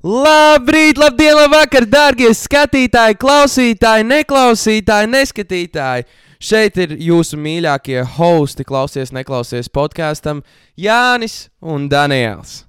Labrīt, 0.00 0.96
labdien, 0.96 1.34
labvakar, 1.36 1.84
darbie 1.84 2.30
skatītāji, 2.32 3.18
klausītāji, 3.20 4.06
neklausītāji, 4.08 5.10
neskatītāji. 5.12 6.06
Šeit 6.40 6.80
ir 6.80 6.94
jūsu 7.04 7.36
mīļākie 7.36 7.98
hosti, 8.16 8.64
klausies, 8.64 9.12
neklausies 9.12 9.68
podkāstam 9.68 10.40
Jānis 10.72 11.50
un 11.60 11.84
Daniels. 11.92 12.62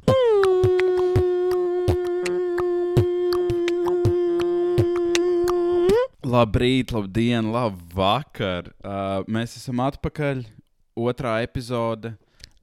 Labrīt, 6.28 6.92
labdien, 6.92 7.48
labvakar. 7.56 8.74
Uh, 8.84 9.24
mēs 9.32 9.56
esam 9.56 9.80
atpakaļ. 9.88 10.50
Otrā 11.00 11.40
epizode. 11.48 12.18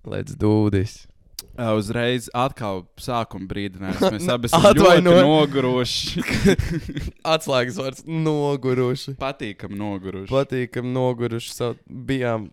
Let's 0.04 0.36
do 0.36 0.68
this! 0.68 1.07
Uzreiz 1.58 2.28
atkal 2.38 2.84
sākuma 3.02 3.48
brīdinājums. 3.50 4.04
Mēs 4.14 4.28
abi 4.34 4.46
esam 4.46 4.66
Atvaino. 4.68 5.14
ļoti 5.16 5.26
noguruši. 5.26 6.22
Atslēgas 7.34 7.80
vārds- 7.80 8.04
noguruši. 8.28 9.16
Patīkam 9.18 9.74
noguruši. 9.78 10.30
Patīkam, 10.30 10.92
noguruši. 10.94 11.50
Savu, 11.56 11.80
bijām 11.88 12.46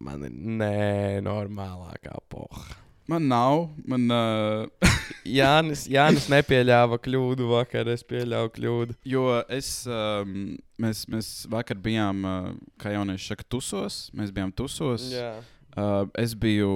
man 0.00 0.22
ir 0.28 0.36
nenormālākā 0.62 2.14
poha. 2.30 2.78
Man 3.10 3.26
nav. 3.26 3.64
Man, 3.90 4.06
uh, 4.14 4.90
Jānis, 5.40 5.88
Jānis 5.90 6.28
nepieļāva 6.30 7.00
kļūdu 7.02 7.48
vakar, 7.50 7.90
es 7.90 8.06
pieļāvu 8.06 8.52
kļūdu. 8.54 8.94
jo 9.10 9.24
es, 9.50 9.72
um, 9.90 10.52
mēs, 10.78 11.08
mēs 11.10 11.32
vakar 11.50 11.80
bijām, 11.82 12.22
uh, 12.22 12.52
kā 12.78 12.94
jaunieši 12.94 13.32
saka, 13.32 13.48
tusos. 13.50 14.04
Mēs 14.14 14.30
bijām 14.36 14.54
tusos. 14.54 15.10
Jā. 15.10 15.32
Uh, 15.74 16.06
es 16.22 16.38
biju. 16.38 16.70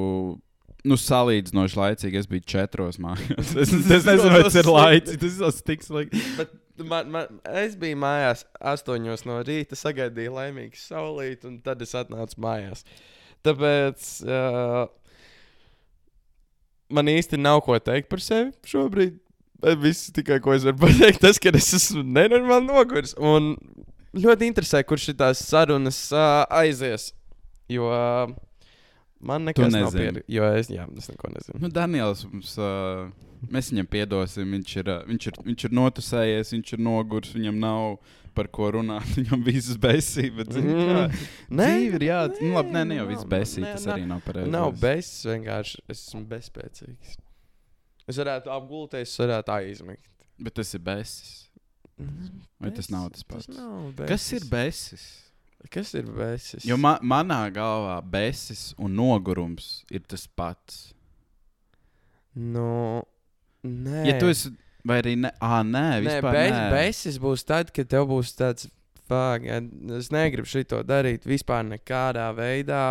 Nu, 0.84 0.98
salīdzinoši 1.00 1.78
laicīgi, 1.80 2.20
es 2.20 2.28
biju 2.28 2.44
četros 2.54 2.98
mājās. 3.00 3.54
Es, 3.62 3.72
es 3.72 3.86
nezinu, 3.88 4.28
vai 4.34 4.42
tas 4.44 4.58
ir 4.60 4.68
laicīgi. 4.68 5.30
Tas 5.40 5.60
ir 5.62 5.66
tik 5.70 5.86
slikti. 5.86 6.20
Bet 6.36 6.52
man, 6.90 7.08
man, 7.14 7.38
es 7.62 7.76
biju 7.80 7.96
mājās 8.02 8.44
astoņos 8.60 9.24
no 9.28 9.38
rīta, 9.46 9.78
sagaidīju 9.80 10.34
laimīgu 10.34 10.76
saulīti, 10.76 11.48
un 11.48 11.56
tad 11.64 11.80
es 11.84 11.96
atnācu 11.96 12.40
mājās. 12.44 12.84
Tāpēc 13.44 14.10
uh, 14.28 14.84
man 16.92 17.12
īsti 17.14 17.40
nav 17.40 17.62
ko 17.64 17.78
teikt 17.80 18.12
par 18.12 18.24
sevi 18.24 18.52
šobrīd. 18.68 19.20
Viss 19.80 20.12
tikai 20.12 20.42
ko 20.44 20.52
es 20.52 20.66
varu 20.66 20.82
pateikt, 20.82 21.22
tas, 21.24 21.40
ka 21.40 21.52
es 21.56 21.70
esmu 21.78 22.02
nenormāli 22.04 22.68
noguris. 22.68 23.14
Un 23.16 23.54
ļoti 24.12 24.50
interesē, 24.50 24.82
kur 24.84 25.00
šīs 25.00 25.40
sarunas 25.40 26.10
uh, 26.12 26.42
aizies. 26.52 27.14
Jo 27.72 27.88
uh, 27.88 28.34
man 29.26 29.48
nekas 29.48 29.72
nav 29.72 29.92
pieredzējis. 29.94 30.28
Jo 30.36 30.48
es, 30.58 30.70
jā, 30.72 30.88
es 31.00 31.08
neko 31.12 31.30
nezinu. 31.34 31.60
Nu, 31.62 31.70
Daniels, 31.72 32.24
mums, 32.30 32.52
uh, 32.60 33.08
mēs 33.52 33.70
viņam 33.72 33.88
piedosim. 33.92 34.52
Viņš 34.58 34.76
ir, 34.82 34.90
viņš, 35.12 35.30
ir, 35.30 35.40
viņš 35.48 35.66
ir 35.68 35.74
notusējies, 35.80 36.52
viņš 36.56 36.74
ir 36.76 36.84
nogurs, 36.86 37.32
viņam 37.36 37.60
nav 37.62 37.98
par 38.34 38.48
ko 38.50 38.70
runāt. 38.74 39.06
Viņam. 39.18 39.44
Bet, 39.46 40.50
zini, 40.56 40.74
kā, 40.74 41.04
Nē, 41.60 41.68
ir 41.86 42.06
jā, 42.08 42.20
nu, 42.40 42.50
labi, 42.56 42.74
nē, 42.74 42.82
ne 42.90 42.98
jau 42.98 43.06
viss 43.12 43.28
nē, 43.62 43.74
Tas 43.76 43.86
nav. 43.86 43.94
arī 43.94 44.08
nav 44.10 44.24
pareizi. 44.26 44.50
Nav 44.50 44.72
bez, 44.82 45.10
vienkārši 45.28 45.84
es 45.86 46.00
esmu 46.08 46.24
bezspēcīgs. 46.32 47.14
Es 48.10 48.18
varētu 48.20 48.50
apgulties, 48.52 49.12
es 49.14 49.22
varētu 49.22 49.54
aizmigt. 49.54 50.10
Bet 50.42 50.56
tas 50.58 50.74
ir 50.74 50.82
besis. 50.84 51.34
Vai 52.58 52.72
tas 52.74 52.90
nav 52.90 53.12
tas 53.14 53.22
pats? 53.22 53.46
Tas 53.46 53.54
nav 53.54 53.92
Kas 54.08 54.26
ir 54.34 54.48
besis? 54.50 55.04
Kas 55.72 55.94
ir 55.96 56.04
besis? 56.12 56.64
Jo 56.68 56.76
ma 56.80 56.96
manā 57.02 57.40
galvā 57.54 57.96
besis 58.04 58.74
un 58.78 58.94
nogurums 58.98 59.84
ir 59.90 60.02
tas 60.06 60.26
pats. 60.28 60.90
Nu, 62.34 63.02
nē. 63.64 64.04
Ja 64.08 64.16
tu 64.20 64.28
esi, 64.32 64.50
vai 64.86 65.00
arī 65.02 65.14
ne, 65.22 65.30
ah, 65.40 65.60
nē, 65.62 65.84
Nē, 65.94 66.00
vispār 66.06 66.32
be, 66.34 66.46
nē. 66.50 66.64
besis 66.74 67.18
būs 67.22 67.46
tad, 67.46 67.70
kad 67.74 67.88
tev 67.90 68.08
būs 68.10 68.34
tāds, 68.38 68.66
fuck, 69.08 69.46
es 69.98 70.10
negribu 70.14 70.48
šito 70.50 70.82
darīt 70.86 71.28
vispār 71.28 71.62
nekādā 71.68 72.30
veidā. 72.36 72.82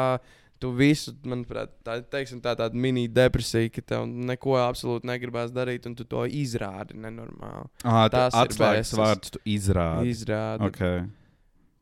Tu 0.64 0.70
visu, 0.72 1.12
manuprāt, 1.28 1.74
tā, 1.84 1.98
teiksim, 2.08 2.40
tā 2.40 2.54
tāda 2.56 2.72
mini-depresija, 2.80 3.68
ka 3.76 3.82
tev 3.84 4.06
neko 4.08 4.54
absolūti 4.62 5.10
negribās 5.10 5.52
darīt, 5.52 5.90
un 5.90 5.98
tu 6.00 6.06
to 6.08 6.24
izrādi 6.24 6.96
nenormāli. 7.04 7.68
Ah, 7.84 8.06
tas 8.08 8.32
ir 8.32 8.46
atslēgas 8.46 8.94
vārds 8.96 9.34
tu 9.36 9.42
izrādi. 9.44 10.14
Izrādi. 10.14 10.70
Okay. 10.70 11.02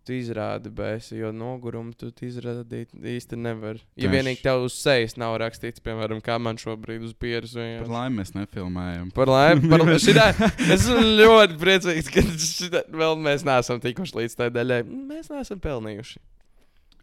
Tu 0.02 0.16
izrādi 0.18 0.72
bēsi, 0.74 1.20
jo 1.20 1.30
nogurumu 1.30 1.94
tu 1.94 2.08
izrādīt 2.26 2.90
īsti 2.98 3.38
nevar. 3.38 3.78
Ja 3.94 4.08
Tieši. 4.08 4.14
vienīgi 4.16 4.42
tev 4.42 4.64
uz 4.66 4.74
sejas 4.82 5.14
nav 5.22 5.36
rakstīts, 5.44 5.84
piemēram, 5.86 6.24
kā 6.26 6.40
man 6.42 6.58
šobrīd 6.58 7.04
uz 7.06 7.12
pieres. 7.14 7.54
Par 7.54 7.62
vienkārši. 7.62 7.94
laimi 7.94 8.18
mēs 8.18 8.34
nefilmējam. 8.34 9.12
Par 9.14 9.30
laimi, 9.30 9.70
par 9.70 9.82
laimi. 9.84 10.00
Šitā, 10.02 10.26
es 10.66 10.72
esmu 10.80 11.04
ļoti 11.22 11.60
priecīgs, 11.62 12.10
ka 12.16 12.24
šitā, 12.48 12.82
vēl 12.98 13.14
mēs 13.22 13.46
neesam 13.46 13.84
tikuši 13.84 14.18
līdz 14.24 14.38
tai 14.40 14.50
daļai. 14.56 14.82
Mēs 14.90 15.30
neesam 15.30 15.62
pelnījuši. 15.62 16.18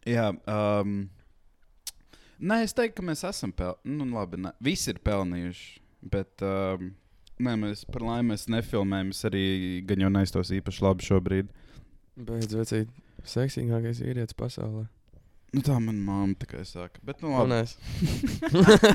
Jā, 0.08 0.32
um, 0.50 0.98
nē, 2.40 2.64
es 2.66 2.74
teiktu, 2.74 2.98
ka 2.98 3.06
mēs 3.12 3.22
esam 3.30 3.54
pelnījuši. 3.54 3.94
Nu, 3.94 4.10
labi, 4.16 4.42
ne. 4.42 4.56
visi 4.58 4.90
ir 4.90 4.98
pelnījuši. 5.06 5.70
Bet 6.10 6.42
um, 6.46 6.90
nē, 7.38 7.54
mēs 7.62 7.86
par 7.94 8.02
laimi 8.10 8.34
nefilmējam. 8.58 9.14
Es 9.14 9.22
arī 9.30 9.46
gan 9.86 10.02
jau 10.02 10.10
neiztos 10.18 10.50
īpaši 10.58 10.84
labi 10.86 11.06
šobrīd. 11.06 11.54
Beidz 12.18 12.50
vecīt, 12.56 12.88
seksīgākais 13.30 14.00
vīrietis 14.02 14.34
pasaulē. 14.38 14.88
Nu, 15.54 15.62
tā 15.64 15.76
man 15.80 16.00
māma 16.02 16.34
tikai 16.36 16.64
saka. 16.66 16.98
Bet, 17.06 17.22
nu, 17.22 17.30
labi. 17.32 17.62
es. 17.62 17.76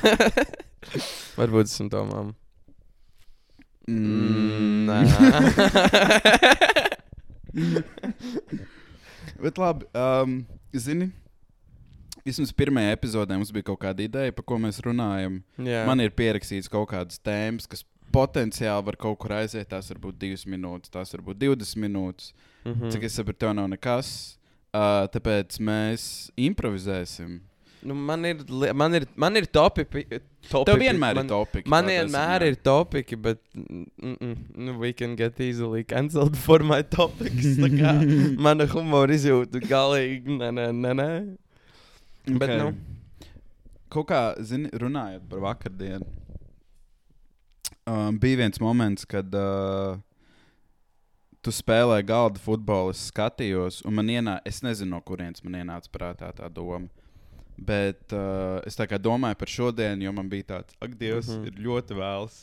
Varbūt 1.39 1.71
esmu 1.71 1.87
to 1.93 2.01
mamma. 2.09 2.33
Mm, 3.87 4.85
nē. 4.89 4.99
Bet 9.43 9.57
labi, 9.59 9.87
um, 9.95 10.35
zini, 10.75 11.07
vismaz 12.27 12.51
pirmajā 12.55 12.93
epizodē 12.97 13.39
mums 13.39 13.51
bija 13.55 13.69
kaut 13.71 13.81
kāda 13.81 14.03
ideja, 14.05 14.35
par 14.35 14.45
ko 14.47 14.59
mēs 14.61 14.83
runājam. 14.83 15.39
Jā. 15.63 15.87
Man 15.87 16.03
ir 16.03 16.11
pierakstīts 16.15 16.71
kaut 16.71 16.91
kādas 16.91 17.23
tēmas, 17.23 17.65
kas 17.71 17.87
potenciāli 18.13 18.85
var 18.87 18.97
kaut 19.01 19.17
kur 19.21 19.33
aiziet. 19.39 19.67
Tās 19.71 19.89
var 19.93 19.99
būt 20.07 20.19
divas 20.21 20.45
minūtes, 20.49 20.93
tās 20.93 21.13
var 21.15 21.23
būt 21.31 21.41
20 21.43 21.81
minūtes. 21.83 22.31
Mhm. 22.65 22.91
Cik 22.93 23.07
es 23.09 23.17
saprotu, 23.19 23.41
tev 23.45 23.55
nav 23.57 23.67
nekas. 23.73 24.13
Uh, 24.73 25.03
tāpēc 25.13 25.59
mēs 25.61 26.05
improvizēsim. 26.39 27.41
Nu, 27.83 27.93
man 27.99 28.23
ir, 28.25 28.39
man 28.73 28.95
ir, 28.95 29.03
man 29.19 29.35
ir 29.35 29.45
topi. 29.51 29.83
pi- 29.83 30.05
topi 30.47 30.69
Tev 30.71 30.79
vienmēr 30.79 31.17
man, 31.19 31.25
ir 31.25 31.29
topiki. 31.33 31.69
Man 31.69 31.89
vienmēr 31.91 32.45
ir 32.47 32.55
topiki, 32.63 33.17
bet 33.19 33.41
mm, 33.53 33.83
mm, 33.99 34.35
nu, 34.55 34.77
we 34.79 34.93
can 34.93 35.17
get 35.19 35.37
easily 35.43 35.83
cancelled 35.83 36.37
for 36.39 36.63
my 36.63 36.81
topics. 36.81 37.57
Mana 38.47 38.65
humora 38.71 39.11
izjūta 39.13 39.59
galīgi. 39.67 40.39
Nē, 40.39 40.49
nē, 40.55 40.69
nē. 40.79 40.93
nē. 41.01 41.09
Bet, 42.39 42.49
Ok. 42.49 42.55
nu. 42.61 42.71
Kaut 43.93 44.07
kā, 44.09 44.21
zini, 44.41 44.71
runājot 44.79 45.27
par 45.29 45.43
vakardienu, 45.43 46.07
um, 47.85 48.17
bija 48.19 48.37
viens 48.43 48.59
moments, 48.59 49.05
kad 49.09 49.35
uh, 49.35 49.99
tu 51.43 51.51
spēlēji 51.51 52.07
galda 52.07 52.41
futbolu, 52.41 52.93
es 52.95 53.07
skatījos, 53.11 53.81
un 53.87 53.97
man 53.99 54.11
ienāca, 54.11 54.43
es 54.47 54.61
nezinu, 54.65 54.95
no 54.95 55.01
kurienes 55.05 55.43
man 55.45 55.59
ienāca 55.61 55.91
prātā 55.93 56.31
tā 56.35 56.49
doma. 56.51 56.87
Bet 57.53 58.15
uh, 58.15 58.63
es 58.65 58.75
tā 58.79 58.87
kā 58.89 58.97
domāju 58.97 59.37
par 59.37 59.51
šodienu, 59.51 60.07
jo 60.07 60.13
man 60.15 60.29
bija 60.31 60.55
tāds, 60.55 60.75
ak, 60.81 60.97
Dievs, 60.97 61.29
mm. 61.29 61.43
-hmm. 61.43 61.47
ir 61.47 61.65
ļoti 61.67 61.99
vēls. 61.99 62.41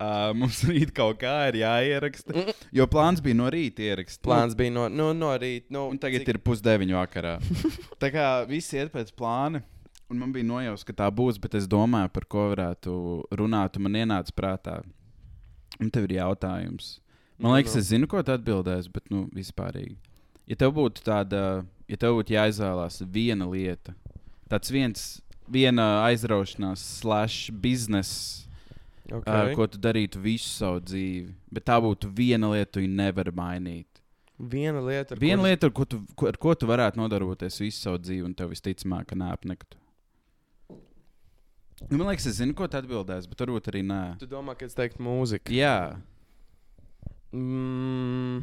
Uh, 0.00 0.30
mums 0.32 0.62
rīt 0.70 0.94
kaut 0.96 1.18
kā 1.20 1.34
ir 1.50 1.60
jāieraksta. 1.60 2.46
Jo 2.72 2.86
plāns 2.88 3.20
bija 3.20 3.36
no 3.36 3.50
rīta 3.52 3.84
ierakstīt. 3.84 4.24
Plāns 4.24 4.56
bija 4.56 4.72
no, 4.72 4.88
nu, 4.88 5.12
no 5.12 5.34
rīta. 5.36 5.68
Nu, 5.68 5.88
Un 5.92 5.98
tagad 6.00 6.28
ir 6.28 6.38
pusdeviņi 6.40 6.96
vakarā. 6.96 7.36
tā 8.02 8.08
kā 8.14 8.26
viss 8.48 8.72
iet 8.72 8.92
pēc 8.94 9.12
plāna. 9.12 9.60
Un 10.10 10.18
man 10.18 10.32
bija 10.34 10.46
nojauts, 10.46 10.82
ka 10.86 10.94
tā 11.04 11.06
būs, 11.14 11.38
bet 11.38 11.54
es 11.54 11.68
domāju, 11.70 12.10
par 12.10 12.26
ko 12.26 12.48
varētu 12.50 12.92
runāt. 13.38 13.78
Un 13.78 13.86
man 13.86 13.98
ienāca 14.00 14.34
prātā. 14.34 14.80
Un 15.78 15.90
tev 15.94 16.08
ir 16.08 16.18
jautājums. 16.18 16.96
Man 17.40 17.54
liekas, 17.54 17.78
es 17.78 17.88
zinu, 17.88 18.08
ko 18.10 18.20
tu 18.26 18.34
atbildēsi, 18.34 18.90
bet 18.92 19.06
nu, 19.12 19.24
vispārīgi. 19.32 19.96
Ja 20.50 20.58
tev 20.60 20.74
būtu 20.76 21.04
tāda, 21.06 21.62
ja 21.88 21.98
tev 22.00 22.18
būtu 22.18 22.34
jāizvēlās 22.34 23.00
viena 23.08 23.46
lieta, 23.48 23.94
tāds 24.50 24.72
viens, 24.74 25.04
viena 25.48 25.86
aizraušanās, 26.08 26.82
slash, 26.98 27.54
biznesa, 27.62 28.50
okay. 29.06 29.22
uh, 29.22 29.54
ko 29.56 29.70
tu 29.70 29.80
darītu 29.80 30.20
visu 30.20 30.50
savu 30.50 30.82
dzīvi, 30.84 31.30
bet 31.54 31.68
tā 31.70 31.78
būtu 31.80 32.10
viena 32.12 32.50
lieta, 32.52 32.74
ko 32.74 32.82
tu 32.82 32.92
nevari 32.98 33.32
mainīt. 33.38 34.02
Viena 34.40 34.82
lieta, 34.84 35.14
ar 35.14 35.22
Viena 35.22 35.40
kuras- 35.40 35.54
lieta, 35.54 35.70
ar 35.70 35.76
ko, 35.76 35.84
tu, 35.84 36.02
ko, 36.16 36.28
ar 36.28 36.36
ko 36.40 36.54
tu 36.56 36.68
varētu 36.68 37.00
nodarboties 37.00 37.60
visu 37.62 37.86
savu 37.86 38.02
dzīvi, 38.02 38.24
un 38.26 38.36
tev 38.36 38.52
visticamāk, 38.52 39.08
ka 39.08 39.16
neapniktu. 39.16 39.79
Nu, 41.88 41.96
man 41.98 42.10
liekas, 42.10 42.26
es 42.26 42.36
zinu, 42.42 42.52
ko 42.54 42.66
tu 42.68 42.76
atbildēsi, 42.76 43.28
bet 43.30 43.40
varbūt 43.40 43.68
arī 43.72 43.80
nē. 43.86 44.00
Tu 44.20 44.26
domā, 44.28 44.52
ka 44.58 44.66
es 44.68 44.74
teiktu 44.78 45.02
mūziku? 45.02 45.54
Jā, 45.56 45.96
Mm, 47.32 48.40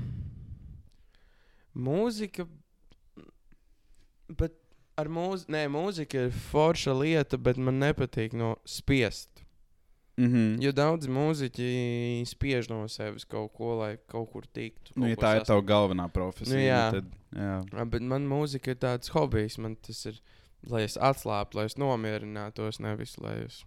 mūzika. 1.76 2.46
Bet 4.40 4.54
ar 5.00 5.10
mūziku, 5.12 5.52
nē, 5.56 5.66
mūzika 5.72 6.22
ir 6.28 6.38
forša 6.52 6.94
lieta, 6.96 7.38
bet 7.38 7.60
man 7.60 7.82
nepatīk 7.84 8.34
no 8.38 8.56
spiest. 8.66 9.44
Mm 10.18 10.28
-hmm. 10.34 10.64
Jo 10.64 10.72
daudzi 10.72 11.10
mūziķi 11.10 12.24
spiež 12.26 12.70
no 12.70 12.88
sevis 12.88 13.26
kaut 13.26 13.54
ko, 13.54 13.76
lai 13.80 13.98
kaut 14.08 14.32
kur 14.32 14.46
tiktu. 14.48 14.92
nu, 14.96 15.02
kaut 15.06 15.10
ja 15.10 15.16
ko 15.16 15.22
tā 15.22 15.36
ir 15.38 15.44
tava 15.46 15.62
galvenā 15.62 16.08
profesija, 16.10 16.56
Nu, 16.56 16.62
jā. 16.64 16.92
tad, 16.92 17.06
jā. 17.36 17.66
Jā, 17.74 17.86
Bet 17.86 18.02
man 18.02 18.28
mūzika 18.28 18.68
ir 18.72 18.76
tāds 18.76 19.10
hobijs. 19.12 19.58
Man 19.58 19.76
tas 19.76 20.06
ir, 20.06 20.20
lai 20.70 20.84
es 20.86 20.98
atslābtu, 20.98 21.60
lai 21.60 21.68
es 21.70 21.78
nomierinātos, 21.80 22.82
nevis 22.84 23.18
lai 23.24 23.40
es 23.46 23.64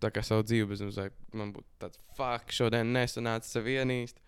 tā 0.00 0.10
kā 0.14 0.22
savu 0.24 0.46
dzīvi 0.48 0.70
bez 0.70 0.82
mazliet, 0.84 1.16
man 1.36 1.52
būtu 1.52 1.68
tāds 1.82 2.00
fuck, 2.16 2.52
šodien 2.56 2.92
nesanāca 2.94 3.48
sevi 3.48 3.76
ienīst. 3.80 4.20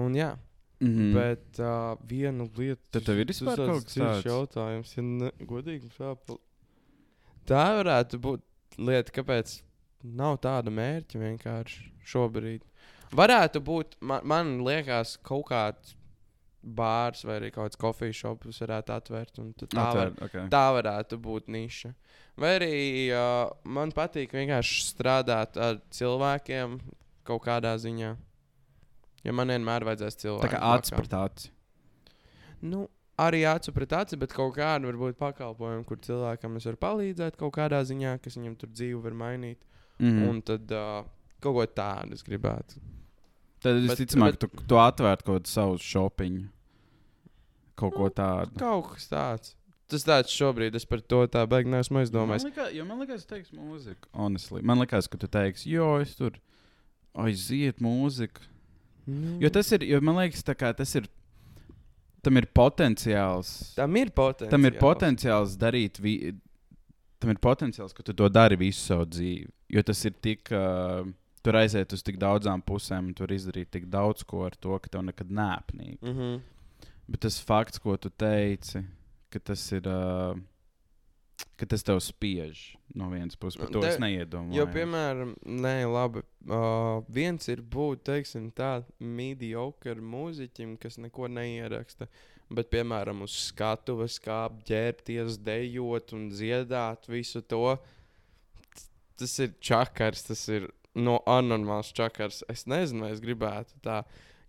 Un 0.00 0.16
jā, 0.18 0.34
Mm 0.80 0.88
mm. 0.88 0.98
-hmm. 0.98 1.14
bet 1.14 1.58
uh, 1.58 2.08
viena 2.08 2.48
lieta. 2.56 2.82
Tad 2.90 3.04
tev 3.04 3.18
ir 3.18 3.26
vispār 3.26 3.56
kaut 3.56 3.84
kas 3.84 3.96
tāds? 3.96 4.26
jautājums, 4.26 4.96
ja 4.96 5.02
ne, 5.02 5.30
godīgi 5.40 5.90
sāpal. 5.98 6.38
Tā 7.46 7.64
varētu 7.78 8.18
būt 8.18 8.42
lieta, 8.78 9.12
kāpēc 9.12 9.62
nav 10.02 10.38
tāda 10.38 10.70
mērķa 10.70 11.18
vienkārši 11.18 11.90
šobrīd. 12.04 12.62
Varētu 13.12 13.60
būt, 13.60 13.96
man, 14.00 14.20
man 14.24 14.60
liekas, 14.64 15.16
kaut 15.22 15.46
kāds 15.48 15.96
bārs 16.64 17.24
vai 17.26 17.38
arī 17.38 17.50
kaut 17.52 17.68
kāds 17.68 17.80
kofijas 17.80 18.20
šops 18.22 18.62
varētu 18.64 18.94
atvērt. 18.94 19.40
Tā, 19.64 19.68
var, 19.70 19.84
Atver, 19.84 20.12
okay. 20.26 20.46
tā 20.52 20.64
varētu 20.78 21.18
būt 21.22 21.50
niša. 21.52 21.92
Vai 22.40 22.54
arī 22.58 22.74
uh, 23.14 23.52
man 23.64 23.92
patīk 23.94 24.34
vienkārši 24.34 24.84
strādāt 24.88 25.58
ar 25.60 25.78
cilvēkiem 25.94 26.78
kaut 27.28 27.44
kādā 27.46 27.74
ziņā. 27.80 28.14
Ja 29.24 29.32
man 29.32 29.52
vienmēr 29.52 29.86
vajadzēs 29.88 30.20
cilvēku. 30.20 30.48
Tā 30.48 30.56
kā 30.56 30.62
acis 30.74 30.92
pret 30.96 31.14
aci. 31.16 31.52
Nu, 32.64 32.86
arī 33.20 33.44
acu 33.48 33.72
pret 33.76 33.92
aci, 33.96 34.18
bet 34.20 34.34
kaut 34.36 34.56
kāda 34.58 34.88
varbūt 34.88 35.20
pakalpojuma, 35.20 35.84
kur 35.88 36.00
cilvēkam 36.04 36.58
es 36.58 36.68
varu 36.68 36.80
palīdzēt 36.82 37.38
kaut 37.40 37.54
kādā 37.56 37.80
ziņā, 37.86 38.18
kas 38.24 38.36
viņam 38.40 38.58
tur 38.60 38.72
dzīvi 38.72 39.00
var 39.04 39.16
mainīt. 39.24 39.60
Mm. 39.98 40.10
-hmm. 40.10 40.28
Un 40.28 40.42
tad 40.42 40.72
uh, 40.74 41.04
kaut 41.40 41.56
ko 41.56 41.66
tādu 41.66 42.16
es 42.16 42.24
gribētu. 42.26 42.80
Tad 43.64 43.78
bet- 43.80 43.86
visticamāk, 43.88 44.36
bet- 44.36 44.44
tu, 44.44 44.64
tu 44.68 44.76
atvērtu 44.80 45.24
kaut 45.30 45.38
kādu 45.42 45.50
savu 45.50 45.78
shoppingu. 45.80 46.48
Kaut 47.80 47.94
ko 47.96 48.06
Nu, 48.10 48.14
tādu. 48.14 48.58
Kaut 48.60 48.92
kas 48.94 49.08
tāds. 49.10 49.54
Tas 49.90 50.04
tāds 50.06 50.32
šobrīd, 50.32 50.74
es 50.78 50.84
par 50.88 51.00
to 51.04 51.26
tā 51.28 51.42
beigās 51.46 51.68
neesmu 51.74 51.96
Man 51.98 52.04
aizdomājis. 52.06 52.44
liekas, 52.48 52.72
jo 52.74 52.84
man 52.88 53.00
liekas, 53.02 53.24
ka 53.26 53.28
tu 53.28 53.34
teiksi 53.34 53.58
mūziku. 53.58 54.08
Honestly. 54.14 54.62
Man 54.62 54.78
liekas, 54.80 55.08
ka 55.10 55.18
tu 55.18 55.28
teiksi, 55.28 55.66
jo 55.74 55.88
es 56.00 56.14
tur 56.16 56.38
aiziet 57.14 57.82
mūziku. 57.84 58.40
Nu, 59.06 59.38
Jo 59.42 59.50
tas 59.50 59.70
ir, 59.76 59.84
jo 59.84 60.00
man 60.00 60.16
liekas, 60.22 60.42
kā 60.56 60.70
tas 60.76 60.94
ir. 60.96 61.08
Tam 62.24 62.38
ir 62.40 62.46
potenciāls. 62.56 63.74
Tam 63.76 63.94
ir 64.00 64.08
potenciāls. 64.08 64.50
Tam 64.54 64.64
ir 64.64 64.78
potenciāls 64.80 65.56
darīt. 65.60 66.00
Vi, 66.00 66.32
tam 67.20 67.30
ir 67.34 67.36
potenciāls, 67.36 67.92
ka 67.92 68.02
tu 68.02 68.14
to 68.16 68.28
dari 68.32 68.56
visu 68.56 68.80
savu 68.80 69.04
dzīvi. 69.04 69.50
Jo 69.76 69.82
tas 69.82 70.00
ir 70.08 70.14
tik. 70.22 70.48
Uh, 70.50 71.04
tur 71.44 71.58
aiziet 71.60 71.92
uz 71.92 72.02
tik 72.04 72.18
daudzām 72.20 72.64
pusēm, 72.64 73.12
un 73.12 73.18
tur 73.18 73.32
izdarīt 73.34 73.70
tik 73.74 73.86
daudz 73.92 74.24
ko 74.24 74.46
ar 74.48 74.56
to, 74.56 74.78
ka 74.80 74.96
tev 74.96 75.04
nekad 75.04 75.30
neapnīk. 75.30 76.00
Mm 76.00 76.16
-hmm. 76.16 76.40
Bet 77.08 77.20
tas 77.20 77.38
fakts, 77.40 77.78
ko 77.78 77.96
tu 77.96 78.10
teici, 78.10 78.84
ka 79.30 79.38
tas 79.38 79.72
ir. 79.72 79.88
Uh, 79.88 80.40
ka 81.56 81.66
tas 81.66 81.82
tev 81.86 81.98
spiež 82.02 82.76
no 82.94 83.08
vienas 83.10 83.36
puses, 83.36 83.58
par 83.60 83.70
to 83.70 83.80
Te- 83.82 83.88
es 83.88 83.98
neiedomājos. 84.02 84.56
Jo, 84.56 84.66
piemēram, 84.70 85.34
nē, 85.46 85.74
labi. 85.90 86.22
Uh, 86.44 87.02
viens 87.08 87.48
ir 87.48 87.62
būt, 87.62 88.04
teiksim, 88.06 88.50
tā 88.52 88.84
mediocre 88.98 89.96
mūziķim, 90.00 90.76
kas 90.82 90.98
neko 90.98 91.28
neieraksta. 91.28 92.08
Bet, 92.54 92.70
piemēram, 92.70 93.22
uz 93.24 93.36
skatuves 93.48 94.18
kāpt, 94.22 94.64
ģērbties, 94.68 95.38
dejot 95.46 96.12
un 96.12 96.28
dziedāt 96.30 97.08
visu 97.08 97.42
to. 97.42 97.78
Tas 99.16 99.38
ir 99.38 99.54
čakars, 99.64 100.26
tas 100.28 100.42
ir 100.52 100.68
no 100.94 101.18
anormāls 101.26 101.92
čakars. 101.92 102.42
Es 102.48 102.66
nezinu, 102.70 103.02
vai 103.06 103.12
es 103.12 103.20
gribētu 103.20 103.74
tā. 103.82 104.02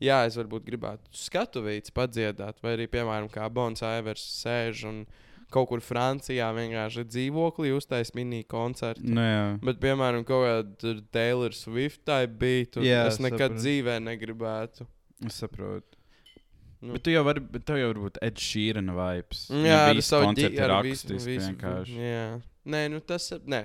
Jā, 0.03 0.25
es 0.27 0.36
varbūt 0.36 0.65
gribētu 0.68 1.07
skatuvīts 1.15 1.94
padziedāt, 1.95 2.57
vai 2.62 2.74
arī, 2.75 2.88
piemēram, 2.92 3.30
kā 3.31 3.47
Bons 3.50 3.80
Aivers 3.81 4.21
sēž 4.44 4.83
un 4.89 5.06
kaut 5.53 5.69
kur 5.69 5.80
Francijā 5.80 6.50
vienkārši 6.51 7.06
dzīvoklī 7.07 7.71
uztais 7.77 8.12
mini 8.18 8.42
koncertu. 8.44 9.06
Nu, 9.07 9.21
jā. 9.24 9.44
Bet, 9.63 9.80
piemēram, 9.80 10.25
kaut 10.27 10.44
kāda 10.44 10.95
Taylor 11.15 11.53
Swift 11.56 12.01
type 12.03 12.36
bija. 12.42 12.65
Jā, 12.83 13.06
Es 13.07 13.21
nekad 13.24 13.53
sapratu. 13.53 13.62
dzīvē 13.63 13.95
negribētu. 14.03 14.88
Es 15.25 15.39
saprotu. 15.39 15.95
Nu. 16.81 16.91
Bet 16.98 17.06
tu 17.07 17.09
jau 17.13 17.24
vari, 17.24 17.39
bet 17.39 17.63
tev 17.65 17.77
jau 17.80 17.88
var 17.94 18.01
būt 18.03 18.18
Ed 18.21 18.36
Sheeran 18.38 18.91
vibes. 18.94 19.45
Jā, 19.50 19.77
ar 19.94 20.01
savu 20.03 20.27
koncerti 20.27 20.57
ģi- 20.57 20.59
ir 20.59 20.69
ar 20.75 20.83
visu- 20.83 21.06
akustiski 21.07 21.31
visu- 21.31 21.48
vienkārši. 21.56 21.95
Jā, 22.03 22.25
nē, 22.68 22.81
nu 22.91 23.00
tas. 23.00 23.30
Nē, 23.48 23.62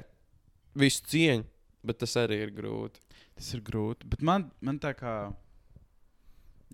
visu 0.79 1.03
cieņu, 1.11 1.45
bet 1.87 2.01
tas 2.03 2.17
arī 2.21 2.41
ir 2.47 2.55
grūti. 2.55 3.03
Tas 3.39 3.53
ir 3.57 3.63
grūti. 3.65 4.09
Bet 4.11 4.25
man, 4.27 4.49
man 4.65 4.81
tā 4.83 4.93
kā. 4.97 5.15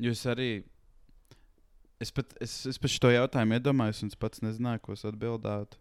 Jūs 0.02 0.24
arī. 0.30 0.50
Es 2.02 2.12
pat, 2.12 2.34
es, 2.44 2.58
es 2.68 2.76
pat 2.80 2.92
šo 2.92 3.10
jautājumu 3.14 3.56
iedomājos, 3.56 4.02
un 4.04 4.12
es 4.12 4.18
pats 4.20 4.42
nezināju, 4.44 4.82
ko 4.84 4.96
es 4.96 5.04
atbildētu. 5.08 5.78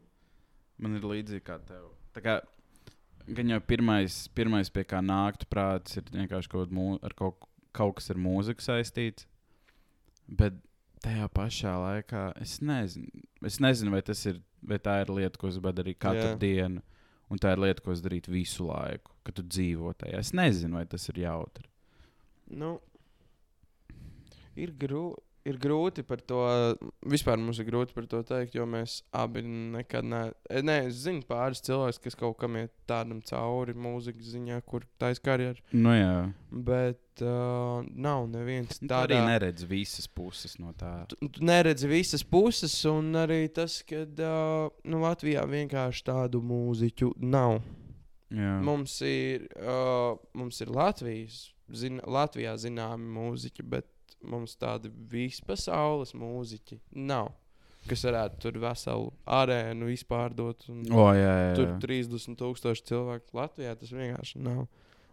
Man 0.79 0.95
ir 0.95 1.07
līdzīgi 1.07 1.43
kā 1.43 1.57
tev. 1.67 1.89
Tā 2.15 2.23
kā, 2.23 2.35
gan 3.27 3.51
jau 3.51 3.59
pirmais, 3.67 4.21
pirmais 4.35 4.71
pie 4.71 4.85
kā 4.87 5.01
nāktu 5.03 5.47
prāts, 5.51 5.97
ir 5.99 6.07
vienkārši 6.13 6.51
kaut, 6.51 6.71
mū, 6.71 6.95
ar 7.03 7.15
kaut, 7.17 7.43
kaut 7.75 7.97
kas 7.99 8.11
ar 8.13 8.19
mūziku 8.21 8.63
saistīts. 8.63 9.27
Bet 10.25 10.55
tajā 11.03 11.27
pašā 11.35 11.75
laikā 11.83 12.25
es 12.41 12.57
nezinu, 12.63 13.25
es 13.45 13.59
nezinu 13.61 13.93
vai, 13.93 14.01
tas 14.05 14.23
ir, 14.29 14.39
vai 14.65 14.79
tā 14.81 15.01
ir 15.03 15.11
lieta, 15.13 15.39
ko 15.39 15.51
es 15.51 15.59
varu 15.61 15.81
darīt 15.81 15.99
katru. 16.01 16.31
Jā. 16.31 16.37
dienu. 16.41 16.83
Un 17.33 17.41
tā 17.41 17.55
ir 17.55 17.61
lieta, 17.61 17.81
ko 17.81 17.93
es 17.95 18.03
darītu 18.05 18.33
visu 18.33 18.67
laiku, 18.67 19.15
kad 19.25 19.37
tu 19.37 19.45
dzīvo 19.45 19.95
tajā. 19.97 20.19
Es 20.21 20.33
nezinu, 20.37 20.77
vai 20.77 20.85
tas 20.89 21.07
ir 21.09 21.23
jautri. 21.23 21.65
Nu, 22.53 22.75
ir, 24.53 24.75
grū, 24.77 25.07
ir 25.45 25.59
grūti 25.61 26.03
par 26.07 26.21
to. 26.25 26.39
Vispār 27.05 27.39
mums 27.41 27.59
ir 27.61 27.67
grūti 27.69 27.95
par 27.95 28.07
to 28.09 28.21
teikt, 28.25 28.55
jo 28.57 28.65
mēs 28.69 28.99
abi 29.15 29.43
nekad 29.45 30.07
ne. 30.09 30.21
e, 30.49 30.63
Nē, 30.65 30.79
es 30.89 31.03
zinu 31.05 31.21
pāris 31.29 31.61
cilvēkus, 31.65 32.01
kas 32.03 32.17
kaut 32.19 32.37
kam 32.41 32.57
iet 32.59 32.73
tādam 32.89 33.21
cauri 33.25 33.75
mūzikas 33.77 34.33
ziņā, 34.33 34.59
kur 34.65 34.85
taisa 35.01 35.21
karjeru. 35.25 35.61
Nu, 35.77 35.93
jā. 35.95 36.15
Bet 36.49 37.23
uh, 37.23 37.85
nav 37.93 38.27
neviens 38.31 38.81
Tā 38.81 39.03
arī 39.05 39.21
neredz 39.23 39.65
visas 39.69 40.07
puses 40.07 40.57
no 40.61 40.73
tā. 40.77 41.05
tu, 41.11 41.17
tu 41.29 41.45
neredzi 41.45 41.89
visas 41.91 42.23
puses, 42.25 42.75
un 42.89 43.13
arī 43.21 43.45
tas, 43.53 43.79
ka 43.87 44.03
uh, 44.05 44.69
nu, 44.83 45.01
Latvijā 45.05 45.45
vienkārši 45.49 46.07
tādu 46.11 46.41
mūziķu 46.43 47.13
nav. 47.23 47.59
Jā. 48.35 48.55
Mums 48.65 48.97
ir, 49.05 49.45
uh, 49.61 50.17
mums 50.35 50.57
ir 50.63 50.71
Latvijas, 50.73 51.43
zin, 51.71 52.01
Latvijā 52.03 52.55
zināmi 52.59 53.05
mūziķi, 53.15 53.63
bet 53.69 53.87
mums 54.25 54.55
tādi 54.59 54.91
vispasaules 55.11 56.13
mūziķi 56.17 56.79
nav. 57.05 57.33
Kas 57.85 58.01
varētu 58.07 58.39
tur 58.41 58.55
veselu 58.63 59.11
arēnu 59.29 59.91
izpārdot. 59.93 60.65
Un, 60.73 60.81
O, 60.89 61.05
jā, 61.13 61.21
jā, 61.21 61.51
jā. 61.51 61.53
Tur 61.59 61.75
30,000 61.83 62.81
cilvēku 62.89 63.37
Latvijā 63.37 63.75
tas 63.77 63.93
vienkārši 63.93 64.41
nav. 64.41 64.65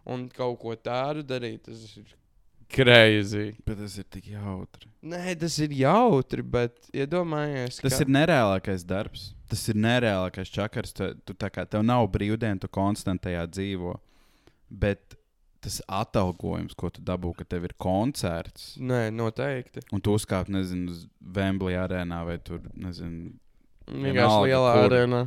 Un 0.09 0.25
kaut 0.33 0.57
ko 0.63 0.73
tādu 0.75 1.21
darīt, 1.23 1.67
tas 1.69 1.83
ir 2.01 2.15
crazy. 2.73 3.51
Bet 3.65 3.77
tas 3.77 3.97
ir 4.01 4.07
tik 4.09 4.31
jautri. 4.33 4.89
Nē, 5.05 5.35
tas 5.39 5.59
ir 5.61 5.75
jautri, 5.77 6.41
bet 6.41 6.89
iedomājieties, 6.95 7.81
Tas 7.85 8.01
ir 8.01 8.09
nereālākais 8.11 8.85
darbs. 8.89 9.29
Tas 9.51 9.67
ir 9.69 9.77
nereālākais 9.77 10.49
čakars. 10.49 10.95
Tu, 10.97 11.11
tu 11.27 11.37
tā 11.37 11.51
kā 11.53 11.67
tev 11.69 11.85
nav 11.85 12.07
brīvdiena, 12.13 12.57
tu 12.59 12.71
konstantajā 12.73 13.45
dzīvo. 13.53 13.99
Bet 14.73 15.13
tas 15.63 15.79
atalgojums, 15.87 16.75
ko 16.77 16.89
tu 16.93 17.03
dabū, 17.05 17.31
ka 17.39 17.45
tev 17.47 17.69
ir 17.69 17.73
koncerts, 17.81 18.73
Nē, 18.79 19.07
noteikti. 19.15 19.85
un 19.95 20.03
tu 20.03 20.15
uzkāp, 20.17 20.51
nezinu, 20.51 20.91
uz 20.91 21.05
Wembley 21.35 21.77
arēnā 21.79 22.19
vai 22.27 22.37
tur, 22.43 22.61
nezinu, 22.75 23.33
Vienkārši 23.87 24.47
lielā 24.47 24.75
arēnā. 24.85 25.23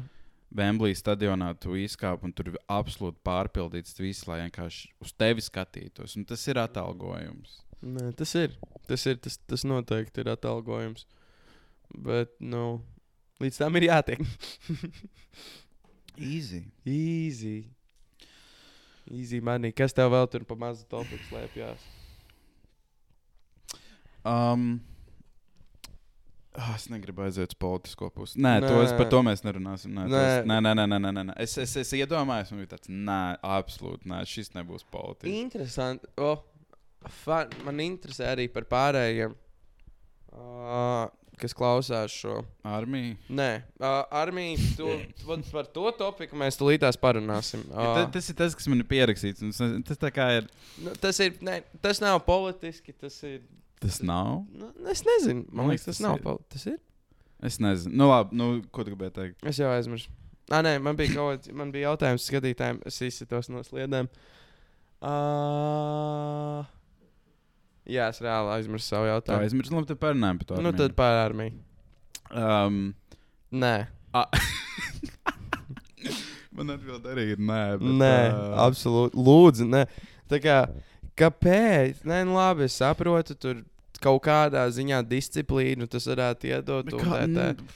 Wembley 0.56 0.94
stadionā 0.96 1.50
tu 1.60 1.74
izkāp 1.76 2.22
un 2.24 2.32
tur 2.32 2.52
ir 2.52 2.56
absolūti 2.72 3.18
pārpildīts 3.26 3.98
viss, 3.98 4.24
lai 4.28 4.38
vienkārši 4.44 4.92
uz 5.04 5.12
tevi 5.18 5.42
skatītos. 5.44 6.14
Un 6.16 6.24
tas 6.24 6.40
ir 6.48 6.60
atalgojums. 6.62 7.58
Nē, 7.84 8.12
tas 8.16 8.32
ir. 8.38 8.54
Tas 8.88 9.04
ir. 9.10 9.18
Tas, 9.20 9.36
tas 9.44 9.66
noteikti 9.68 10.22
ir 10.22 10.30
atalgojums. 10.32 11.04
Bet, 11.92 12.32
nu, 12.40 12.80
līdz 13.42 13.58
tam 13.60 13.76
ir 13.76 13.88
jātiek. 13.90 14.22
Easy. 16.16 16.62
Easy. 16.88 17.56
Easy 19.10 19.40
money. 19.40 19.72
Kas 19.76 19.94
tev 19.94 20.10
vēl 20.14 20.26
tur 20.30 20.44
pa 20.48 20.56
mazu 20.58 20.86
topiku 20.90 21.22
slēpjas? 21.28 21.84
Um, 24.26 24.80
ah, 26.58 26.72
es 26.74 26.88
negribu 26.90 27.22
aiziet 27.22 27.54
uz 27.54 27.58
politisko 27.62 28.08
pusi. 28.10 28.40
Nē, 28.42 28.56
nē. 28.64 28.70
To 28.72 28.80
es, 28.82 28.94
par 28.98 29.06
to 29.12 29.20
mēs 29.22 29.44
nerunāsim. 29.46 29.94
Nē, 29.94 30.08
Nē. 30.10 30.24
nē. 30.50 30.58
nē, 30.58 30.72
nē, 30.74 30.86
nē, 30.90 30.98
nē, 31.04 31.12
nē, 31.14 31.24
nē. 31.30 31.36
Es, 31.44 31.54
es, 31.62 31.76
es 31.84 31.92
iedomājos, 31.94 32.50
man 32.50 32.64
bija 32.64 32.72
tāds, 32.74 32.90
nē, 32.90 33.20
absolūti, 33.56 34.10
nē, 34.10 34.24
šis 34.26 34.50
nebūs 34.56 34.86
politisks. 34.90 35.30
Interesanti. 35.30 36.10
Oh, 36.18 36.42
fan, 37.22 37.54
man 37.68 37.84
interesē 37.84 38.32
arī 38.34 38.48
par 38.50 38.66
pārējiem. 38.72 39.36
Uh, 40.36 41.06
kas 41.40 41.54
klausās 41.56 42.14
šo. 42.14 42.38
Armija. 42.66 43.14
Nē, 43.28 43.48
uh, 43.80 44.02
armija, 44.20 44.56
tu, 44.78 44.88
tu, 45.20 45.36
par 45.52 45.68
to 45.74 45.90
topiku 45.98 46.38
mēs 46.40 46.58
tulītās 46.60 46.98
parunāsim. 47.00 47.62
Ja, 47.70 47.76
Uh, 47.76 47.98
ta- 48.00 48.10
tas 48.16 48.30
ir 48.32 48.38
tas, 48.38 48.56
kas 48.58 48.66
man 48.72 48.80
ir 48.82 48.88
pierakstīts. 48.90 49.44
Tas, 49.86 50.00
ir. 50.38 50.48
nu, 50.84 50.94
tas, 51.02 51.20
ir, 51.20 51.36
ne, 51.44 51.60
tas 51.84 52.00
nav 52.04 52.20
politiski, 52.26 52.92
tas 52.96 53.18
ir. 53.28 53.42
Tas 53.80 54.00
nav. 54.02 54.44
Nu, 54.56 54.70
es 54.90 55.02
nezinu, 55.04 55.44
man 55.50 55.66
Man 55.66 55.74
liekas, 55.74 55.84
tas 55.90 55.98
tas 55.98 56.04
nav 56.06 56.18
politiski. 56.24 56.52
Tas 56.56 56.66
ir. 56.72 56.78
Es 57.44 57.58
nezinu. 57.60 57.92
Nu, 58.00 58.08
labi, 58.08 58.36
nu, 58.40 58.46
ko 58.72 58.84
tu 58.86 58.94
gribēji 58.94 59.12
teikt? 59.18 59.42
Es 59.52 59.58
jau 59.60 59.68
aizmirsu. 59.74 60.08
Ah, 60.48 60.62
nē, 60.64 60.76
man 60.80 60.96
bija 60.96 61.12
kaut 61.12 61.42
kāds 61.42 61.52
man 61.58 61.72
bija 61.74 61.90
jautājums 61.90 62.24
skatītājiem. 62.30 62.78
Es 62.88 63.00
izsitos 63.04 63.48
no 63.52 63.60
sliedēm. 63.66 64.08
Uh, 65.02 66.64
jā, 67.86 68.08
es 68.12 68.18
reāli 68.24 68.52
aizmirsu 68.58 68.86
savu 68.92 69.06
Tā 69.06 69.12
jautājumu. 69.14 69.46
aizmirsu, 69.46 69.74
labi, 69.76 69.86
tad 69.92 69.98
parunājam 70.02 70.38
par 70.42 70.46
to. 70.50 70.54
Nu, 70.60 70.70
armiju. 70.72 70.78
tad 70.82 70.96
par 70.98 71.20
armiju. 71.26 71.52
Um, 72.34 72.94
Nē, 73.52 73.74
man 76.56 76.70
atbild 76.72 77.04
arī 77.10 77.24
ir 77.34 77.40
nē. 77.42 77.60
Bet, 77.80 77.94
nē, 78.00 78.14
uh, 78.32 78.58
absolūti. 78.66 79.18
Lūdzu, 79.26 79.66
nē. 79.70 79.82
Tā 80.30 80.40
kā, 80.42 80.56
kāpēc? 81.20 82.00
Nē, 82.08 82.22
nu 82.28 82.36
labi, 82.38 82.66
es 82.66 82.76
saprotu, 82.80 83.36
tur 83.38 83.60
kaut 84.02 84.22
kādā 84.26 84.64
ziņā 84.76 85.00
disciplīnu 85.08 85.86
tas 85.90 86.06
varētu 86.10 86.50
iedot. 86.50 86.90
kā- 86.92 87.22
tā, 87.28 87.46
tā. 87.56 87.68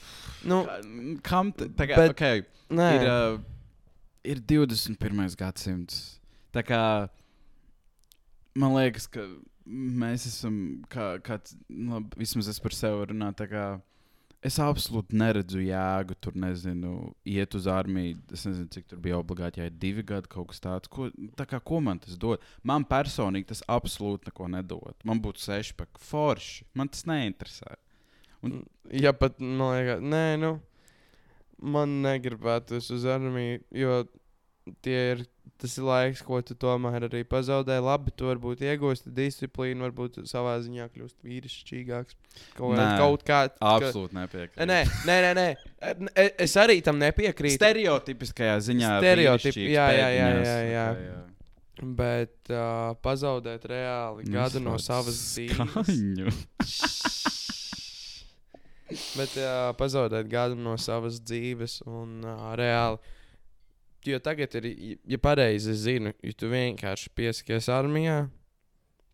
nu, 0.49 0.63
kā- 0.65 1.21
Kam 1.23 1.51
tā? 1.53 1.69
tā 1.77 1.87
kā, 1.89 1.95
bet- 2.01 2.11
okay, 2.15 2.43
nē, 2.69 2.89
ir, 2.99 3.07
uh, 3.07 3.39
ir 4.23 4.39
21. 4.39 5.35
gadsimts. 5.39 6.19
Tā 6.53 6.63
kā 6.67 7.09
man 8.55 8.73
liekas, 8.75 9.07
ka 9.07 9.21
mēs 9.71 10.27
esam, 10.27 10.55
kā, 10.91 11.13
kāds, 11.23 11.55
nu, 11.69 11.95
labi, 11.95 12.19
vismaz 12.21 12.49
es 12.51 12.59
par 12.59 12.75
sevi 12.75 13.07
runāju, 13.11 13.47
kā 13.51 13.65
es 14.41 14.57
absolūti 14.61 15.17
neredzu 15.21 15.61
jēgu 15.61 16.15
tur, 16.21 16.35
nezinu, 16.41 16.93
iet 17.29 17.53
uz 17.57 17.67
armiju. 17.69 18.17
Es 18.33 18.45
nezinu, 18.47 18.69
cik 18.73 18.87
tur 18.89 19.01
bija 19.03 19.19
obligāti, 19.21 19.61
ir 19.61 19.75
divi 19.83 20.03
gadi 20.07 20.31
kaut 20.31 20.49
kas 20.51 20.63
tāds. 20.63 20.89
Ko, 20.91 21.09
tā 21.37 21.45
kā, 21.49 21.59
ko 21.61 21.81
man 21.83 22.01
tas 22.01 22.17
dod? 22.19 22.41
Man 22.65 22.85
personīgi 22.89 23.51
tas 23.53 23.61
absolūti 23.69 24.31
neko 24.31 24.49
nedod. 24.51 24.97
Man 25.07 25.21
būtu 25.21 25.43
seši 25.45 25.77
pak 25.77 26.01
forši. 26.01 26.65
Man 26.73 26.89
tas 26.89 27.05
neinteresē. 27.09 27.77
un- 28.41 28.65
ja 28.89 29.13
pat, 29.13 29.39
man 29.39 29.75
liekas, 29.77 30.01
nē, 30.01 30.39
nu, 30.41 30.55
man 31.61 32.01
negribētos 32.01 32.89
uz 32.95 33.05
armiju, 33.05 33.61
jo 33.71 34.07
tie 34.81 35.11
ir. 35.11 35.25
Tas 35.61 35.75
ir 35.77 35.83
laiks, 35.85 36.23
ko 36.25 36.39
tu 36.41 36.55
tomēr 36.57 37.03
arī 37.05 37.19
pazaudēji. 37.29 37.83
Labi, 37.85 38.09
tu 38.17 38.25
varbūt 38.25 38.63
iegūsti 38.65 39.11
disciplīnu, 39.13 39.83
varbūt 39.85 40.17
savā 40.29 40.55
ziņā 40.65 40.87
kļūst 40.89 41.19
vīrišķīgāks. 41.21 42.15
Kaut, 42.57 42.73
Nē, 42.79 42.87
kaut 42.97 43.21
kā 43.27 43.43
ka- 43.49 43.75
Absolūti 43.75 44.17
nepiekrītu. 44.17 44.65
Nē, 44.65 44.79
nē, 45.05 45.17
nē, 45.27 45.33
nē. 45.37 45.45
E- 46.17 46.31
Es 46.47 46.55
arī 46.57 46.79
tam 46.81 46.97
nepiekrītu. 46.97 47.59
Stereotipiskajā 47.61 48.55
ziņā. 48.69 48.95
Stereotipi, 49.03 49.67
jā, 49.75 49.85
jā, 49.99 50.09
jā, 50.17 50.31
jā, 50.41 50.57
jā. 50.71 50.87
kā, 50.95 51.27
Bet 52.01 52.49
uh, 52.53 52.93
pazaudēt 53.01 53.63
reāli 53.69 54.25
gadu 54.33 54.59
no 54.61 54.77
savas 54.81 55.17
dzīves. 55.17 56.41
Bet 59.15 59.33
uh, 59.39 59.71
pazaudēt 59.79 60.27
gadu 60.31 60.57
no 60.59 60.73
savas 60.81 61.21
dzīves 61.23 61.79
un 61.87 62.25
uh, 62.27 62.51
reāli. 62.59 62.97
Jo 64.05 64.17
tagad 64.19 64.55
ir, 64.57 64.97
ja 65.05 65.17
pareizi 65.21 65.73
zinu, 65.77 66.11
ja 66.25 66.33
tu 66.33 66.47
vienkārši 66.49 67.09
piesakies 67.13 67.67
armijā, 67.69 68.29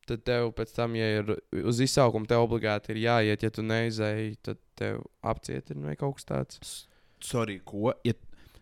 tad 0.08 0.22
tev 0.24 0.54
pēc 0.56 0.72
tam, 0.76 0.94
ja 0.96 1.08
ir 1.20 1.34
uz 1.68 1.82
izsaukumu, 1.84 2.28
tev 2.30 2.46
obligāti 2.46 2.94
ir 2.96 3.02
jāiet. 3.04 3.44
Ja 3.44 3.50
tu 3.52 3.62
neizēji, 3.68 4.38
tad 4.48 4.62
tev 4.80 5.02
apcietina 5.28 5.90
vai 5.90 5.96
kaut 6.00 6.16
kas 6.16 6.26
tāds. 6.30 6.86
Sorry, 7.20 7.60
ko? 7.66 7.92
Ja, 8.08 8.14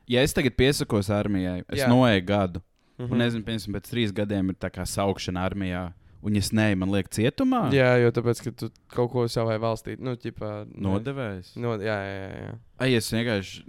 ja 0.08 0.24
es 0.26 0.34
tagad 0.34 0.56
piesakos 0.58 1.12
armijai, 1.14 1.60
es 1.70 1.84
Jā. 1.84 1.90
noeju 1.92 2.26
gadu, 2.26 2.62
Mhm. 2.98 3.12
un 3.12 3.18
nezinu, 3.20 3.44
piemēram, 3.44 3.76
pēc 3.76 3.92
trīs 3.92 4.12
gadiem 4.16 4.50
ir 4.50 4.56
tā 4.56 4.70
kā 4.72 4.82
saukšana 4.88 5.44
armijā, 5.46 5.94
un 6.24 6.36
es 6.38 6.50
neju, 6.50 6.78
man 6.78 6.90
liek 6.90 7.10
cietumā. 7.10 7.70
Jā, 7.76 8.02
jo 8.02 8.10
tāpēc, 8.12 8.42
ka 8.44 8.52
tu 8.52 8.72
kaut 8.88 9.12
ko 9.12 9.28
savai 9.28 9.60
valstī, 9.60 10.00
nu, 10.00 10.16
ķipā. 10.16 10.66
ne- 10.74 10.90
Nodevējs. 10.90 11.56
No, 11.58 11.78
jā, 11.78 12.00
jā, 12.02 12.18
jā, 12.32 12.42
jā. 12.48 12.58
Ai, 12.80 12.94
es 12.96 13.12
vienkārši. 13.12 13.66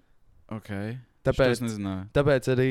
Ok. 0.49 0.71
Tāpēc, 1.27 1.63
tāpēc 2.17 2.49
arī 2.55 2.71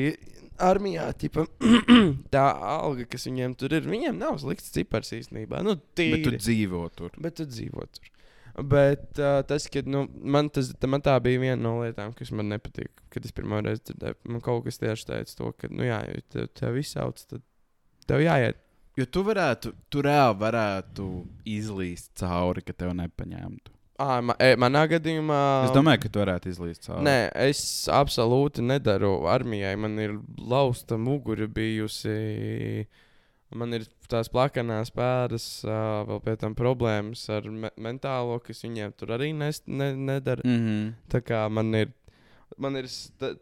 armijā 0.62 1.06
ķipa, 1.20 1.44
tā 2.34 2.44
alga, 2.72 3.06
kas 3.12 3.26
viņiem 3.28 3.56
tur 3.60 3.76
ir, 3.76 3.88
viņiem 3.88 4.18
nav 4.20 4.38
slikts 4.42 4.72
cipars 4.74 5.12
īstenībā. 5.16 5.62
Nu, 5.66 5.76
Bet 5.76 6.22
tu 6.24 6.32
tīri. 6.32 6.42
dzīvo 6.42 6.84
tur. 6.96 7.16
Bet 7.20 7.38
tu 7.40 7.48
dzīvo 7.48 7.86
tur. 7.92 8.12
Bet 8.56 9.18
uh, 9.20 9.42
tas, 9.44 9.66
ka 9.68 9.82
nu, 9.84 10.06
man, 10.24 10.48
tas, 10.48 10.70
tā, 10.80 10.88
man 10.88 11.02
tā 11.04 11.12
bija 11.20 11.42
viena 11.42 11.58
no 11.60 11.74
lietām, 11.82 12.14
kas 12.16 12.32
man 12.32 12.48
nepatīk. 12.54 13.04
Kad 13.12 13.28
es 13.28 13.34
pirmo 13.36 13.60
reizi 13.60 13.90
dzirdēju, 13.90 14.16
man 14.32 14.44
kaut 14.44 14.64
kas 14.64 14.80
tieši 14.80 15.10
teica 15.10 15.36
to, 15.36 15.50
ka, 15.60 15.68
nu, 15.68 15.84
jā, 15.84 16.00
ja 16.08 16.24
tev, 16.32 16.48
tev 16.56 16.78
izsauc, 16.80 17.20
tad 17.28 17.44
tev 18.08 18.24
jāiet. 18.24 18.62
Jo 18.96 19.04
tu 19.12 19.20
varētu, 19.26 19.74
tu 19.92 20.00
reāli 20.00 20.40
varētu 20.40 21.06
izlīst 21.52 22.14
cauri, 22.16 22.64
ka 22.64 22.72
tev 22.72 22.94
nepaņemtu. 22.96 23.75
À, 23.96 24.20
e, 24.42 24.52
manā 24.60 24.82
gadījumā. 24.90 25.40
Es 25.68 25.72
domāju, 25.72 26.02
ka 26.04 26.12
tu 26.12 26.20
varētu 26.20 26.50
izlīst 26.52 26.84
cauri. 26.84 27.04
Nē, 27.06 27.16
es 27.46 27.60
absolūti 27.92 28.64
nedaru 28.64 29.24
armijai. 29.32 29.72
Man 29.80 29.96
ir 30.02 30.18
lausta 30.36 30.98
mugura 31.00 31.48
bijusi. 31.48 32.86
Man 33.56 33.76
ir 33.76 33.86
tās 34.10 34.28
plakanās 34.30 34.90
pēdas, 34.94 35.46
vēl 35.64 36.18
pie 36.24 36.34
tam 36.40 36.56
problēmas 36.58 37.22
ar 37.32 37.46
me 37.46 37.70
mentālo, 37.80 38.40
kas 38.42 38.64
viņiem 38.64 38.92
tur 38.98 39.14
arī 39.16 39.30
nes, 39.36 39.62
ne, 39.66 39.92
nedara. 39.94 40.42
Mm 40.44 40.58
-hmm. 40.64 40.90
Tā 41.12 41.22
kā 41.22 41.46
man 41.48 41.74
ir, 41.74 41.92
man 42.58 42.76
ir 42.76 42.90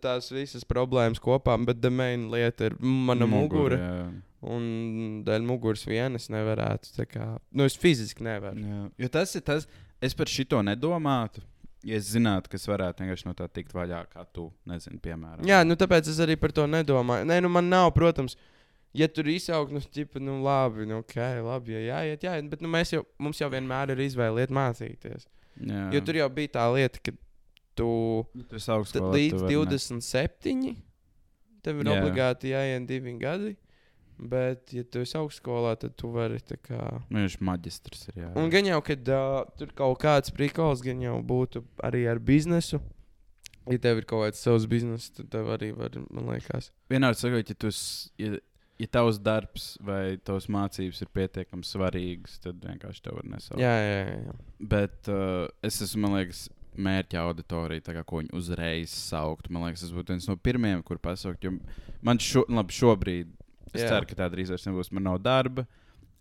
tās 0.04 0.30
visas 0.30 0.64
problēmas 0.64 1.18
kopā, 1.18 1.56
bet 1.64 1.80
domaina 1.80 2.28
lieta 2.36 2.66
ir 2.66 2.76
mana 2.80 3.26
mugura. 3.26 3.76
jā. 3.78 4.12
Un 4.44 5.24
dēļ 5.24 5.40
muguras 5.40 5.86
vienas 5.86 6.28
nevarētu. 6.28 7.06
Kā, 7.08 7.38
nu, 7.50 7.64
es 7.64 7.78
fiziski 7.80 8.22
nevaru. 8.22 8.60
Jā. 8.60 8.90
Jo 8.98 9.08
tas 9.08 9.34
ir 9.34 9.40
tas, 9.40 9.66
es 10.04 10.14
par 10.18 10.30
šito 10.30 10.60
nedomātu. 10.66 11.42
Ja 11.84 11.98
es 12.00 12.06
zinātu, 12.14 12.48
ka 12.48 12.56
es 12.56 12.64
varētu 12.68 13.02
vienkārši 13.04 13.26
no 13.28 13.34
tā 13.36 13.44
tikt 13.52 13.74
vaļā, 13.76 13.98
kā 14.08 14.22
tu, 14.32 14.46
nezinu, 14.70 14.96
piemēram. 15.04 15.44
Jā, 15.44 15.58
nu 15.68 15.76
tāpēc 15.76 16.08
es 16.08 16.20
arī 16.24 16.36
par 16.40 16.52
to 16.56 16.64
nedomāju. 16.70 17.26
Nē, 17.28 17.42
nu 17.44 17.50
man 17.52 17.68
nav, 17.68 17.90
protams, 17.96 18.38
ja 18.96 19.04
tur 19.12 19.28
izsaukt, 19.28 19.74
nu, 19.74 19.82
ķipa, 19.92 20.22
nu 20.24 20.38
labi, 20.46 20.86
nu, 20.88 21.02
ok, 21.04 21.18
labi, 21.44 21.74
ja 21.76 21.82
jāiet, 21.90 22.24
jāiet. 22.24 22.48
Bet 22.54 22.64
nu, 22.64 22.70
mēs 22.72 22.94
jau, 22.94 23.02
mums 23.20 23.42
jau 23.42 23.50
vienmēr 23.52 23.92
ir 23.92 24.00
izvēle 24.06 24.46
iet 24.46 24.54
mācīties. 24.56 25.28
jā. 25.60 25.82
Jo 25.92 26.00
tur 26.08 26.16
jau 26.22 26.30
bija 26.32 26.54
tā 26.56 26.64
lieta, 26.72 27.02
ka 27.04 27.12
tu 27.76 27.90
tu 28.32 28.44
tad 28.48 28.64
augstskolā. 28.78 29.12
līdz 29.18 29.36
tu 29.36 29.44
vari 29.44 29.54
ne- 29.54 29.76
27. 29.76 30.76
tev 31.64 31.80
ir 31.80 31.90
Jā. 31.90 32.00
obligāti 32.00 32.52
jāiet 32.54 32.86
divi 32.88 33.12
gadi. 33.20 33.56
Bet, 34.18 34.70
ja 34.72 34.84
tu 34.86 35.00
esi 35.02 35.16
augstskolā, 35.18 35.72
tad 35.80 35.96
tu 35.98 36.08
vari 36.14 36.38
tā 36.46 36.54
kā. 36.62 36.80
Nu, 37.10 37.18
viņš 37.24 37.34
maģistrs 37.42 38.04
ir. 38.12 38.20
Jā. 38.22 38.28
Un 38.38 38.50
gan 38.52 38.68
jau, 38.68 38.78
kad 38.86 39.08
uh, 39.10 39.40
tur 39.58 39.72
kaut 39.74 39.98
kāds 40.04 40.30
prikals, 40.34 40.84
gan 40.86 41.00
jau 41.02 41.16
būtu 41.26 41.64
arī 41.82 42.04
ar 42.12 42.20
biznesu. 42.22 42.78
Ja 43.66 43.78
tev 43.80 44.02
ir 44.02 44.06
kaut 44.08 44.26
kāds 44.26 44.42
savs 44.44 44.66
bizness, 44.68 45.10
tad 45.16 45.30
tev 45.32 45.48
arī 45.54 45.70
var, 45.74 45.94
man 46.12 46.26
liekas. 46.34 46.70
Vienādi 46.92 47.16
sakot, 47.22 47.48
ja, 47.48 47.56
tu 47.58 47.70
s- 47.72 48.10
ja, 48.20 48.34
ja 48.78 48.86
tavs 48.92 49.18
darbs 49.24 49.70
vai 49.80 50.18
tavs 50.20 50.46
mācības 50.52 51.00
ir 51.00 51.08
pietiekami 51.16 51.64
svarīgas, 51.64 52.38
tad 52.44 52.60
vienkārši 52.60 53.02
tev 53.06 53.16
var 53.18 53.24
nesaukt. 53.34 53.62
Jā, 53.64 53.72
jā, 53.80 53.94
jā. 54.04 54.18
jā. 54.28 54.34
Bet 54.74 55.08
uh, 55.10 55.48
es 55.64 55.80
esmu, 55.80 56.02
man 56.04 56.18
liekas, 56.20 56.44
mērķa 56.74 57.22
auditorija, 57.24 57.82
kā, 57.94 58.02
ko 58.04 58.20
viņi 58.20 58.34
uzreiz 58.36 58.92
saukt. 58.94 59.48
Man 59.50 59.64
liekas, 59.66 59.86
tas 59.86 59.94
būtu 59.96 60.12
viens 60.12 60.28
no 60.28 60.36
pirmajiem, 60.36 60.82
kur 60.84 60.98
pasaukt. 61.02 61.46
Man 62.04 62.20
šo, 62.20 62.42
labi, 62.52 62.74
šobrīd, 62.76 63.32
es 63.74 63.84
Jā. 63.84 63.90
ceru, 63.92 64.08
ka 64.08 64.18
tā 64.22 64.30
drīz 64.32 64.52
vairs 64.52 64.66
nebūs. 64.68 64.92
Man 64.94 65.06
nav 65.08 65.20
darba, 65.24 65.66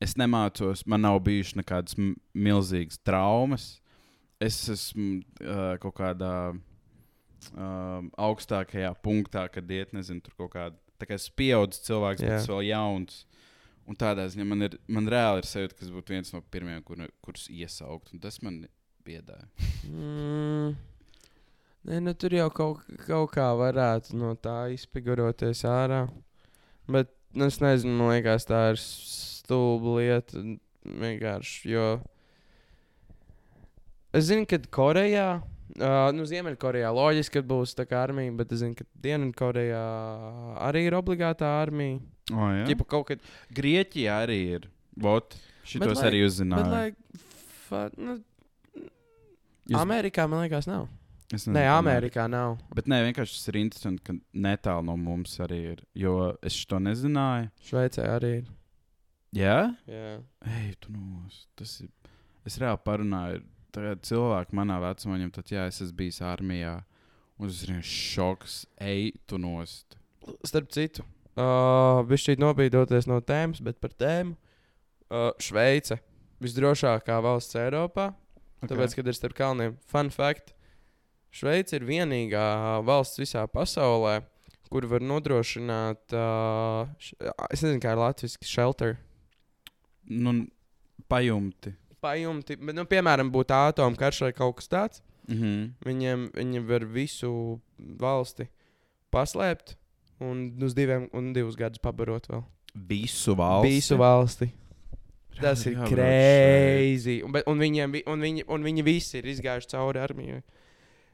es 0.03 0.17
nemācos, 0.19 0.85
man 0.89 1.05
nav 1.05 1.21
bijušas 1.25 1.59
nekādas 1.61 1.97
milzīgas 1.97 2.99
traumas. 3.05 3.67
Es 4.43 4.57
esmu 4.73 5.21
uh, 5.21 5.75
kaut 5.79 5.95
kādā 6.01 6.33
um, 6.53 8.09
augstākajā 8.19 8.91
punktā, 9.05 9.45
kad 9.51 9.69
iet, 9.71 9.93
nezinu, 9.95 10.23
tur 10.25 10.35
kaut 10.43 10.53
kāda. 10.57 10.79
Tā 10.99 11.07
kā 11.09 11.17
es 11.19 11.29
pieaugu 11.33 11.79
cilvēks, 11.83 12.23
bet 12.23 12.31
Jā. 12.31 12.41
es 12.41 12.49
vēl 12.49 12.65
jauns. 12.69 13.23
Un 13.89 13.97
tādā 13.99 14.23
ziņā 14.31 14.45
man, 14.47 14.63
ir, 14.69 14.77
man 14.87 15.09
reāli 15.11 15.41
ir 15.43 15.47
sajūta, 15.49 15.75
ka 15.75 15.83
tas 15.83 15.91
būtu 15.91 16.15
viens 16.15 16.31
no 16.31 16.39
pirmajiem, 16.53 16.83
kur, 16.87 17.01
kurus 17.25 17.49
iesaukt. 17.51 18.13
Un 18.15 18.21
tas 18.23 18.39
man 18.45 18.61
biedē. 19.03 19.41
Mm. 19.89 20.75
Nē, 21.83 21.99
nu, 21.99 22.13
tur 22.15 22.31
jau 22.31 22.47
kaut, 22.55 22.85
kaut 23.03 23.33
kā 23.35 23.49
varētu 23.59 24.15
no 24.15 24.31
tā 24.39 24.69
izfiguroties 24.71 25.65
ārā. 25.67 26.05
Bet 26.87 27.11
es 27.47 27.57
nezinu, 27.61 27.95
man 27.97 28.11
liekas, 28.13 28.45
tā 28.45 28.69
ir 28.73 28.77
stulba 28.81 29.95
lieta. 29.99 30.43
Vienkārši, 30.83 31.69
jo 31.71 31.85
es 34.13 34.27
zinu, 34.29 34.45
ka 34.49 34.59
Korejā, 34.73 35.27
uh, 35.41 36.09
nu, 36.15 36.25
Ziemeļkorejā 36.29 36.89
loģiski, 36.93 37.39
ka 37.39 37.47
būs 37.49 37.73
tā 37.77 37.85
kā 37.89 38.01
armija, 38.05 38.33
bet 38.37 38.51
es 38.53 38.61
zinu, 38.61 38.75
ka 38.77 38.85
Dienvidkorejā 39.05 39.83
arī 40.67 40.85
ir 40.89 40.97
obligātā 40.99 41.49
armija. 41.63 42.01
Oh, 42.31 42.45
ja? 42.55 42.65
Ķipa 42.69 42.85
kaut 42.87 43.07
kad. 43.09 43.23
Grieķijā 43.55 44.19
arī 44.27 44.37
ir. 44.59 44.67
Vot, 45.01 45.33
šitos 45.67 45.97
lai- 45.99 46.09
arī 46.11 46.19
Bet, 46.21 46.29
uzzināju. 46.29 46.69
lai, 46.71 46.93
fa, 47.67 47.89
nu, 47.97 48.19
Jūs- 49.71 49.79
Amerikā 49.79 50.27
man 50.29 50.43
liekas, 50.45 50.67
nav. 50.67 50.87
Es 51.33 51.47
Nē, 51.47 51.55
nezinu, 51.55 51.69
Amerikā 51.73 52.27
nav. 52.29 52.59
Bet 52.77 52.85
nē, 52.91 52.99
vienkārši 53.07 53.33
tas 53.39 53.49
ir 53.49 53.57
interesanti, 53.57 54.03
ka 54.05 54.13
netālu 54.45 54.85
no 54.91 54.97
mums 55.01 55.33
arī 55.41 55.59
ir. 55.71 55.79
Jo 55.97 56.35
es 56.45 56.59
to 56.69 56.77
nezināju. 56.83 57.49
Šveicē 57.65 58.05
arī 58.13 58.33
ir. 58.41 58.51
Jā, 59.33 59.73
Jā. 59.89 60.19
Ej, 60.59 60.75
tu 60.83 60.93
nos. 60.93 61.47
Tas 61.57 61.79
ir. 61.81 61.89
Es 62.45 62.59
reāli 62.61 62.81
parunāju. 62.85 63.41
Tagad 63.73 64.03
cilvēki 64.05 64.53
manā 64.53 64.77
vecumā, 64.83 65.17
viņam 65.17 65.33
tad, 65.33 65.49
jā, 65.49 65.65
es 65.71 65.81
esmu 65.81 65.97
bijis 66.03 66.21
armijā. 66.21 66.75
Un 67.41 67.49
tas 67.49 67.63
ir 67.65 67.79
šoks. 67.81 68.59
Ej, 68.77 69.15
tu 69.25 69.39
nost. 69.41 69.97
Starp 70.45 70.69
citu, 70.71 71.01
uh, 71.33 72.03
viņš 72.07 72.27
šeit 72.29 72.43
nobīdoties 72.43 73.09
no 73.09 73.17
tēmas, 73.25 73.63
bet 73.65 73.81
par 73.81 73.95
tēmu. 73.97 74.37
Uh, 75.09 75.31
Šveice 75.41 75.97
visdrošākā 76.43 77.17
valsts 77.25 77.57
Eiropā. 77.59 78.11
Okay. 78.61 78.69
Tāpēc, 78.71 78.95
kad 78.99 79.09
ir 79.09 79.17
starp 79.17 79.35
kalniem, 79.37 79.73
fun 79.89 80.13
fact, 80.13 80.53
Šveice 81.33 81.79
ir 81.79 81.85
vienīgā 81.87 82.43
valsts 82.85 83.17
visā 83.21 83.43
pasaulē, 83.49 84.19
kur 84.69 84.85
var 84.89 85.01
nodrošināt, 85.05 86.13
uh, 86.13 86.89
es 87.49 87.63
nezinu, 87.65 87.79
kā 87.81 87.93
ir 87.95 88.01
latviešu 88.03 88.45
shelter. 88.45 88.95
Nu, 90.09 90.43
pajumti. 91.09 91.73
Pajumti, 92.03 92.57
bet, 92.59 92.75
nu, 92.77 92.83
piemēram, 92.89 93.29
būtu 93.33 93.55
atomu 93.55 93.97
karš 93.97 94.25
vai 94.27 94.33
kaut 94.37 94.57
kas 94.59 94.69
tāds. 94.69 95.01
Mhm. 95.31 95.69
Viņiem, 95.87 96.25
viņi 96.35 96.61
var 96.67 96.83
visu 96.91 97.29
valsti 97.79 98.49
paslēpt 99.13 99.77
un 100.23 100.49
uz 100.61 100.73
diviem 100.75 101.05
un 101.15 101.31
divus 101.35 101.55
gadus 101.55 101.79
pabarot 101.81 102.27
vēl. 102.27 102.43
Visu 102.89 103.35
valsti. 103.39 103.69
Visu 103.71 103.97
valsti. 104.01 104.49
Tas 105.39 105.63
ir 105.65 105.77
crazy. 105.89 107.21
Un, 107.25 107.33
un, 107.47 107.57
viņiem, 107.61 107.91
vi- 107.95 108.03
un, 108.09 108.19
viņi, 108.21 108.43
un 108.53 108.63
viņi 108.67 108.83
visi 108.85 109.17
ir 109.21 109.29
izgājuši 109.31 109.71
cauri 109.73 110.01
armijai. 110.03 110.43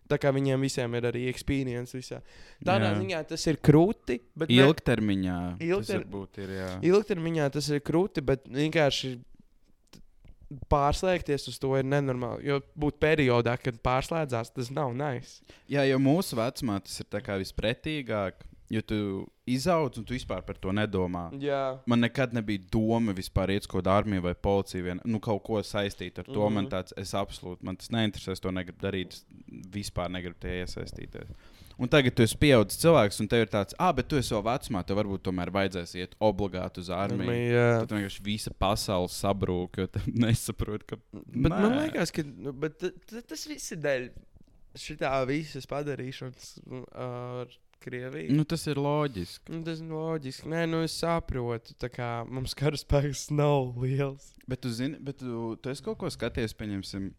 Tā 0.10 0.18
kā 0.18 0.32
viņiem 0.34 0.63
visiem 0.66 0.96
ir 0.98 1.06
arī 1.12 1.28
experience 1.30 1.94
visā. 1.94 2.18
Tādā 2.66 2.88
Jā. 2.89 2.98
ziņā 2.98 3.20
tas 3.30 3.44
ir 3.51 3.60
krūti. 3.62 4.20
Bet 4.36 4.50
Ilgtermiņā. 4.50 5.36
Ilgter- 5.62 6.01
Tas 6.01 6.06
ir. 6.42 6.50
Jā. 6.58 6.70
Ilgtermiņā 6.89 7.50
tas 7.54 7.70
ir 7.70 7.84
krūti, 7.86 8.24
bet 8.25 8.48
vienkārši 8.50 9.20
pārslēgties 10.70 11.46
uz 11.51 11.60
to 11.62 11.75
ir 11.78 11.86
nenormāli. 11.86 12.48
Jo 12.50 12.60
būt 12.80 12.98
periodā, 13.01 13.54
kad 13.62 13.78
pārslēdzās, 13.86 14.50
tas 14.56 14.72
nav 14.74 14.96
nice. 14.98 15.42
jā, 15.70 15.84
jo 15.89 16.00
mūsu 16.01 16.39
vecumā 16.39 16.80
tas 16.84 17.00
ir 17.04 17.06
vispretīgāk. 17.38 18.46
Jo 18.69 18.81
tu 18.85 18.97
izaudz 19.49 19.97
un 19.97 20.03
tu 20.05 20.13
vispār 20.13 20.43
par 20.45 20.55
to 20.61 20.69
nedomā. 20.69 21.23
Jā, 21.41 21.79
Man 21.89 21.99
nekad 22.05 22.33
nebija 22.38 22.59
doma 22.71 23.13
vispār 23.17 23.49
iet 23.55 23.63
uz 23.65 23.67
kaut 23.67 23.81
kādu 23.83 23.89
armiju 23.95 24.21
vai 24.21 24.35
policiju, 24.35 24.83
vien, 24.83 24.99
nu, 25.05 25.19
kaut 25.19 25.41
ko 25.43 25.53
saistīt 25.65 26.19
ar 26.19 26.25
to. 26.25 26.31
Mm 26.31 26.45
-hmm. 26.47 26.53
Man 26.53 26.63
Mhm. 26.65 26.71
tāds, 26.73 26.93
es 26.97 27.13
absolūti, 27.13 27.63
man 27.63 27.75
tas 27.75 27.89
neinteresē, 27.89 28.31
es 28.31 28.39
to 28.39 28.51
negribu 28.51 28.77
darīt. 28.81 29.07
Es 29.13 29.25
vispār 29.73 30.09
negribu 30.11 30.35
tajā 30.39 30.63
iesaistīties. 30.65 31.27
Un 31.79 31.88
tagad 31.88 32.13
tu 32.13 32.21
esi 32.23 32.38
pieaudzis 32.38 32.77
cilvēks, 32.83 33.19
un 33.21 33.27
tev 33.27 33.39
ir 33.41 33.47
tāds, 33.47 33.73
ah, 33.79 33.91
bet 33.93 34.07
tu 34.07 34.15
esi 34.17 34.33
vēl 34.33 34.43
vecumā, 34.43 34.85
tev 34.85 34.97
varbūt 34.97 35.21
tomēr 35.23 35.49
vajadzēs 35.49 35.95
iet 35.95 36.15
obligāti 36.19 36.77
uz 36.79 36.89
armiju. 36.89 37.31
jā. 37.31 37.79
Tad 37.79 37.89
vienkārši 37.89 38.21
visa 38.23 38.51
pasaule 38.59 39.07
sabrūk, 39.07 39.77
jo 39.77 39.88
tu 39.88 39.99
nesaproti, 40.25 40.85
ka. 40.85 40.95
Bet 41.13 41.49
man 41.51 41.71
Nē. 41.71 41.81
liekas, 41.83 42.11
ka 42.11 42.21
nu, 42.23 42.51
bet 42.53 42.77
tas 43.27 43.47
viss 43.47 43.71
ir 43.71 43.77
dēļ 43.77 44.09
šitā 44.75 45.25
visas 45.27 45.65
padarīšanas 45.65 46.59
mm, 46.67 46.83
ar 46.93 47.47
Krieviju. 47.79 48.33
Nu, 48.36 48.43
tas 48.43 48.65
ir 48.67 48.79
loģiski. 48.81 49.53
Nu, 49.53 49.62
tas 49.63 49.79
ir 49.79 49.91
loģiski. 49.93 50.50
Nē, 50.51 50.65
nu 50.67 50.81
es 50.83 50.98
saprotu, 51.00 51.75
kā 51.93 52.09
mums 52.27 52.55
karaspēks 52.59 53.29
nav 53.31 53.79
liels. 53.79 54.33
Bet 54.50 54.65
tu 54.65 54.71
zini, 54.74 55.00
bet 55.00 55.21
tu, 55.21 55.53
tu 55.55 55.71
esi 55.71 55.86
kaut 55.86 56.00
ko 56.01 56.12
skatījies, 56.12 56.55
pieņemsim. 56.59 57.09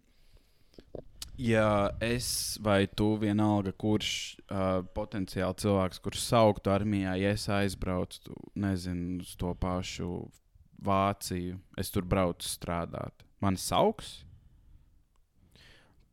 Ja 1.40 1.88
es 2.04 2.58
vai 2.60 2.84
tu 2.84 3.14
vienalga, 3.16 3.72
kurš 3.72 4.10
uh, 4.42 4.82
potenciāli 4.92 5.56
cilvēks, 5.62 6.02
kurš 6.04 6.26
sauktu 6.26 6.72
armijā, 6.74 7.14
ja 7.16 7.32
es 7.32 7.46
aizbraucu, 7.48 8.36
nezinu, 8.60 9.22
uz 9.24 9.32
to 9.40 9.54
pašu 9.56 10.26
Vāciju, 10.80 11.58
es 11.80 11.92
tur 11.92 12.04
braucu 12.08 12.48
strādāt. 12.48 13.24
Man 13.40 13.56
sauks? 13.60 14.18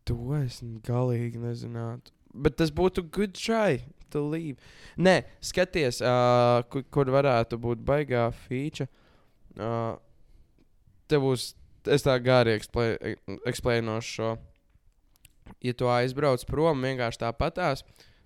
To 0.07 0.31
es 0.39 0.61
galīgi 0.87 1.39
nezinātu. 1.43 2.15
Bet 2.31 2.55
tas 2.59 2.71
būtu 2.71 3.03
good 3.11 3.35
try 3.35 3.81
to 4.13 4.23
leave. 4.31 4.57
Nē, 4.97 5.21
skaties, 5.43 6.01
uh, 6.05 6.63
kur, 6.71 6.85
kur 6.93 7.11
varētu 7.13 7.59
būt 7.61 7.83
baigā 7.87 8.27
feature. 8.45 8.89
Uh, 9.57 9.95
te 11.09 11.19
būs, 11.21 11.51
es 11.89 12.05
tā 12.05 12.17
gāri 12.23 12.57
eksplēnošu 12.57 14.13
šo. 14.17 14.31
Ja 15.63 15.73
tu 15.79 15.87
aizbrauc 15.87 16.43
prom 16.49 16.81
vienkārši 16.83 17.21
tāpatās, 17.21 17.85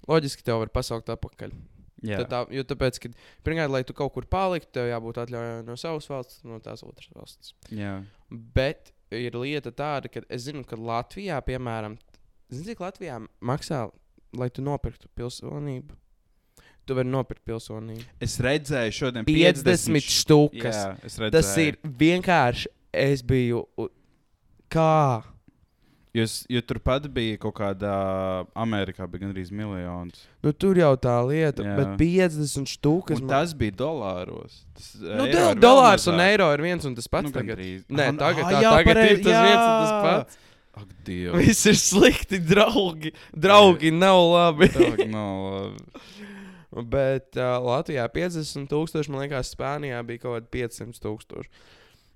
loģiski 0.09 0.45
tev 0.47 0.63
var 0.63 0.71
pasaukt 0.73 1.11
atpakaļ. 1.13 1.53
Jā, 2.01 2.23
Tā, 2.25 2.39
jo 2.49 2.63
tāpēc, 2.65 2.97
ka, 2.97 3.11
pirmkārt, 3.45 3.69
lai 3.69 3.83
tu 3.85 3.93
kaut 3.93 4.09
kur 4.15 4.25
paliktu, 4.25 4.71
tev 4.73 4.87
jābūt 4.89 5.19
atļaujai 5.21 5.59
no 5.67 5.75
savas 5.77 6.07
valsts, 6.09 6.39
no 6.49 6.57
tās 6.63 6.81
otras 6.81 7.11
valsts. 7.13 7.53
jā. 7.69 7.99
Bet 8.31 8.89
ir 9.13 9.35
lieta 9.37 9.69
tāda, 9.75 10.09
ka 10.09 10.23
es 10.31 10.47
zinu, 10.47 10.63
ka 10.65 10.79
Latvijā, 10.79 11.37
piemēram, 11.45 11.99
zini, 12.49 12.71
cik 12.71 12.81
Latvijā 12.81 13.19
maksā, 13.45 13.83
lai 14.37 14.49
tu 14.53 14.63
nopirktu 14.65 15.09
pilsonību. 15.17 15.97
Tu 16.87 16.97
vari 16.97 17.11
nopirkt 17.13 17.43
pilsonību. 17.45 18.05
Es 18.23 18.39
redzēju 18.41 18.95
šodien 18.97 19.27
50 19.27 19.67
50 19.67 20.15
stūkas. 20.15 20.79
Jā. 20.79 21.31
Tas 21.33 21.51
ir 21.61 21.77
vienkārši. 21.85 22.71
Es 22.91 23.21
biju. 23.23 23.63
Kā? 24.71 25.21
Jūs, 26.11 26.41
jo 26.51 26.59
turpat 26.67 27.05
bija 27.07 27.37
kaut 27.39 27.53
kādā 27.55 27.91
Amerikā, 28.59 29.05
bija 29.07 29.23
gandrīz 29.23 29.47
miljons. 29.55 30.25
Nu, 30.43 30.51
tur 30.51 30.75
jau 30.75 30.89
tā 30.99 31.13
lieta, 31.23 31.63
Jā. 31.63 31.75
bet 31.77 31.93
50 32.01 32.67
stūkas. 32.67 33.21
Un 33.23 33.31
tas 33.31 33.53
bija 33.55 33.77
dolāros. 33.79 34.57
Tas, 34.75 34.89
nu, 34.99 35.29
ir 35.29 35.37
vēl 35.37 35.55
dolārs 35.63 36.09
un 36.11 36.19
eiro 36.19 36.49
ir 36.51 36.65
viens 36.65 36.87
un 36.89 36.97
tas 36.97 37.07
pats. 37.07 37.29
Nu, 37.29 37.31
Nu, 37.31 37.37
tagad. 37.39 37.63
Nē, 37.87 38.09
tagad, 38.19 38.43
ah, 38.43 38.51
tā, 38.51 38.59
jā, 38.59 38.73
tagad 38.75 38.99
pareizi, 38.99 39.13
ir 39.13 39.23
tas 39.23 39.45
viens 39.47 39.61
un 39.61 39.71
tas 39.71 39.93
jā. 39.93 40.01
pats. 40.09 40.41
Ak, 40.71 40.87
Dievs. 41.05 41.35
Viss 41.35 41.67
ir 41.67 41.75
slikti, 41.75 42.39
draugi. 42.39 43.11
Draugi 43.35 43.91
nav 43.91 44.21
labi. 44.31 44.69
Tā 44.71 45.07
nav 45.11 45.41
labi. 45.49 46.01
Bet 46.71 47.35
uh, 47.35 47.57
Latvijā 47.59 48.05
50 48.07 48.69
tūkstoši, 48.71 49.11
man 49.11 49.25
liekas, 49.25 49.51
Spānijā 49.51 49.99
bija 50.07 50.23
kaut 50.23 50.37
kādi 50.37 50.51
500 50.61 51.03
tūkstoši. 51.03 51.51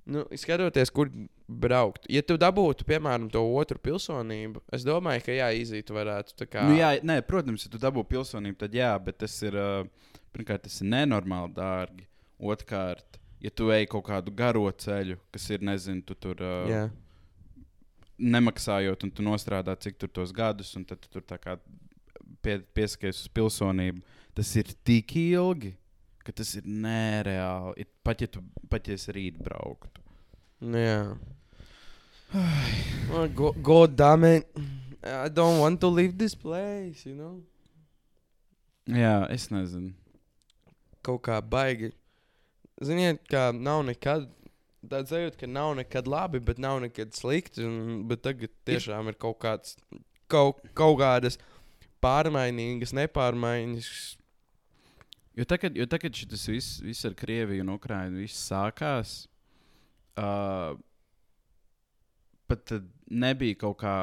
Nu, 0.05 0.21
skatoties, 0.37 0.91
kur 0.93 1.09
braukt. 1.49 2.05
Ja 2.13 2.21
tu 2.23 2.37
dabūtu, 2.39 2.85
piemēram, 2.87 3.27
to 3.33 3.41
otru 3.57 3.81
pilsonību, 3.81 4.61
es 4.77 4.85
domāju, 4.85 5.23
ka 5.25 5.35
jā, 5.35 5.49
izītu 5.59 5.97
varētu. 5.97 6.37
tā 6.39 6.47
Kā... 6.47 6.63
Nu, 6.69 6.77
jā, 6.77 6.93
nē, 7.03 7.19
protams, 7.27 7.65
ja 7.65 7.73
tu 7.73 7.81
dabū 7.81 8.05
pilsonību, 8.07 8.59
tad 8.61 8.77
jā, 8.77 8.93
bet 9.03 9.19
tas 9.25 9.35
ir, 9.43 9.57
uh, 9.59 10.13
pirmkārt, 10.35 10.67
tas 10.69 10.77
ir 10.79 10.91
nenormāli 10.93 11.51
dārgi. 11.57 12.07
Otrkārt, 12.45 13.19
ja 13.43 13.51
tu 13.51 13.71
ej 13.73 13.89
kaut 13.91 14.05
kādu 14.07 14.31
garo 14.35 14.69
ceļu, 14.69 15.17
kas 15.35 15.49
ir, 15.51 15.65
nezinu, 15.65 16.05
tu 16.05 16.15
tur 16.15 16.39
uh, 16.45 16.69
jā. 16.69 16.85
Nemaksājot, 18.19 19.03
un 19.03 19.11
tu 19.11 19.25
nostrādā 19.25 19.75
cik 19.79 19.97
tur 19.99 20.11
tos 20.11 20.31
gadus, 20.35 20.73
un 20.79 20.85
tad 20.87 21.01
tu 21.03 21.11
tur 21.11 21.25
tā 21.25 21.37
kā 21.41 21.57
pie, 22.43 22.59
piesakies 22.75 23.23
uz 23.25 23.31
pilsonību, 23.35 24.03
tas 24.37 24.51
ir 24.59 24.71
tik 24.87 25.15
ilgi, 25.19 25.73
ka 26.25 26.33
tas 26.35 26.55
ir 26.59 26.67
nereāli. 26.67 27.83
Ir, 27.83 27.89
pat 28.05 28.23
ja 28.23 28.29
tu 28.31 28.43
pat 28.71 28.87
ja 28.89 28.97
rīt 29.15 29.39
brauktu. 29.41 30.03
Nu, 30.65 30.79
jā. 30.79 31.01
Oh, 33.13 33.27
go, 33.27 33.51
God 33.51 33.95
damn 33.95 34.23
it. 34.23 34.47
I 35.03 35.29
don't 35.29 35.59
want 35.59 35.79
to 35.81 35.87
leave 35.87 36.17
this 36.17 36.33
place, 36.33 37.05
you 37.05 37.13
know? 37.13 37.43
Jā, 38.89 39.27
es 39.29 39.47
nezinu. 39.53 39.93
Kaut 41.05 41.21
kā 41.27 41.37
baigi. 41.41 41.91
Ziniet, 42.81 43.21
kā 43.29 43.51
nav 43.53 43.83
nekad. 43.85 44.25
Tāds 44.91 45.13
sajūta, 45.13 45.39
ka 45.41 45.49
nav 45.49 45.73
nekad 45.79 46.07
labi, 46.09 46.41
bet 46.43 46.59
nav 46.61 46.81
nekad 46.83 47.15
slikti. 47.17 47.63
Un, 47.65 48.03
bet 48.09 48.23
tagad 48.25 48.53
tiešām 48.67 49.11
ir 49.11 49.17
kaut 49.21 49.39
kāds, 49.43 49.77
kaut, 50.31 50.61
kaut 50.77 50.99
kādas 51.01 51.39
pārmaiņas, 52.03 52.93
nepārmaiņas. 52.99 53.89
Jo 55.35 55.45
tagad, 55.49 55.75
jo 55.75 55.87
tagad 55.91 56.15
šis 56.15 56.47
viss, 56.47 56.75
viss 56.83 57.07
ar 57.07 57.15
Krieviju 57.17 57.65
un 57.65 57.73
Ukrajinu 57.75 58.27
sākās. 58.31 59.25
Uh, 60.15 60.77
pat 62.47 62.77
nebija 63.11 63.59
kaut 63.65 63.81
kā. 63.83 63.97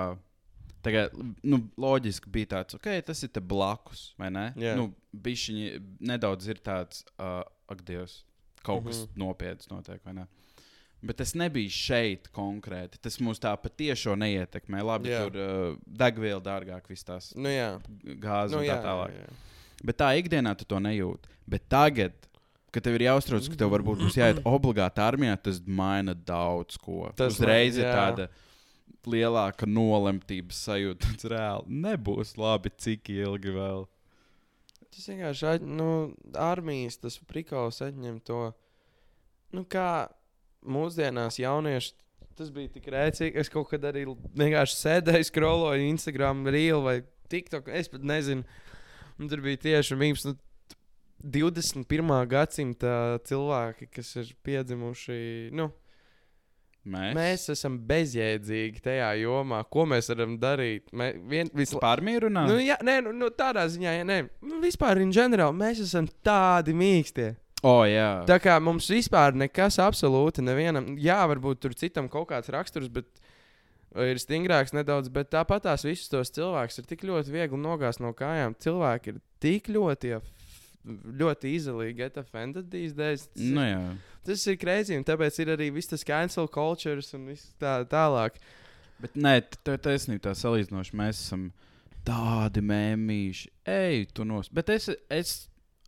Tagad, 0.83 1.15
nu, 1.47 1.61
loģiski 1.79 2.31
bija 2.35 2.49
tāds, 2.57 2.75
ok, 2.75 2.89
tas 3.07 3.21
ir 3.23 3.31
te 3.31 3.39
blakus, 3.39 4.09
vai 4.19 4.33
ne? 4.35 4.49
Jā. 4.59 4.73
Nu, 4.75 4.89
bišķiņi 5.15 5.69
nedaudz 6.11 6.49
ir 6.51 6.59
tāds, 6.59 7.05
uh, 7.23 7.45
ak, 7.71 7.85
Dievs, 7.87 8.25
kaut 8.67 8.89
kas 8.89 9.05
mm. 9.05 9.05
-hmm. 9.05 9.21
nopietns 9.23 9.71
notiek, 9.71 10.01
vai 10.03 10.17
ne? 10.17 10.27
Bet 11.03 11.19
tas 11.19 11.33
nebija 11.35 11.71
šeit 11.75 12.29
konkrēti. 12.31 13.01
Tas 13.03 13.17
mūs 13.19 13.41
tā 13.43 13.51
patiešām 13.59 14.21
neietekmē. 14.23 14.85
Labi, 14.87 15.11
Jā. 15.11 15.25
Jā. 15.25 15.31
tur 15.31 15.41
uh, 15.43 15.79
degviela 15.87 16.39
dārgāk, 16.45 16.85
viss 16.93 17.03
tās 17.09 17.33
Nu, 17.35 17.51
jā, 17.51 17.73
gāzes 18.23 18.55
nu, 18.55 18.61
un 18.63 18.69
jā, 18.69 18.77
tā 18.79 18.87
tālāk. 18.87 19.17
jā. 19.19 19.33
Bet 19.83 19.99
tā 19.99 20.13
ikdienā 20.21 20.53
tu 20.55 20.69
to 20.69 20.79
nejūti. 20.79 21.27
Bet 21.51 21.65
tagad, 21.73 22.15
kad 22.71 22.87
tev 22.87 23.01
ir 23.01 23.09
jāuztrauc, 23.09 23.49
ka 23.51 23.59
tev 23.59 23.73
varbūt 23.75 24.05
būs 24.05 24.21
jāiet 24.21 24.39
obligāti 24.47 25.03
armijā, 25.03 25.35
tas 25.43 25.59
maina 25.67 26.15
daudz 26.15 26.79
ko. 26.79 27.09
Tas 27.19 27.35
uzreiz 27.35 27.75
maina, 27.75 27.83
ir 27.83 27.89
jā. 27.89 27.97
tāda. 27.99 28.29
lielāka 29.11 29.67
nolemtības 29.67 30.63
sajūta. 30.69 31.11
Tas 31.19 31.27
reāli 31.35 31.83
nebūs 31.83 32.37
labi, 32.39 32.71
cik 32.79 33.11
ilgi 33.11 33.57
vēl. 33.59 33.89
Tas 34.93 35.09
vienkārši 35.11 35.67
nu, 35.67 35.91
armijas 36.39 37.01
tas 37.03 37.19
prikals 37.27 37.83
atņem 37.83 38.23
to. 38.23 38.53
Nu, 39.53 39.65
kā 39.67 40.07
mūsdienās 40.65 41.41
jaunieši. 41.43 41.95
Tas 42.39 42.49
bija 42.55 42.71
tik 42.73 42.89
rēcīgi. 42.93 43.37
Es 43.43 43.51
kaut 43.53 43.69
kad 43.71 43.85
arī 43.91 44.07
vienkārši 44.09 44.79
sēdēju, 44.79 45.29
skroloju 45.29 45.91
Instagram, 45.91 46.47
rīlu 46.49 46.81
vai 46.87 46.97
TikTok. 47.33 47.69
Es 47.69 47.93
pat 47.93 48.07
nezinu. 48.09 48.47
Un 49.21 49.29
tur 49.29 49.43
bija 49.45 49.61
tieši 49.69 49.99
mīmīms. 50.01 50.25
Nu, 50.31 50.37
21. 51.23 52.15
gadsimta 52.31 53.21
cilvēki, 53.29 53.91
kas 53.95 54.17
ir 54.19 54.33
piedzimuši. 54.43 55.21
Nu, 55.55 55.71
Mēs, 56.83 57.13
mēs 57.15 57.45
esam 57.53 57.77
bezjēdzīgi 57.87 58.83
tajā 58.83 59.13
jomā. 59.21 59.61
Ko 59.71 59.85
mēs 59.87 60.09
varam 60.11 60.35
darīt? 60.43 60.89
Mē, 60.91 61.13
vien, 61.31 61.51
vis, 61.55 61.77
par 61.79 62.01
armiju 62.01 62.25
runājam. 62.25 62.51
Nu, 62.51 62.57
jā, 62.59 62.77
nē, 62.83 62.97
nu, 63.07 63.13
nu, 63.21 63.29
tādā 63.39 63.69
ziņā, 63.71 63.93
ja 64.01 64.07
nē, 64.09 64.17
nu, 64.43 64.59
vispār, 64.65 64.99
in 65.05 65.13
general, 65.15 65.55
mēs 65.55 65.85
esam 65.85 66.09
tādi 66.27 66.75
mīkstie. 66.75 67.29
O, 67.63 67.75
jā. 67.87 68.09
Tā 68.29 68.39
kā 68.43 68.57
mums 68.63 68.89
vispār 68.91 69.37
nekas 69.39 69.79
absolūti 69.83 70.45
nevienam, 70.45 70.93
jā, 71.01 71.21
varbūt 71.31 71.63
tur 71.63 71.75
citam 71.79 72.09
kaut 72.13 72.29
kāds 72.33 72.51
raksturs, 72.53 72.91
bet 72.93 73.09
ir 74.03 74.21
stingrāks 74.21 74.73
nedaudz, 74.77 75.11
bet 75.13 75.31
tāpat 75.35 75.67
tās 75.67 75.85
visus 75.85 76.09
tos 76.13 76.33
cilvēkus 76.33 76.81
ir 76.81 76.87
tik 76.89 77.03
ļoti 77.09 77.35
viegli 77.35 77.61
nogāzt 77.61 78.01
no 78.01 78.15
kājām. 78.17 78.57
Cilvēki 78.63 79.13
ir 79.13 79.21
tik 79.43 79.69
ļoti, 79.75 80.15
ļoti 81.21 81.53
easily 81.53 81.93
get 81.99 82.17
offended 82.19 82.71
these 82.73 82.97
days. 82.97 83.27
Tas, 83.35 83.45
Nu, 83.45 83.67
jā. 83.67 83.83
tas 84.27 84.47
ir 84.49 84.57
crazy, 84.63 84.97
un 84.97 85.05
tāpēc 85.05 85.39
ir 85.45 85.53
arī 85.57 85.69
viss 85.75 85.93
tas 85.93 86.07
cancel 86.09 86.49
cultures 86.49 87.13
un 87.19 87.29
viss 87.35 87.53
tā 87.61 87.83
tālāk. 87.91 88.41
Bet 89.03 89.15
nē, 89.19 89.41
tā 89.67 89.77
ir 89.77 89.83
taisnība, 89.83 90.29
tā 90.31 90.35
salīdzinoši. 90.39 90.97
Mēs 90.99 91.21
esam 91.27 91.49
tādi 92.07 92.63
mēmīši. 92.65 93.49
Ej, 93.69 94.07
tu 94.15 94.25
nos. 94.27 94.49
Bet 94.51 94.71
es, 94.75 94.89
es 95.11 95.35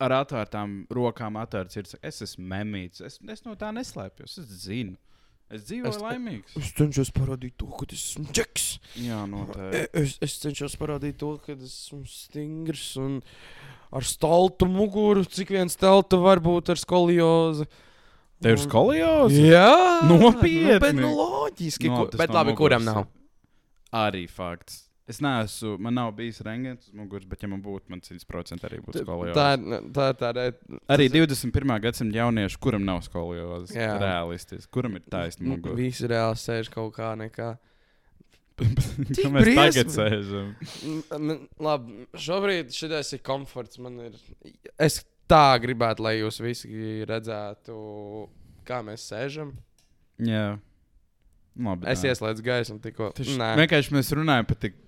ar 0.03 0.11
atvērtām 0.23 0.85
rokām, 0.91 1.37
atvērts 1.43 1.77
ir. 1.81 1.89
Es 2.03 2.23
esmu 2.25 2.47
mēmīts. 2.51 3.01
Es, 3.07 3.19
es 3.31 3.45
no 3.47 3.55
tā 3.59 3.71
neslēpjos. 3.77 4.39
Es 4.43 4.55
zinu. 4.67 4.97
Es 5.53 5.67
dzīvoju 5.69 5.91
Es- 5.93 6.01
laimīgs. 6.03 6.55
Es 6.59 6.71
cenšos 6.75 7.11
parādīt 7.15 7.53
to, 7.61 7.67
ka 7.77 7.87
esmu 7.93 8.25
džeks. 8.33 8.79
Jā, 9.05 9.21
noteikti. 9.29 9.77
E- 9.77 10.03
Es, 10.03 10.17
es 10.25 10.39
cenšos 10.41 10.75
parādīt 10.81 11.19
to, 11.21 11.35
ka 11.45 11.53
esmu 11.53 12.01
stingrs 12.09 12.97
un 12.99 13.19
ar 13.95 14.03
staltu 14.09 14.67
muguru, 14.67 15.23
cik 15.29 15.53
viens 15.55 15.77
stalta 15.77 16.17
var 16.19 16.41
būt 16.43 16.73
ar 16.75 16.81
skoliozi. 16.81 17.69
Tev 18.43 18.57
ir 18.57 18.63
skoliozi? 18.65 19.45
Jā, 19.53 20.01
Nopietni? 20.09 20.73
Nu, 20.75 20.81
bet, 20.81 20.97
nu, 20.99 21.13
loģiski. 21.21 21.89
Nu, 21.93 22.07
tas 22.11 22.19
bet 22.19 22.33
no 22.33 22.41
labi, 22.41 22.57
kuram 22.59 22.83
nav? 22.85 23.05
Arī 23.95 24.25
fakts. 24.29 24.84
Es 25.05 25.19
neesmu, 25.21 25.75
man 25.85 25.93
nav 25.99 26.15
bijis 26.17 26.39
rangens 26.41 26.87
uz 26.89 26.95
muguras, 26.97 27.27
bet, 27.29 27.43
ja 27.45 27.49
man 27.53 27.61
būtu, 27.61 27.91
man 27.93 28.01
100% 28.01 28.65
arī 28.65 28.79
būtu 28.81 29.03
skoliozi. 29.03 29.35
Tā 29.37 29.49
ir 29.59 29.91
tā, 29.93 30.07
ir 30.15 30.17
tāda. 30.23 30.45
Arī 30.95 31.11
21. 31.13 31.75
gadsimta 31.85 32.17
jaunieši, 32.23 32.57
kuram 32.65 32.87
nav 32.89 33.03
skoliozes, 33.05 33.75
realistiski, 33.77 34.71
kuram 34.73 34.97
ir 34.97 35.05
taisnība 35.13 35.51
mugurā. 35.59 35.77
Visi 35.77 36.09
reāli 36.09 36.41
sēž 36.41 36.71
kaut 36.73 36.95
kā 36.97 37.11
nekā. 37.21 37.51
Kā 39.19 39.29
mēs 39.35 39.43
briesmi. 39.43 39.57
tagad 39.59 39.89
sēžam. 39.91 40.51
Man- 41.19 41.41
Labi, 41.59 42.05
šobrīd 42.15 42.71
šis 42.73 43.11
ir 43.17 43.23
komforts. 43.27 43.81
Man 43.83 43.99
ir. 44.07 44.15
Es 44.79 45.01
tā 45.29 45.59
gribētu, 45.61 46.05
lai 46.07 46.13
jūs 46.21 46.39
visi 46.45 46.71
redzētu, 47.11 47.75
kā 48.69 48.79
mēs 48.87 49.09
sēžam. 49.11 49.51
Jā, 50.23 50.55
labi. 51.59 51.89
Es 51.91 52.07
ieslēdzu 52.07 52.47
gaisu 52.47 52.77
un 52.77 52.81
tikko. 52.85 53.11
Nē, 53.19 53.51
Vienkārši 53.65 53.97
mēs 53.99 54.15
runājam 54.15 54.47
par 54.47 54.61
tik 54.63 54.79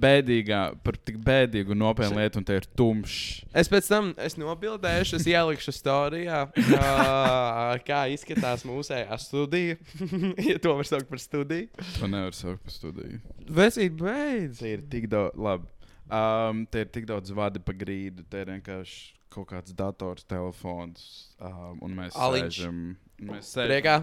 bēdīgā, 0.00 0.60
par 0.84 0.98
tik 1.00 1.18
bēdīgu 1.24 1.76
nopietnu 1.78 2.20
lietu, 2.20 2.40
un 2.40 2.46
te 2.48 2.58
ir 2.58 2.66
tumšs. 2.78 3.44
Es 3.56 3.70
pēc 3.72 3.88
tam 3.90 4.12
es 4.20 4.36
nobildēšu, 4.40 5.18
es 5.20 5.28
ielikšu 5.30 5.74
stāstījā, 5.74 6.40
uh, 6.50 7.74
kā 7.86 8.04
izskatās 8.14 8.66
mūsējā 8.68 9.18
studija. 9.22 9.78
ja 10.50 10.58
to 10.62 10.76
var 10.78 10.88
saukt 10.88 11.10
par 11.10 11.22
studiju. 11.22 11.70
To 11.98 12.10
nevar 12.10 12.36
saukt 12.36 12.64
par 12.64 12.74
studiju. 12.74 13.20
Vecīt, 13.60 13.96
beidz! 14.00 14.62
Te 14.62 14.74
ir 14.76 14.86
tik 14.90 15.10
daudz, 15.12 15.36
labi. 15.38 15.70
Um, 16.04 16.66
te 16.68 16.84
ir 16.84 16.90
tik 16.92 17.06
daudz 17.08 17.32
vadi 17.32 17.62
pa 17.64 17.72
grīdu, 17.72 18.26
te 18.28 18.42
ir 18.44 18.50
vienkārši 18.52 19.14
kaut 19.34 19.48
kāds 19.50 19.74
dators, 19.74 20.26
telefons, 20.30 21.06
um, 21.42 21.78
un 21.82 21.96
mēs 21.96 22.14
Aliņš. 22.14 22.58
sēžam. 22.60 22.82
Mēs 23.24 23.54
sēžam 23.54 23.70
Priekā? 23.72 23.96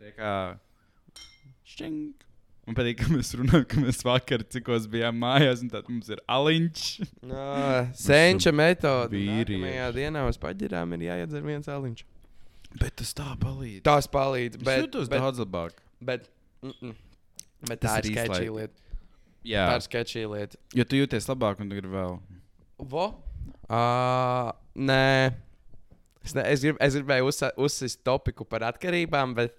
Priekā. 0.00 0.32
Šķink. 1.68 2.27
Man 2.68 2.76
patīk, 2.76 2.98
ka 3.00 3.06
mēs 3.08 3.30
runājam, 3.38 3.62
ka 3.64 3.80
mēs 3.80 4.02
vakar 4.04 4.42
cikos 4.52 4.84
bijām 4.92 5.16
mājās, 5.22 5.62
un 5.64 5.70
tad 5.72 5.86
mums 5.88 6.10
ir 6.12 6.20
aliņš. 6.28 6.82
No, 7.24 7.44
senča 7.96 8.52
metode. 8.52 9.16
Nākamajā 9.16 9.86
dienā 9.96 10.26
uz 10.28 10.36
paģirām 10.42 10.92
ir 10.98 11.06
jāiedzer 11.06 11.46
viens 11.46 11.70
aliņš. 11.72 12.02
Bet 12.76 12.98
tas 13.00 13.14
tā 13.16 13.30
palīdz. 13.40 13.80
Tas 13.88 14.10
palīdz. 14.12 14.58
Bet, 14.60 14.66
Bet, 14.68 14.74
es 14.76 14.84
jūtos 14.84 15.08
bet, 15.08 15.24
daudz 15.24 15.40
labāk. 15.40 15.80
bet, 16.04 16.28
mm 16.60 16.74
-mm. 16.76 16.94
bet 17.70 17.80
tā 17.86 17.94
ir 18.02 18.10
īslaik. 18.12 18.50
lieta. 18.58 18.84
Jā, 19.48 19.64
Tā 19.70 19.76
ir 19.78 19.86
sketchy 19.86 20.26
lieta. 20.28 20.58
jo 20.74 20.84
tu 20.84 20.96
jūties 21.00 21.28
labāk, 21.32 21.60
un 21.64 21.70
tu 21.70 21.76
gribi 21.78 21.94
vēl. 21.96 22.18
Vo? 22.78 23.06
Uh, 23.70 24.52
nē. 24.76 25.32
Es, 26.22 26.34
ne, 26.34 26.42
es, 26.44 26.60
grib, 26.60 26.76
es 26.80 26.94
gribēju 26.94 27.32
uzsist 27.56 28.04
topiku 28.04 28.44
par 28.44 28.60
atkarībām, 28.68 29.34
bet. 29.34 29.56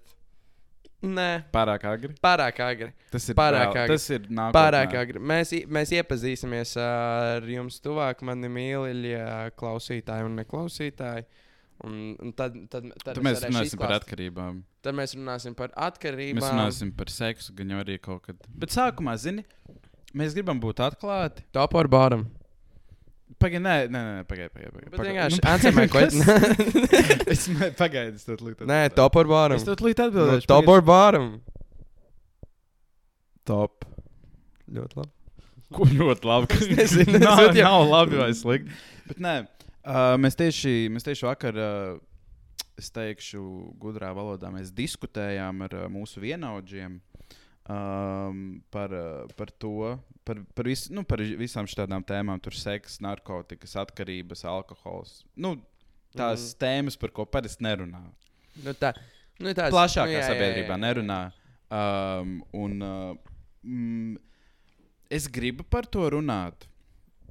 Nē, 1.02 1.44
Pārāk 1.50 1.84
agri. 1.88 2.10
pārāk 2.22 2.58
agri. 2.60 2.90
Tas 3.10 3.26
ir 3.30 3.34
Pārāk 3.38 3.70
vēl- 3.72 3.84
agri. 3.84 3.94
Tas 3.96 4.10
ir 4.10 4.20
nākamais. 4.28 4.52
Pārāk 4.52 4.94
agri. 5.00 5.18
Mēs, 5.18 5.52
mēs 5.66 5.92
iepazīsimies 5.96 6.74
ar 6.82 7.40
jums 7.48 7.80
tuvāk, 7.80 8.20
mani 8.22 8.48
mīļie 8.52 9.22
klausītāji 9.56 10.26
un 10.28 10.36
neklausītāji. 10.42 11.24
Un, 11.82 11.94
un 12.20 12.32
tad, 12.36 12.52
tad, 12.68 12.90
tad, 13.00 13.14
Tad 13.14 13.22
mēs 13.24 13.40
runāsim 13.40 13.78
par 13.80 13.88
izklāst- 13.88 14.02
atkarībām. 14.04 14.62
Tad 14.84 14.94
mēs 14.98 15.14
runāsim 15.16 15.54
par 15.56 15.70
atkarībām. 15.88 16.36
Mēs 16.42 16.52
runāsim 16.52 16.90
par 16.94 17.06
seksu, 17.08 17.54
gan 17.56 17.70
jau 17.72 17.78
arī 17.82 17.96
kaut 17.98 18.22
kad. 18.26 18.36
Bet 18.52 18.68
sākumā, 18.68 19.16
zini, 19.16 19.46
mēs 20.12 20.34
gribam 20.36 20.60
būt 20.60 20.82
atklāti. 20.84 21.40
Top 21.56 21.74
or 21.74 21.88
bottom. 21.88 22.26
Pagaidi, 23.38 23.62
nē, 23.64 23.74
nē, 23.88 24.00
nē, 24.04 24.24
pagaidi, 24.28 24.50
pagaidi. 24.52 24.72
Pagaidi, 24.72 24.90
Bet 24.90 24.98
pagaidi. 24.98 25.12
vienkārši 25.14 25.64
Nu, 25.64 25.72
my 25.76 25.86
question. 25.88 26.22
es 27.34 27.44
ne- 27.48 27.70
pagaidi, 27.78 28.14
es 28.18 28.24
tev 28.26 28.42
līdzi. 28.44 28.66
Nē, 28.68 28.80
top 28.94 29.16
or 29.16 29.24
bottom. 29.30 29.56
Es 29.56 29.64
tev 29.64 29.76
līdzi 29.86 29.98
No, 30.02 30.08
atbildēšu. 30.10 30.46
top 30.50 30.68
or 30.68 30.82
bottom. 30.82 31.30
top. 33.48 33.84
Ļoti 34.70 34.96
labi. 35.00 35.10
Ko 35.74 35.86
ļoti 35.86 36.26
labi. 36.26 36.58
Es 36.58 36.68
nezinu, 36.74 37.16
es 37.16 37.24
nav, 37.24 37.40
jau- 37.54 37.64
nav 37.64 37.86
labi 37.90 38.18
vai 38.20 38.30
slikti. 38.34 38.70
Bet 39.10 39.18
nē, 39.22 39.34
uh, 39.84 40.16
mēs, 40.20 40.36
tieši, 40.38 40.74
mēs 40.90 41.06
tieši 41.06 41.26
vakar, 41.28 41.56
uh, 41.58 41.98
es 42.78 42.90
teikšu, 42.94 43.42
gudrā 43.82 44.10
valodā, 44.16 44.50
mēs 44.54 44.70
diskutējām 44.74 45.64
ar 45.66 45.74
uh, 45.84 45.88
mūsu 45.92 46.22
vienaudžiem 46.22 47.00
um, 47.70 48.62
par, 48.70 48.92
uh, 48.92 49.30
par 49.36 49.50
to, 49.50 49.98
par, 50.24 50.40
par, 50.54 50.68
vis, 50.68 50.88
nu, 50.92 51.04
par 51.06 51.22
visām 51.40 51.68
šādām 51.70 52.04
tēmām, 52.06 52.40
tur 52.42 52.56
seks, 52.56 52.98
narkotikas, 53.04 53.76
atkarības, 53.84 54.44
alkohols. 54.50 55.20
Nu, 55.36 55.56
tās 56.16 56.50
mm. 56.50 56.58
tēmas, 56.64 56.98
par 57.00 57.14
ko 57.14 57.26
parasti 57.28 57.64
nerunā. 57.66 58.02
Nu, 58.64 58.74
tā, 58.74 58.94
nu, 59.38 59.52
tās, 59.54 59.70
Plašākā 59.70 60.08
nu, 60.10 60.16
jā, 60.16 60.24
jā, 60.24 60.32
sabiedrībā 60.32 60.74
jā, 60.74 60.78
jā. 60.78 60.82
nerunā. 60.88 61.20
Um, 61.70 62.34
un, 62.58 62.76
uh, 62.82 63.38
mm, 63.62 64.18
es 65.20 65.30
gribu 65.30 65.66
par 65.70 65.86
to 65.86 66.08
runāt. 66.16 66.66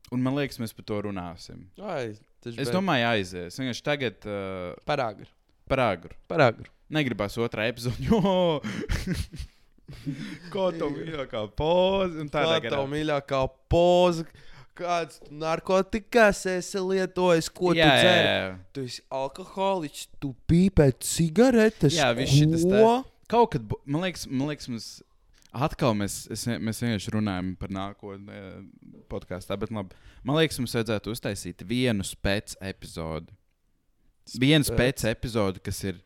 Un 0.09 0.23
man 0.25 0.39
liekas, 0.39 0.57
mēs 0.61 0.73
par 0.73 0.87
to 0.89 1.03
runāsim. 1.09 1.67
Ai, 1.85 2.15
Es 2.39 2.69
domāju, 2.71 3.03
aizies. 3.03 3.57
Vienkārši 3.59 3.83
tagad 3.83 4.23
uh, 4.23 4.71
par 4.87 5.01
agru. 5.03 5.27
par 5.67 5.81
agru. 5.83 6.15
Par 6.31 6.39
agru. 6.39 6.69
Negribās 6.89 7.35
otrā 7.37 7.67
epizode. 7.67 8.07
Ko 10.53 10.69
tev 10.75 10.93
mīļākā 10.95 11.41
poza? 11.57 12.19
Un 12.23 12.29
Tā 12.31 12.43
Tā 12.45 12.57
ir 12.59 12.67
ir 12.69 12.73
tā 12.75 12.79
mīļākā 12.93 13.41
poza. 13.71 14.25
Kāds 14.79 15.17
tu 15.25 15.33
narkotikas 15.35 16.45
esi 16.47 16.79
lietojis, 16.79 17.49
ko 17.51 17.73
jā, 17.75 17.83
tu 17.83 17.89
jā, 17.89 17.95
dzer? 17.99 18.27
jā. 18.29 18.51
Tu 18.77 18.83
esi 18.87 19.01
alkoholiķis, 19.11 20.05
tu 20.23 20.29
pīpē 20.47 20.85
cigaretes. 21.03 21.97
Jā, 21.97 22.13
viss 22.15 22.31
šitas 22.37 22.63
Ko? 22.63 22.71
tā. 22.71 22.93
Kaut 23.29 23.51
kad, 23.57 23.65
man 23.83 24.05
liekas, 24.07 24.23
man 24.31 24.47
liekas 24.53 24.69
mums 24.71 24.87
atkal 25.51 25.97
mēs, 25.99 26.15
es, 26.31 26.45
mēs 26.47 26.79
vienkārši 26.85 27.11
runājam 27.17 27.49
par 27.59 27.73
nākotnē 27.75 28.39
podkāstā, 29.11 29.57
bet 29.59 29.73
labi. 29.75 29.97
Man 30.23 30.39
liekas, 30.39 30.61
mums 30.63 30.77
vajadzētu 30.77 31.11
uztaisīt 31.11 31.65
vienu 31.67 32.05
spēc 32.07 32.55
epizodi. 32.71 33.35
Vienu 34.39 34.63
Spēc. 34.63 34.77
spēc 34.77 35.05
epizodi, 35.11 35.61
kas 35.65 35.83
ir 35.89 35.99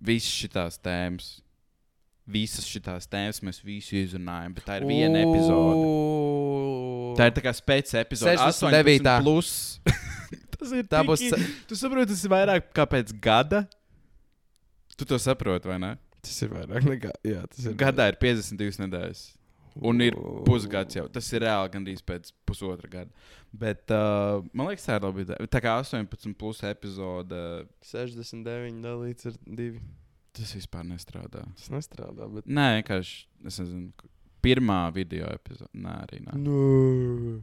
visas 0.00 0.32
šitās 0.32 0.80
tēmas. 0.82 1.30
Visas 2.30 2.66
šitās 2.68 3.08
tēmas 3.10 3.40
mēs 3.42 3.58
visu 3.64 3.96
izrunājam, 3.98 4.52
bet 4.54 4.66
tā 4.68 4.76
ir 4.80 4.86
viena 4.86 5.22
epizode. 5.24 5.86
Tā 7.18 7.30
ir 7.30 7.34
tā 7.38 7.42
kā 7.44 7.54
spēc 7.56 7.94
epizode. 8.02 8.36
69. 8.38 9.00
18 9.00 9.24
Plus. 9.24 9.80
tas 10.54 10.76
ir 10.76 10.86
Tā 10.90 11.02
būs. 11.06 11.24
Tu 11.66 11.78
saproti, 11.78 12.12
tas 12.12 12.22
ir 12.26 12.32
vairāk 12.32 12.70
kā 12.76 12.86
pēc 12.90 13.12
gada. 13.24 13.64
Tu 14.96 15.08
to 15.08 15.18
saproti, 15.18 15.70
vai 15.70 15.80
ne? 15.82 15.94
Tas 16.20 16.36
ir 16.44 16.52
vairāk 16.52 16.86
nekā. 16.86 17.12
Jā, 17.24 17.44
tas 17.48 17.66
ir. 17.66 17.76
Gadā 17.80 18.10
ir 18.12 18.18
52 18.20 18.84
nedēļas. 18.84 19.22
Un 19.86 20.02
ir 20.02 20.16
pusgads 20.44 20.96
jau. 20.98 21.06
Tas 21.12 21.28
ir 21.32 21.44
reāli 21.46 21.70
gandrīz 21.72 22.02
pēc 22.04 22.32
pusotra 22.48 22.90
gada. 22.90 23.30
Bet 23.50 23.90
uh, 23.94 24.42
man 24.52 24.68
liekas, 24.68 24.84
tā 24.86 24.98
ir 24.98 25.06
labi. 25.06 25.24
Tā 25.50 25.62
kā 25.62 25.76
18 25.80 26.34
plus 26.38 26.60
epizode, 26.68 27.40
69 27.86 28.82
dalīts 28.84 29.30
ar 29.30 29.38
2. 29.46 29.70
Tas 30.36 30.54
vispār 30.56 30.84
nestrādā. 30.88 31.44
Tas 31.58 31.70
nestrādā. 31.74 32.26
Bet... 32.34 32.46
Nē, 32.46 32.66
vienkārši, 32.80 33.20
es 33.50 33.60
nezinu, 33.62 33.92
pirmā 34.44 34.82
video 34.96 35.28
epizode. 35.34 35.70
Nē, 35.76 35.94
arī 36.06 36.20
nē. 36.26 36.36
Nu. 36.40 37.40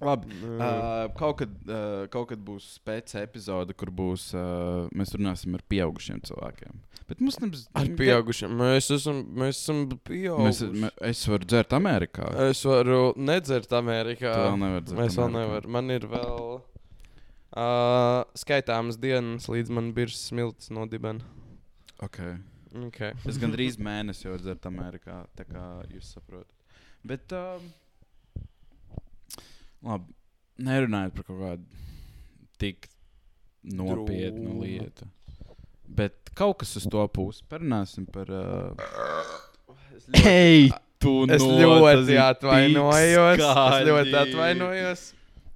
Labi. 0.00 0.28
Uh, 0.30 0.60
Uh, 0.62 1.08
kaut, 1.18 1.40
kad, 1.40 1.54
uh, 1.66 2.04
kaut 2.12 2.28
kad 2.30 2.38
būs 2.46 2.76
pēc 2.86 3.16
epizode, 3.18 3.74
kur 3.74 3.90
būs, 3.90 4.28
uh, 4.38 4.84
mēs 4.94 5.10
runāsim 5.16 5.56
ar 5.58 5.62
pieaugušiem 5.66 6.20
cilvēkiem. 6.28 6.76
Bet 7.08 7.18
mums 7.24 7.38
nebūs. 7.42 7.64
ar 7.74 7.88
pieaugušiem. 7.98 8.52
Mēs 8.60 8.90
esam, 8.94 9.24
mēs 9.40 9.58
esam 9.58 9.80
Mēs, 9.88 9.98
pieauguši. 10.06 10.68
mē, 10.84 10.90
es 11.10 11.24
varu 11.26 11.48
dzert 11.50 11.74
Amerikā. 11.74 12.28
Es 12.46 12.62
varu 12.68 13.00
nedzert 13.18 13.72
Amerikā. 13.74 14.34
Tu 14.36 14.44
vēl 14.46 14.60
nevari 14.62 14.84
dzert 14.86 15.00
Mēs 15.00 15.16
vēl 15.18 15.24
Amerikā. 15.26 15.48
nevaram. 15.48 15.74
Man 15.78 15.90
ir 15.96 16.06
vēl 16.14 16.38
uh, 17.58 18.22
skaitāmas 18.38 19.00
dienas, 19.02 19.48
līdz 19.50 19.74
man 19.80 19.90
biržas 19.96 20.28
smilts 20.30 20.70
nodibena. 20.70 21.26
Okay. 22.06 22.36
Okay. 22.88 23.14
Es 23.26 23.38
gandrīz 23.40 23.78
mēnesi 23.88 24.26
jau 24.26 24.36
dzert 24.38 24.66
Amerikā, 24.68 25.22
tā 25.38 25.46
kā 25.48 25.64
jūs 25.92 26.12
saprotat. 26.14 26.54
Bet, 27.06 27.32
um, 27.32 27.64
labi, 29.86 30.14
nerunājot 30.68 31.16
par 31.16 31.28
kaut 31.28 31.42
kādu 31.42 31.84
tik 32.58 32.88
nopietnu 33.62 34.50
Drūmu. 34.50 34.66
lietu. 34.66 35.08
Bet 35.98 36.30
kaut 36.38 36.60
kas 36.62 36.76
uz 36.78 36.86
to 36.90 37.04
pusi. 37.14 37.44
Parunāsim 37.48 38.06
par. 38.12 38.28
Uh... 38.30 38.74
Hei, 40.22 40.68
tu 41.02 41.22
Es 41.30 41.42
ļoti 41.42 42.18
atvainojos. 42.20 43.40
Es 43.40 43.88
ļoti 43.88 44.18
atvainojos. 44.22 45.08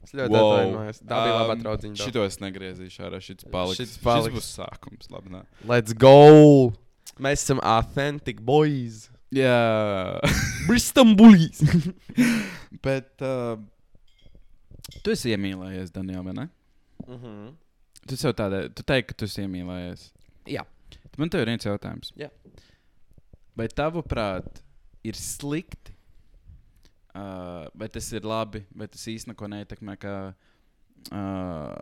Es 0.03 0.13
ļoti 0.13 0.31
Wow. 0.35 0.53
atvainojos. 0.53 1.01
Tā 1.07 1.19
bija 1.23 1.35
laba 1.39 1.53
Um, 1.55 1.63
draudziņa. 1.63 1.97
dod. 1.97 2.07
Šito 2.07 2.25
es 2.27 2.37
negriezīšu 2.43 3.05
ārā. 3.07 3.21
Šis 3.23 3.45
paliks. 3.51 3.79
Šis 3.79 3.99
paliks. 4.03 4.35
būs 4.35 4.49
sākums. 4.59 5.11
Labi, 5.11 5.31
nē. 5.31 5.45
Let's 5.65 5.93
go! 5.95 6.73
Mēs 7.21 7.43
esam 7.45 7.61
authentic 7.63 8.41
boys. 8.41 9.09
Jā. 9.33 10.19
Bristol 10.69 11.15
bullies. 11.17 11.63
Bet 12.85 13.23
uh, 13.23 13.57
tu 15.03 15.11
esi 15.15 15.33
iemīlējies, 15.37 15.93
Daniel, 15.95 16.23
vai 16.27 16.33
ne? 16.35 16.49
Mhm. 17.07 17.55
Tu 18.09 18.17
sev 18.19 18.33
tādā, 18.35 18.65
tu 18.75 18.83
teiksi, 18.83 19.07
ka 19.07 19.15
tu 19.15 19.25
esi 19.31 19.45
iemīlējies. 19.47 20.09
Jā. 20.51 20.65
Man 21.17 21.31
te 21.31 21.39
ir 21.39 21.47
viens 21.47 21.63
jautājums. 21.65 22.11
Jā. 22.19 22.29
Vai 23.57 23.69
tavuprāt, 23.69 24.63
ir 25.05 25.15
slikti? 25.15 25.92
Uh, 27.13 27.67
vai 27.77 27.89
tas 27.93 28.07
ir 28.17 28.25
labi, 28.25 28.63
vai 28.75 28.87
tas 28.89 29.03
īstenībā 29.11 29.49
neietekmē? 29.53 29.99
Ka, 30.01 30.13
uh, 31.13 31.77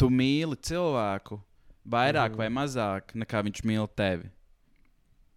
tu 0.00 0.08
mīli 0.08 0.56
cilvēku 0.56 1.36
vairāk 1.84 2.32
Mhm. 2.32 2.38
vai 2.38 2.48
mazāk 2.48 3.12
nekā 3.14 3.42
viņš 3.44 3.62
mīl 3.68 3.88
tevi. 3.96 4.30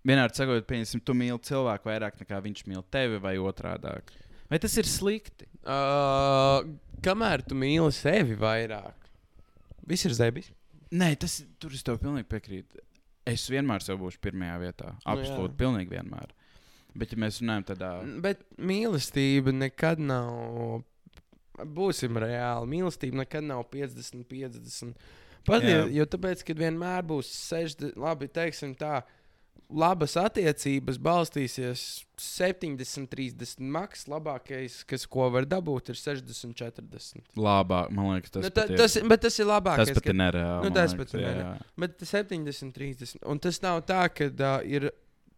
Vienādi 0.08 0.36
sakot, 0.36 0.66
pieņemsim, 0.68 1.04
tu 1.04 1.14
mīli 1.16 1.40
cilvēku 1.40 1.88
vairāk 1.88 2.20
nekā 2.20 2.40
viņš 2.44 2.66
mīl 2.68 2.84
tevi, 2.92 3.20
vai 3.20 3.36
otrādi. 3.40 4.02
Vai 4.50 4.60
tas 4.60 4.76
ir 4.78 4.84
slikti? 4.84 5.48
Uh, 5.64 6.64
kamēr 7.02 7.44
tu 7.48 7.56
mīli 7.56 7.92
sevi 7.96 8.36
vairāk, 8.36 9.08
viss 9.88 10.06
ir 10.06 10.12
zebis. 10.14 10.52
Nē, 10.92 11.16
tas 11.18 11.40
tur 11.60 11.72
es 11.74 11.82
tev 11.84 11.98
pilnīgi 12.00 12.28
piekrītu. 12.30 12.80
Es 13.26 13.48
vienmēr 13.50 13.82
sev 13.82 13.98
būšu 14.00 14.20
pirmajā 14.20 14.58
vietā. 14.60 14.92
Nu. 14.94 15.16
Absolūti, 15.16 15.56
pilnīgi 15.58 15.96
vienmēr. 15.96 16.32
Bet, 16.96 17.14
ja 17.14 17.22
mēs 17.24 17.42
runājam 17.42 17.66
tādā, 17.74 17.92
Bet 18.24 18.44
mīlestība 18.58 19.54
nekad 19.56 20.02
nav. 20.04 20.84
Būsim 21.54 22.18
reāli. 22.18 22.70
Mīlestība 22.70 23.22
nekad 23.24 23.46
nav 23.46 23.66
50, 23.74 24.26
50. 24.30 25.12
Pat, 25.46 25.66
jo, 25.68 25.84
jo 25.92 26.06
tāpēc, 26.08 26.42
kad 26.48 26.62
vienmēr 26.62 27.04
būs 27.06 27.30
60, 27.50 27.98
labi, 28.00 28.30
teiksim 28.32 28.72
tā, 28.80 29.02
labas 29.74 30.16
attiecības 30.20 30.98
balstīsies 31.02 31.84
70, 32.20 33.10
30. 33.12 33.62
Maks 33.74 34.06
labākais, 34.12 34.80
kas 34.88 35.06
ko 35.10 35.28
var 35.34 35.48
dabūt, 35.50 35.92
ir 35.94 36.00
60, 36.00 36.54
40. 36.60 37.24
labāk, 37.40 37.92
man 37.96 38.14
liekas, 38.14 38.34
tas, 38.36 38.46
nu, 38.46 38.54
ta, 38.54 38.66
ir- 38.70 38.80
tas, 38.80 38.98
bet 39.10 39.26
tas 39.26 39.40
ir 39.40 39.50
labākais. 39.50 39.92
tas 39.92 40.00
pat 40.00 40.12
ir 40.14 40.20
nereāli. 40.22 40.68
nu, 40.68 40.74
tas 40.78 40.96
pat 41.00 41.14
ir 41.16 41.26
nereāli. 41.26 41.70
Bet 41.86 42.06
70, 42.08 42.74
30. 42.78 43.24
Un 43.34 43.42
tas 43.44 43.60
nav 43.66 43.82
tā, 43.90 44.06
ka 44.14 44.30
uh, 44.30 44.62
ir, 44.64 44.92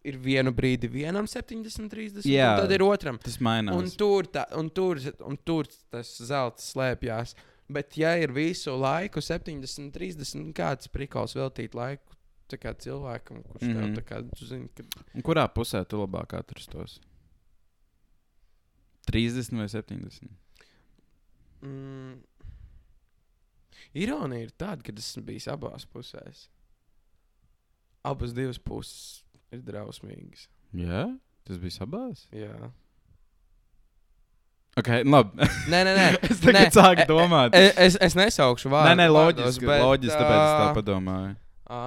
ir 0.06 0.16
vienu 0.22 0.52
brīdi 0.54 0.88
vienam 0.92 1.26
70, 1.28 1.88
30. 1.92 2.26
Jā. 2.30 2.52
un 2.54 2.62
Tad 2.64 2.72
ir 2.76 2.84
otram. 2.86 3.18
Tas 3.22 3.38
Un 3.40 3.44
mainās. 3.48 3.96
tur, 3.98 4.28
tā, 4.32 4.44
un, 4.58 4.70
tur, 4.70 5.00
un 5.26 5.36
tur 5.44 5.66
tas 5.90 6.10
zelta 6.28 6.62
slēpjas. 6.62 7.34
Bet, 7.68 7.96
ja 7.98 8.12
ir 8.22 8.30
visu 8.30 8.76
laiku 8.78 9.18
70, 9.20 9.90
30, 9.90 10.52
kāds 10.54 10.86
prikals 10.92 11.34
veltīt 11.34 11.74
laiku 11.74 12.14
kā 12.62 12.70
cilvēkam, 12.78 13.40
kurš 13.42 13.62
mm 13.66 13.72
Mhm. 13.72 13.82
-hmm. 13.82 13.94
tev 13.96 14.04
tā 14.04 14.06
kā, 14.06 14.46
zini, 14.46 14.68
ka 14.76 14.84
Un 15.14 15.22
kurā 15.22 15.48
pusē 15.50 15.84
tu 15.88 15.96
labāk 15.98 16.36
atrastos? 16.38 17.00
30 19.10 19.56
vai 19.58 19.66
70? 19.68 20.28
Mm, 21.62 22.20
ironija 23.94 24.42
ir 24.46 24.50
tāda, 24.58 24.82
ka 24.82 24.92
es 24.92 25.10
esmu 25.10 25.24
bijis 25.24 25.46
abās 25.48 25.86
pusēs. 25.86 26.48
Abas 28.06 28.32
divas 28.34 28.58
puses 28.58 29.24
ir 29.54 29.62
drausmīgas. 29.66 30.48
Jā, 30.76 31.06
tas 31.46 31.60
bija 31.62 31.76
sabās. 31.76 32.26
Jā. 32.34 32.54
Ok, 34.76 34.90
labi. 35.08 35.46
Nē, 35.72 35.78
nē, 35.88 35.92
nē. 35.96 36.06
es 36.28 36.40
tagad 36.42 36.58
Nē, 36.58 36.64
sāku 36.74 37.04
e- 37.04 37.08
domāt. 37.08 37.54
Es, 37.56 37.72
es, 37.80 37.96
es 38.10 38.16
nesaukšu 38.18 38.68
vārdu. 38.72 38.90
Nē, 38.90 38.96
nē, 39.00 39.06
loģiski, 39.08 39.64
bet, 39.70 39.80
loģiski 39.86 40.18
tāpēc 40.20 40.40
es 40.42 40.54
tā 40.60 40.66
padomāju. 40.76 41.34
ā, 41.72 41.80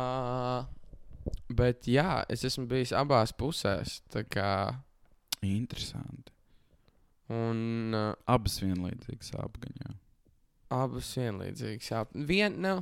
Bet 1.53 1.85
jā, 1.89 2.23
es 2.29 2.43
esmu 2.47 2.65
bijis 2.69 2.91
abās 2.97 3.33
pusēs. 3.37 3.99
Interesanti. 5.45 6.33
un 7.29 7.93
uh, 7.93 8.13
Abas 8.25 8.57
vienlīdzīgas 8.63 9.35
apgaņā. 9.37 9.91
abas 10.73 11.11
vienlīdzīgas. 11.17 11.91
Jā, 11.91 12.01
vien, 12.13 12.57
nu, 12.61 12.79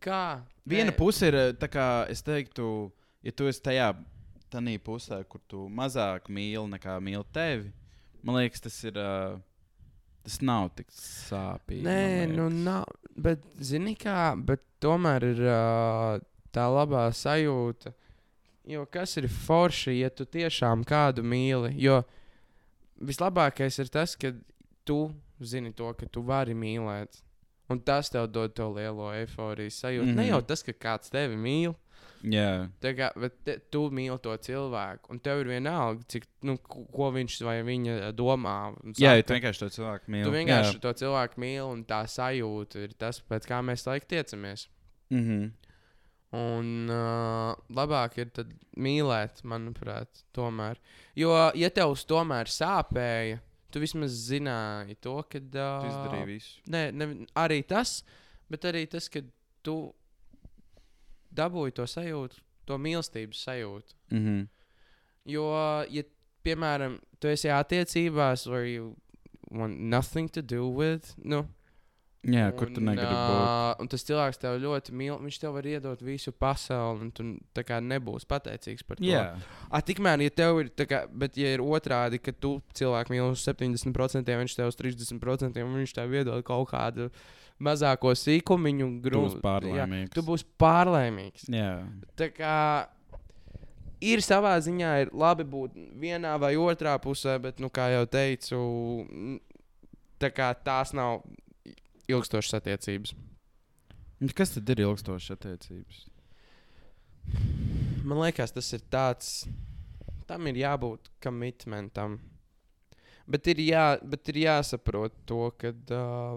kā? 0.00 0.40
Viena 0.64 0.90
Nē, 0.92 0.96
puse 0.96 1.28
ir 1.28 1.36
tā 1.60 1.68
kā 1.68 1.86
es 2.12 2.24
teiktu, 2.24 2.90
ja 3.26 3.34
tu 3.34 3.48
esi 3.50 3.62
tajā 3.66 3.90
tādā 4.52 4.76
pusē, 4.86 5.20
kur 5.28 5.42
tu 5.50 5.66
mazāk 5.72 6.30
mīli 6.32 6.64
nekā 6.76 6.96
mīli 7.02 7.24
tevi, 7.34 7.72
man 8.22 8.38
liekas, 8.40 8.62
tas 8.68 8.78
ir. 8.86 8.98
Uh, 9.02 9.42
tas 10.26 10.40
nav 10.42 10.72
tik 10.74 10.88
sāpīgi. 10.90 11.84
Nē, 11.86 12.26
nu 12.32 12.48
nav. 12.50 12.88
Bet, 13.14 13.44
zini 13.62 13.92
kā, 13.94 14.32
bet 14.34 14.64
tomēr 14.82 15.22
ir 15.28 15.42
uh, 15.46 16.16
tā 16.50 16.64
labā 16.66 17.04
sajūta. 17.14 17.92
Jo 18.66 18.82
kas 18.90 19.14
ir 19.20 19.28
forši, 19.30 20.00
ja 20.00 20.10
tu 20.10 20.26
tiešām 20.26 20.82
kādu 20.88 21.22
mīli? 21.22 21.70
Jo 21.78 22.00
vislabākais 22.98 23.78
ir 23.78 23.92
tas, 23.94 24.16
ka 24.18 24.32
tu 24.86 24.98
zini 25.38 25.70
to, 25.76 25.92
ka 25.94 26.08
tu 26.10 26.24
vari 26.26 26.56
mīlēt. 26.58 27.22
Un 27.70 27.78
tas 27.82 28.10
tev 28.10 28.26
dod 28.30 28.54
to 28.54 28.66
lielo 28.74 29.12
eifóriju 29.14 29.70
sajūtu. 29.70 30.06
Mm 30.06 30.10
-hmm. 30.10 30.16
Ne 30.16 30.22
Mhm. 30.22 30.30
jau 30.30 30.42
tas, 30.42 30.62
ka 30.62 30.72
kāds 30.72 31.10
tevi 31.10 31.36
mīl, 31.36 31.74
Jā, 32.26 32.68
kā, 32.82 33.10
bet 33.20 33.36
te, 33.46 33.56
tu 33.70 33.84
mīli 33.94 34.16
to 34.22 34.32
cilvēku. 34.42 35.12
Un 35.14 35.20
tev 35.22 35.42
ir 35.42 35.50
vienalga, 35.52 36.02
cik, 36.10 36.24
nu, 36.48 36.56
ko 36.66 37.10
viņš 37.14 37.36
vai 37.46 37.58
viņa 37.66 38.10
domā. 38.16 38.56
jā 38.88 39.12
saka, 39.12 39.18
ja 39.20 39.26
tu 39.26 39.36
vienkārši 39.36 39.62
to 39.62 39.68
cilvēku 39.76 40.14
mīli. 40.14 40.26
Tu 40.26 40.34
vienkārši 40.34 40.80
to 40.82 40.92
cilvēku 41.02 41.42
mīli, 41.44 41.66
un 41.68 41.84
tā 41.86 42.00
sajūta 42.10 42.82
ir 42.82 42.96
tas, 42.98 43.20
pēc 43.30 43.46
kā 43.50 43.60
mēs 43.66 43.86
laikam 43.86 44.10
tiecamies. 44.14 44.66
Mm 45.10 45.22
-hmm. 45.22 45.50
Un 46.36 46.90
uh, 46.90 47.54
labāk 47.70 48.18
ir 48.18 48.30
tad 48.34 48.50
mīlēt, 48.76 49.44
manuprāt, 49.44 50.24
tomēr. 50.34 50.76
Jo, 51.14 51.52
ja 51.54 51.70
tev 51.70 51.94
uz 51.94 52.04
tomēr 52.04 52.50
sāpēja, 52.50 53.38
tu 53.70 53.80
vismaz 53.80 54.10
zināji 54.10 54.96
to, 55.00 55.22
ka. 55.22 55.38
Tu 55.38 55.58
Uh, 55.58 55.86
izdarīji 55.86 56.26
visu. 56.26 56.60
Nē, 56.66 56.90
ne, 56.92 57.26
arī 57.34 57.62
tas, 57.62 58.02
bet 58.50 58.64
arī 58.64 58.86
tas, 58.90 59.08
ka 59.08 59.20
tu 59.62 59.94
dabūji 61.36 61.76
to 61.78 61.86
sajūtu, 61.90 62.42
to 62.66 62.78
mīlestības 62.78 63.42
sajūtu. 63.48 63.98
Mm 64.10 64.22
-hmm. 64.26 64.46
Jo, 65.26 65.46
ja, 65.90 66.02
piemēram, 66.44 66.98
tu 67.20 67.28
esi 67.28 67.48
attiecībās, 67.48 68.46
where 68.46 68.66
you 68.66 68.96
want 69.50 69.78
nothing 69.78 70.30
to 70.30 70.42
do 70.42 70.68
with, 70.68 71.14
nu, 71.18 71.46
Jā, 72.26 72.48
kur 72.58 72.70
tu 72.74 72.80
Un, 72.80 72.88
negribi 72.88 73.14
būt. 73.14 73.82
Un 73.82 73.90
tas 73.90 74.02
cilvēks 74.06 74.40
tev 74.42 74.56
ļoti 74.62 74.94
mīl. 74.98 75.14
Viņš 75.22 75.38
tev 75.42 75.54
var 75.54 75.68
iedot 75.68 76.00
visu 76.02 76.32
pasauli, 76.34 77.06
un 77.06 77.38
tu 77.54 77.64
kā 77.66 77.78
nebūsi 77.82 78.26
pateicīgs 78.26 78.86
par 78.86 78.98
to. 78.98 79.06
Jā, 79.06 79.36
A, 79.70 79.80
tikmēr, 79.84 80.24
ja 80.26 80.34
tev 80.34 80.60
ir, 80.64 80.72
kā, 80.90 81.04
bet 81.06 81.38
ja 81.38 81.52
ir 81.54 81.62
otrādi, 81.62 82.18
ka 82.22 82.34
tu 82.34 82.56
cilvēku 82.74 83.14
mīli 83.14 83.28
uz 83.30 83.46
70%, 83.46 84.34
viņš 84.42 84.58
tev 84.58 84.72
uz 84.72 84.78
30%, 84.80 85.62
un 85.62 85.78
viņš 85.82 85.94
tev 86.00 86.18
iedod 86.18 86.42
kaut 86.46 86.72
kādu 86.72 87.12
mazāko 87.62 88.12
sīkumiņu, 88.16 88.88
grūti. 89.04 89.40
pārlaimīgs. 89.44 90.12
Tu 90.14 90.24
būsi 90.26 90.46
pārlaimīgs. 90.60 91.48
Jā, 91.52 91.72
Tā 92.18 92.28
kā 92.34 92.56
ir 94.04 94.22
savā 94.24 94.54
ziņā 94.60 94.92
ir 95.04 95.12
labi 95.16 95.46
būt 95.48 95.76
vienā 96.00 96.36
vai 96.40 96.54
otrā 96.60 96.96
pusē, 97.02 97.38
bet, 97.42 97.60
nu, 97.62 97.70
kā 97.72 97.88
jau 97.94 98.04
teicu, 98.10 98.60
tā 100.20 100.30
kā 100.34 100.50
tās 100.54 100.92
nav 100.96 101.22
ilgstošas 102.10 102.60
attiecības. 102.60 103.16
Nu, 104.20 104.30
Kas 104.36 104.54
tad 104.54 104.68
ir 104.72 104.84
ilgstošas 104.84 105.36
attiecības? 105.36 106.04
Man 108.06 108.20
liekas, 108.22 108.52
tas 108.54 108.68
ir 108.76 108.84
tāds, 108.92 109.30
tam 110.28 110.46
ir 110.46 110.60
jābūt 110.60 111.10
komitmentam. 111.24 112.20
Bet 113.26 113.48
ir, 113.50 113.58
jā, 113.66 113.96
bet 114.06 114.28
ir 114.30 114.44
jāsaprot 114.44 115.16
to, 115.26 115.48
ka 115.58 115.72
uh, 115.74 116.36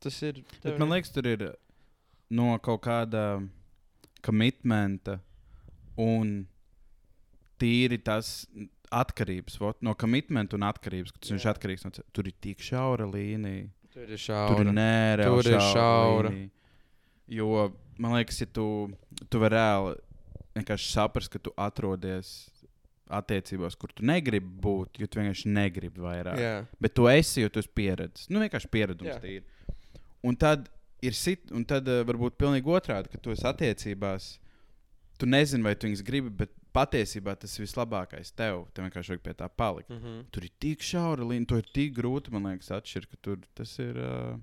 tas 0.00 0.22
ir. 0.22 0.42
Bet 0.62 0.78
man 0.78 0.90
liekas, 0.94 1.10
tur 1.14 1.26
ir 1.26 1.46
no 2.30 2.58
kaut 2.58 2.82
kāda 2.86 3.22
komitmenta 4.22 5.18
un 5.98 6.46
tīri 7.60 7.98
tas 8.04 8.46
atkarības. 8.94 9.58
Vot, 9.60 9.80
no 9.84 9.94
komitmenta 9.98 10.56
un 10.56 10.66
atkarības. 10.68 11.12
ka 11.12 11.18
Tas 11.22 11.30
viņš 11.34 11.48
atkarīgs 11.54 11.84
no. 11.84 11.90
ce- 11.90 12.04
Tur 12.12 12.26
ir 12.30 12.34
tik 12.40 12.58
šaura 12.58 13.06
līnija. 13.10 13.68
tur 13.92 14.02
ir 14.02 14.16
Tur 14.16 14.16
šaura. 14.18 14.72
nereāli. 14.72 15.42
Tur 15.42 15.52
ir 15.52 15.60
šaura. 15.72 16.30
līnija. 16.30 16.50
Jo 17.28 17.72
man 17.98 18.12
liekas, 18.12 18.40
ja 18.40 18.46
tu, 18.46 18.90
tu 19.28 19.38
vari 19.38 19.54
reāli 19.56 19.96
vienkārši 20.56 20.92
saprast, 20.92 21.30
ka 21.30 21.38
tu 21.38 21.50
atrodies 21.58 22.50
attiecībās, 23.10 23.74
kur 23.76 23.88
tu 23.94 24.02
negribi 24.04 24.46
būt, 24.60 24.98
jo 25.00 25.06
tu 25.06 25.18
vienkārši 25.20 25.46
negribi 25.52 26.00
vairāk. 26.00 26.38
Jā, 26.38 26.66
Bet 26.80 26.94
tu 26.94 27.06
esi, 27.08 27.40
jo 27.42 27.48
tu 27.48 27.58
esi 27.58 27.68
pieredzējis. 27.74 28.28
Nu, 28.30 28.38
vienkārši 28.40 28.68
pieredums 28.70 29.20
tīri. 29.20 29.44
Un 30.26 30.36
tad 30.36 30.68
ir 31.04 31.14
sit, 31.14 31.50
un 31.54 31.64
tad 31.68 31.88
uh, 31.88 32.02
varbūt 32.06 32.38
pilnīgi 32.40 32.70
otrādi, 32.74 33.10
ka 33.12 33.20
tu 33.22 33.34
esi 33.34 33.46
attiecībās. 33.48 34.36
Tu 35.18 35.26
nezini, 35.26 35.64
vai 35.66 35.74
tu 35.74 35.88
viņas 35.88 36.04
gribi, 36.06 36.30
bet 36.30 36.52
patiesībā 36.74 37.34
tas 37.38 37.56
ir 37.56 37.64
vislabākais 37.64 38.30
tev. 38.38 38.66
Tev 38.74 38.86
vienkārši 38.86 39.14
vajag 39.14 39.24
pie 39.24 39.34
tā 39.34 39.48
palikt. 39.48 39.90
mm 39.90 39.98
-hmm. 39.98 40.24
Tur 40.30 40.44
ir 40.44 40.50
tik 40.58 40.82
šaura 40.82 41.24
līnija, 41.24 41.48
to 41.48 41.56
ir 41.58 41.66
tik 41.74 41.96
grūti, 41.96 42.30
man 42.30 42.46
liekas, 42.46 42.70
atšķirt, 42.70 43.10
ka 43.10 43.16
tur 43.22 43.38
tas 43.54 43.78
ir. 43.78 43.96
Uh, 43.96 44.38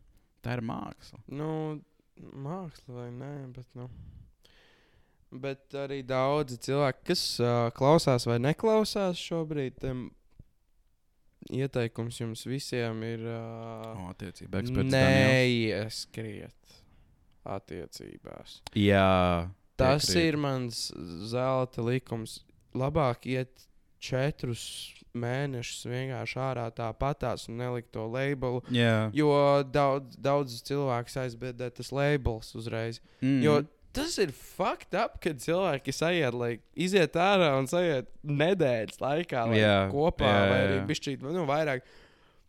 tā 0.46 0.58
ir 0.58 0.62
māksla. 0.62 1.20
nu, 1.28 1.82
māksla 2.18 3.00
vai 3.00 3.10
nē, 3.12 3.34
bet. 3.56 3.68
Nu. 3.76 3.90
Bet 5.36 5.74
arī 5.74 6.00
daudzi 6.06 6.58
cilvēki, 6.58 7.00
kas 7.10 7.40
uh, 7.42 7.70
klausās 7.76 8.28
vai 8.30 8.38
neklausās 8.40 9.20
šobrīd, 9.20 9.80
tam 9.82 10.12
ieteikums 11.54 12.20
jums 12.22 12.46
visiem 12.48 13.04
ir. 13.06 13.20
Uh, 13.28 14.06
O, 14.06 14.10
attiecība. 14.14 14.62
Neieskriet 14.66 16.54
attiecībās. 17.46 18.62
Jā. 18.80 19.50
Tas 19.76 20.06
piekrītu. 20.08 20.28
ir 20.28 20.38
mans 20.42 20.92
zelta 21.30 21.82
likums. 21.86 22.40
Labāk 22.76 23.26
iet 23.32 23.68
četrus 24.04 24.62
mēnešus 25.16 25.86
vienkārši 25.88 26.40
ārā 26.44 26.66
tāpatās 26.76 27.48
un 27.50 27.58
nelikt 27.62 27.92
to 27.96 28.04
labelu. 28.12 28.62
Jā. 28.74 29.10
Jo 29.16 29.30
daudz, 29.64 30.18
daudz 30.20 30.58
cilvēku 30.68 31.10
aizbēdē 31.24 31.70
tas 31.78 31.92
labels 31.96 32.52
uzreiz. 32.58 33.00
Mm. 33.22 33.40
Jo 33.46 33.54
tas 33.96 34.18
ir 34.22 34.32
fucked 34.36 34.94
up, 35.00 35.18
kad 35.24 35.40
cilvēki 35.42 35.94
sajiet, 35.96 36.36
lai 36.38 36.52
iziet 36.76 37.16
ārā 37.20 37.54
un 37.60 37.68
sajiet 37.72 38.08
nedēļas 38.28 39.00
laikā 39.02 39.46
lai 39.52 39.60
Jā, 39.62 39.76
kopā 39.94 40.30
jā, 40.32 40.46
vai 40.52 40.60
arī 40.68 40.78
jā. 40.82 40.86
bišķīt, 40.92 41.26
nu, 41.26 41.46
vairāk. 41.50 41.82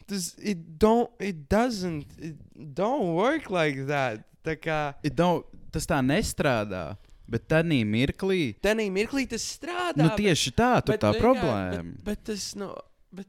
Tas 0.07 0.29
it 0.39 0.61
don't, 0.79 1.11
it 1.19 1.49
doesn't, 1.51 2.07
it 2.23 2.37
don't 2.79 3.15
work 3.17 3.49
like 3.51 3.87
that. 3.89 4.23
Tā 4.47 4.55
kā 4.63 4.95
It 5.03 5.17
don't- 5.19 5.47
tas 5.75 5.87
tā 5.91 5.99
nestrādā. 6.07 6.97
Bet 7.29 7.49
tādā 7.51 7.81
mirklī, 7.83 8.55
tenī 8.63 8.85
mirklī 8.95 9.25
tas 9.29 9.43
strādā. 9.43 9.97
nu 9.99 10.11
tieši 10.15 10.53
tā, 10.55 10.69
tur 10.85 10.95
bet 10.95 11.01
tā 11.03 11.11
vienkār- 11.11 11.23
problēma. 11.25 11.95
Bet, 11.97 12.05
bet 12.05 12.25
tas, 12.29 12.45
nu, 12.55 12.69
bet 13.13 13.27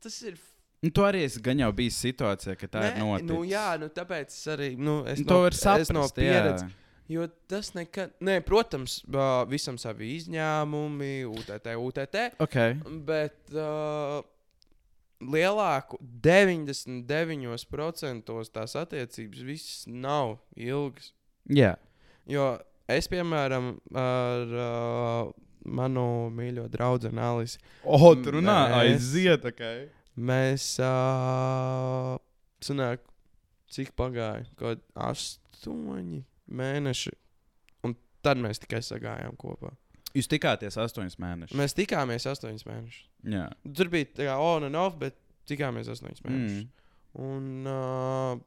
tas 0.00 0.22
ir. 0.22 0.36
Nu, 0.84 0.90
tu 0.90 1.00
arī 1.02 1.24
esi 1.24 1.40
gan 1.42 1.58
jau 1.58 1.72
bijis 1.72 1.96
situācijā, 2.04 2.54
ka 2.60 2.68
tā 2.68 2.84
ir 2.92 2.98
noticis. 3.00 3.26
nu, 3.32 3.42
jā, 3.48 3.66
nu, 3.80 3.88
tāpēc 3.88 4.28
es 4.30 4.46
arī. 4.52 4.76
Nu, 4.78 5.00
es 5.08 5.18
Nu, 5.18 5.24
no, 5.24 5.28
to 5.32 5.40
var 5.42 5.50
saprast. 5.58 5.80
Es 5.80 5.90
no 5.96 6.02
pieredzes. 6.14 6.62
jā. 6.62 6.70
Jo 7.08 7.26
tas 7.50 7.74
nekad. 7.76 8.10
Nē, 8.24 8.38
protams, 8.46 9.02
visam 9.50 9.76
savi 9.80 10.14
izņēmumi, 10.16 11.24
UTT, 11.28 11.66
UTT. 11.76 12.16
Okay. 12.40 12.78
Bet 13.04 13.52
uh, 13.52 14.24
lielāku 15.20 15.98
99% 16.24 18.32
tās 18.56 18.76
attiecības 18.80 19.40
visas 19.44 19.84
nav 19.88 20.38
ilgas. 20.56 21.12
Jā. 21.52 21.76
Jo 22.24 22.56
es, 22.88 23.08
piemēram, 23.12 23.76
ar 24.00 24.48
uh, 24.64 25.28
manu 25.64 26.30
mīļo 26.32 26.68
draugu 26.72 27.12
Alisu, 27.20 27.58
O, 27.84 28.14
tur 28.16 28.40
runā, 28.40 28.80
aiziet, 28.80 29.44
ok. 29.44 29.92
mēs 30.16 30.80
uh, 30.80 32.16
sanāk, 32.64 33.04
cik 33.68 33.92
pagāja? 33.92 34.48
Kaut 34.56 34.80
astoņi 34.96 36.24
mēneši. 36.50 37.12
Un 37.86 37.96
tad 38.24 38.40
mēs 38.42 38.62
tikai 38.62 38.82
sagājām 38.84 39.36
kopā. 39.40 39.74
Jūs 40.14 40.30
tikāties 40.30 40.78
astoņus 40.78 41.18
mēnešus. 41.18 41.58
Mēs 41.58 41.74
tikāmies 41.74 42.26
astoņus 42.30 42.66
mēnešus. 42.68 43.04
Jā. 43.34 43.48
Tur 43.74 43.90
bija 43.90 44.10
tā 44.14 44.28
kā 44.28 44.38
on 44.38 44.68
and 44.68 44.78
off, 44.78 44.98
bet 45.00 45.16
tikāmies 45.50 45.90
astoņus 45.90 46.22
mēnešus. 46.26 46.60
Mm. 46.62 46.70
Un 47.24 47.70
uh, 47.70 48.38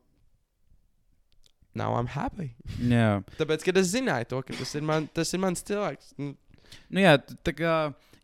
now 1.75 1.97
I'm 1.99 2.07
happy. 2.15 2.53
Jā. 2.79 3.21
Tāpēc, 3.39 3.67
kad 3.67 3.79
es 3.83 3.91
zināju 3.91 4.31
to, 4.31 4.41
ka 4.47 4.55
tas 4.55 4.75
ir, 4.79 4.87
man, 4.87 5.09
tas 5.11 5.33
ir 5.35 5.43
mans 5.43 5.65
cilvēks. 5.67 6.15
Nu, 6.21 6.35
Nu, 6.91 7.01
jā, 7.03 7.15
tā 7.45 7.53
kā, 7.55 7.73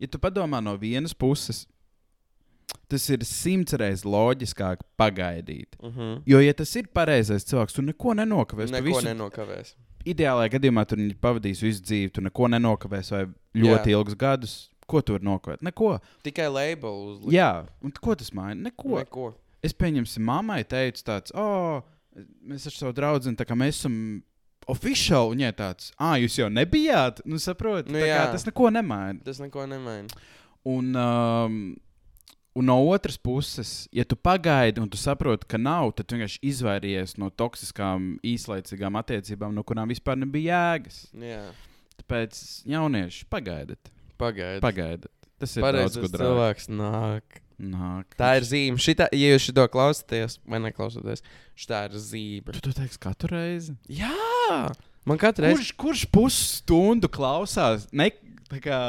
ja 0.00 0.10
tu 0.10 0.20
padomā 0.22 0.60
no 0.64 0.74
vienas 0.80 1.14
puses, 1.16 1.64
tas 2.88 3.08
ir 3.10 3.24
simts 3.24 3.72
reizes 3.80 4.04
loģiskāk 4.04 4.82
pagaidīt. 4.98 5.76
uh 5.82 5.90
-huh. 5.96 6.22
Jo, 6.26 6.40
ja 6.40 6.52
tas 6.54 6.74
ir 6.76 6.86
pareizais 6.94 7.44
cilvēks, 7.44 7.74
tu 7.74 7.82
neko 7.82 8.14
nenokavēsi. 8.14 8.66
tu 8.72 8.82
Neko 8.82 8.98
visu- 8.98 9.04
nenokavēs. 9.08 9.74
Ideālajā 10.04 10.50
gadījumā 10.58 10.84
tur 10.86 10.98
viņi 10.98 11.14
pavadīs 11.16 11.62
visu 11.62 11.82
dzīvi, 11.82 12.12
tu 12.12 12.20
neko 12.20 12.48
nenokavēsi 12.48 13.10
vai 13.10 13.24
ļoti 13.54 13.86
Jā. 13.88 13.90
ilgus 13.90 14.14
gadus. 14.14 14.70
Ko 14.86 15.00
tu 15.00 15.12
vari 15.12 15.24
nokavēt? 15.24 15.62
Neko. 15.62 15.98
Tikai 16.22 16.48
label 16.48 16.90
uzlikt. 16.90 17.32
Jā, 17.32 17.66
un 17.82 17.90
ko 17.90 18.14
tas 18.14 18.32
maina? 18.32 18.60
Neko. 18.68 18.98
Neko. 18.98 19.34
Es 19.62 19.72
pieņemsim, 19.72 20.20
mammai 20.20 20.62
teicu, 20.64 21.02
tāds, 21.02 21.30
oh, 21.34 21.80
mēs 22.46 22.66
ar 22.66 22.72
savu 22.72 22.92
draugu, 22.92 23.32
tā 23.34 23.46
kā 23.48 23.56
mēs 23.56 23.68
esam 23.80 24.22
oficiāli, 24.68 25.36
viņai 25.36 25.52
tāds, 25.56 25.90
ah, 25.98 26.16
jūs 26.20 26.36
jau 26.38 26.50
nebijāt. 26.52 27.20
Nu, 27.24 27.36
saprotiet, 27.36 27.90
Nu, 27.90 28.00
tas 28.32 28.44
neko 28.44 28.70
nemaina. 28.70 29.20
Tas 29.24 29.40
neko 29.40 29.66
nemaina. 29.66 30.08
Un, 30.64 30.94
um, 30.96 31.76
un 32.54 32.68
no 32.70 32.76
otras 32.86 33.16
puses, 33.18 33.88
ja 33.92 34.04
tu 34.06 34.16
pagaidi 34.16 34.80
un 34.82 34.88
tu 34.90 34.98
saproti, 35.00 35.46
ka 35.50 35.58
nav, 35.58 35.90
tad 35.98 36.12
vienkārši 36.14 36.40
izvairījies 36.50 37.16
no 37.18 37.30
toksiskām, 37.34 38.14
īslaicīgām 38.26 38.98
attiecībām, 39.00 39.54
no 39.56 39.64
kurām 39.66 39.90
vispār 39.90 40.20
nebija 40.20 40.60
jēgas. 40.74 41.00
Jā, 41.18 41.44
Tāpēc, 41.94 42.38
jaunieši, 42.66 43.26
pagaidiet. 43.30 43.90
pagaidiet. 44.18 44.62
Pagaidiet. 44.64 45.10
Tas 45.38 45.56
ir 45.56 45.62
gudrāk. 45.64 46.20
cilvēks 46.22 46.70
nāk. 46.70 47.40
Nāk. 47.54 48.16
Tā 48.18 48.32
ir 48.40 48.46
zīme. 48.48 48.80
Šitā, 48.82 49.06
ja 49.14 49.34
jūs 49.34 49.46
to 49.54 49.66
klausāties, 49.70 50.40
vai 50.42 50.58
neklausāties, 50.64 51.22
tā 51.70 51.84
ir 51.86 51.98
zīme. 52.02 52.54
Tu 52.56 52.62
to 52.64 52.72
teiksi 52.74 52.98
katru 52.98 53.30
reizi. 53.30 53.76
Jā, 53.86 54.72
man 55.06 55.20
katru 55.22 55.46
reizi. 55.46 55.60
Kurš, 55.60 55.74
kurš 55.78 56.02
pusstundu 56.10 57.10
klausās? 57.10 57.86
Ne, 57.94 58.10
tā 58.50 58.58
kā, 58.62 58.80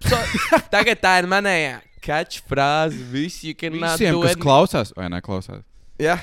So, 0.00 0.16
tagad 0.72 1.00
tā 1.02 1.18
ir 1.20 1.26
manējā 1.28 1.80
catchphrase. 2.02 2.96
Viss, 3.12 3.42
you 3.44 3.54
cannot 3.54 3.96
visiem, 3.98 4.16
do 4.18 4.24
kas 4.26 4.36
it. 4.36 4.42
klausās, 4.42 4.92
vai 4.96 5.08
neklausās? 5.12 5.64
Jā, 6.00 6.18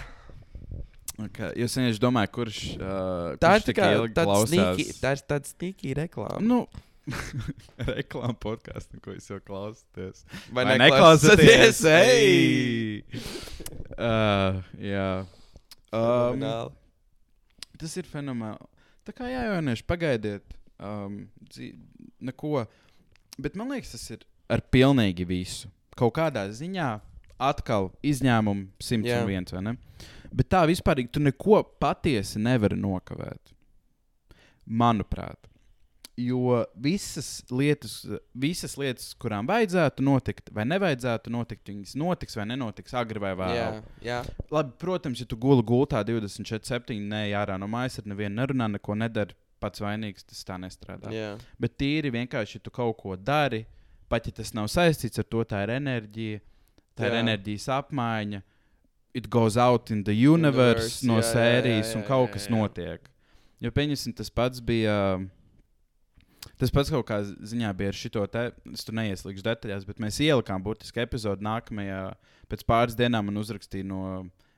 Okay. 1.18 1.50
Jūs 1.58 1.74
vienkārši 1.80 2.02
domājat, 2.02 2.32
kurš, 2.36 2.58
uh, 2.78 3.32
tā 3.42 3.56
kurš 3.56 3.58
ir 3.58 3.64
tā 3.64 3.66
tik 3.72 3.78
kā 3.80 3.86
ilgi 3.96 4.14
tāds 4.14 4.28
klausās? 4.30 4.52
sneaky, 4.52 4.84
tā 5.02 5.14
ir 5.16 5.22
tāds 5.32 5.54
sneaky 5.56 5.94
reklāma. 5.98 6.42
Nu, 6.46 6.60
reklāmas 7.98 8.38
podkāstu, 8.44 9.00
ko 9.02 9.16
jūs 9.16 9.30
jau 9.32 9.40
klausāties. 9.48 10.22
Vai, 10.54 10.68
neklausāties? 10.78 11.82
Ej! 11.90 13.02
Uh, 13.98 14.62
jā. 14.78 15.08
Um, 15.98 16.46
tas 17.82 17.98
ir 17.98 18.10
fenomenāli. 18.12 18.70
Tā 19.08 19.16
kā 19.18 19.32
jā, 19.32 19.48
jaunieši, 19.56 19.88
pagaidiet. 19.90 20.58
Um, 20.78 21.24
dzī, 21.50 21.72
neko. 22.30 22.68
Bet 23.42 23.58
man 23.58 23.74
liekas, 23.74 23.96
tas 23.96 24.06
ir 24.14 24.28
ar 24.50 24.64
pilnīgi 24.72 25.26
visu. 25.28 25.72
Kaut 25.98 26.16
kādā 26.18 26.46
ziņā 26.54 26.90
atkal 27.42 27.92
izņēmumu 28.06 28.72
101, 28.82 29.54
vai 29.54 29.66
ne? 29.66 29.76
Bet 30.34 30.50
tā 30.52 30.64
vispār 30.70 31.04
tu 31.12 31.22
neko 31.24 31.62
patiesi 31.82 32.42
nevari 32.42 32.78
nokavēt. 32.80 33.54
Manuprāt. 34.68 35.48
Jo 36.18 36.64
visas 36.82 37.44
lietas, 37.54 38.00
visas 38.34 38.74
lietas, 38.82 39.12
kurām 39.22 39.46
vajadzētu 39.48 40.02
notikt, 40.02 40.50
vai 40.52 40.66
nevajadzētu 40.66 41.30
notikt, 41.30 41.70
viņas 41.70 41.94
notiks 42.02 42.40
vai 42.40 42.48
nenotiks 42.50 42.96
agri 42.98 43.22
vai 43.22 43.36
jā. 44.02 44.24
Labi, 44.50 44.74
protams, 44.82 45.22
ja 45.22 45.30
tu 45.30 45.38
guli 45.38 45.62
gultā 45.62 46.02
24, 46.08 46.66
7, 46.66 46.98
nē, 47.14 47.22
ārā 47.38 47.60
no 47.62 47.70
mājas 47.70 48.00
ar 48.02 48.10
nevienu 48.10 48.42
nerunā, 48.42 48.66
neko 48.74 48.98
nedara, 48.98 49.38
pats 49.62 49.82
vainīgs, 49.82 50.26
tas 50.26 50.42
tā 50.46 50.58
nestrādā. 50.62 51.14
Jā, 51.14 51.36
Bet 51.62 51.78
tīri 51.78 52.10
vienkārši, 52.14 52.58
ja 52.58 52.66
tu 52.66 52.74
kaut 52.74 52.98
ko 52.98 53.14
dari, 53.16 53.68
pat 54.12 54.28
ja 54.30 54.36
tas 54.40 54.54
nav 54.58 54.70
saistīts 54.72 55.22
ar 55.22 55.28
to, 55.28 55.44
tā 55.48 55.64
ir 55.66 55.74
enerģija, 55.78 56.42
tā 56.98 57.10
ir 57.10 57.18
Jā. 57.18 57.24
enerģijas 57.26 57.68
apmaiņa. 57.78 58.44
It 59.18 59.30
goes 59.34 59.58
out 59.58 59.90
in 59.92 60.04
the 60.06 60.14
universe, 60.14 61.02
Universe, 61.02 61.08
no 61.08 61.18
jā, 61.18 61.24
jā, 61.24 61.32
sērijas, 61.34 61.92
jā, 61.92 61.98
un 61.98 62.04
jā, 62.04 62.08
kaut 62.08 62.28
jā, 62.28 62.34
kas 62.36 62.46
jā. 62.48 62.54
notiek. 62.54 63.10
Jo, 63.64 63.74
pieņemsim, 63.74 64.14
tas 64.18 64.30
pats 64.30 64.62
bija. 64.62 64.96
Tas 66.58 66.72
pats 66.74 66.92
kaut 66.94 67.06
kādā 67.10 67.34
ziņā 67.50 67.72
bija 67.78 67.92
ar 67.94 67.98
šo 67.98 68.26
te. 68.32 68.44
Es 68.74 68.86
tur 68.86 68.96
neieslīgšu 68.98 69.46
detaļās, 69.46 69.86
bet 69.90 70.02
mēs 70.02 70.20
ielikām 70.24 70.62
burtiski 70.64 71.02
epizodi 71.04 71.46
nākamajā. 71.46 72.02
Pēc 72.50 72.64
pāris 72.70 72.98
dienām 72.98 73.28
man 73.28 73.42
uzrakstīja 73.42 73.88
no 73.90 74.02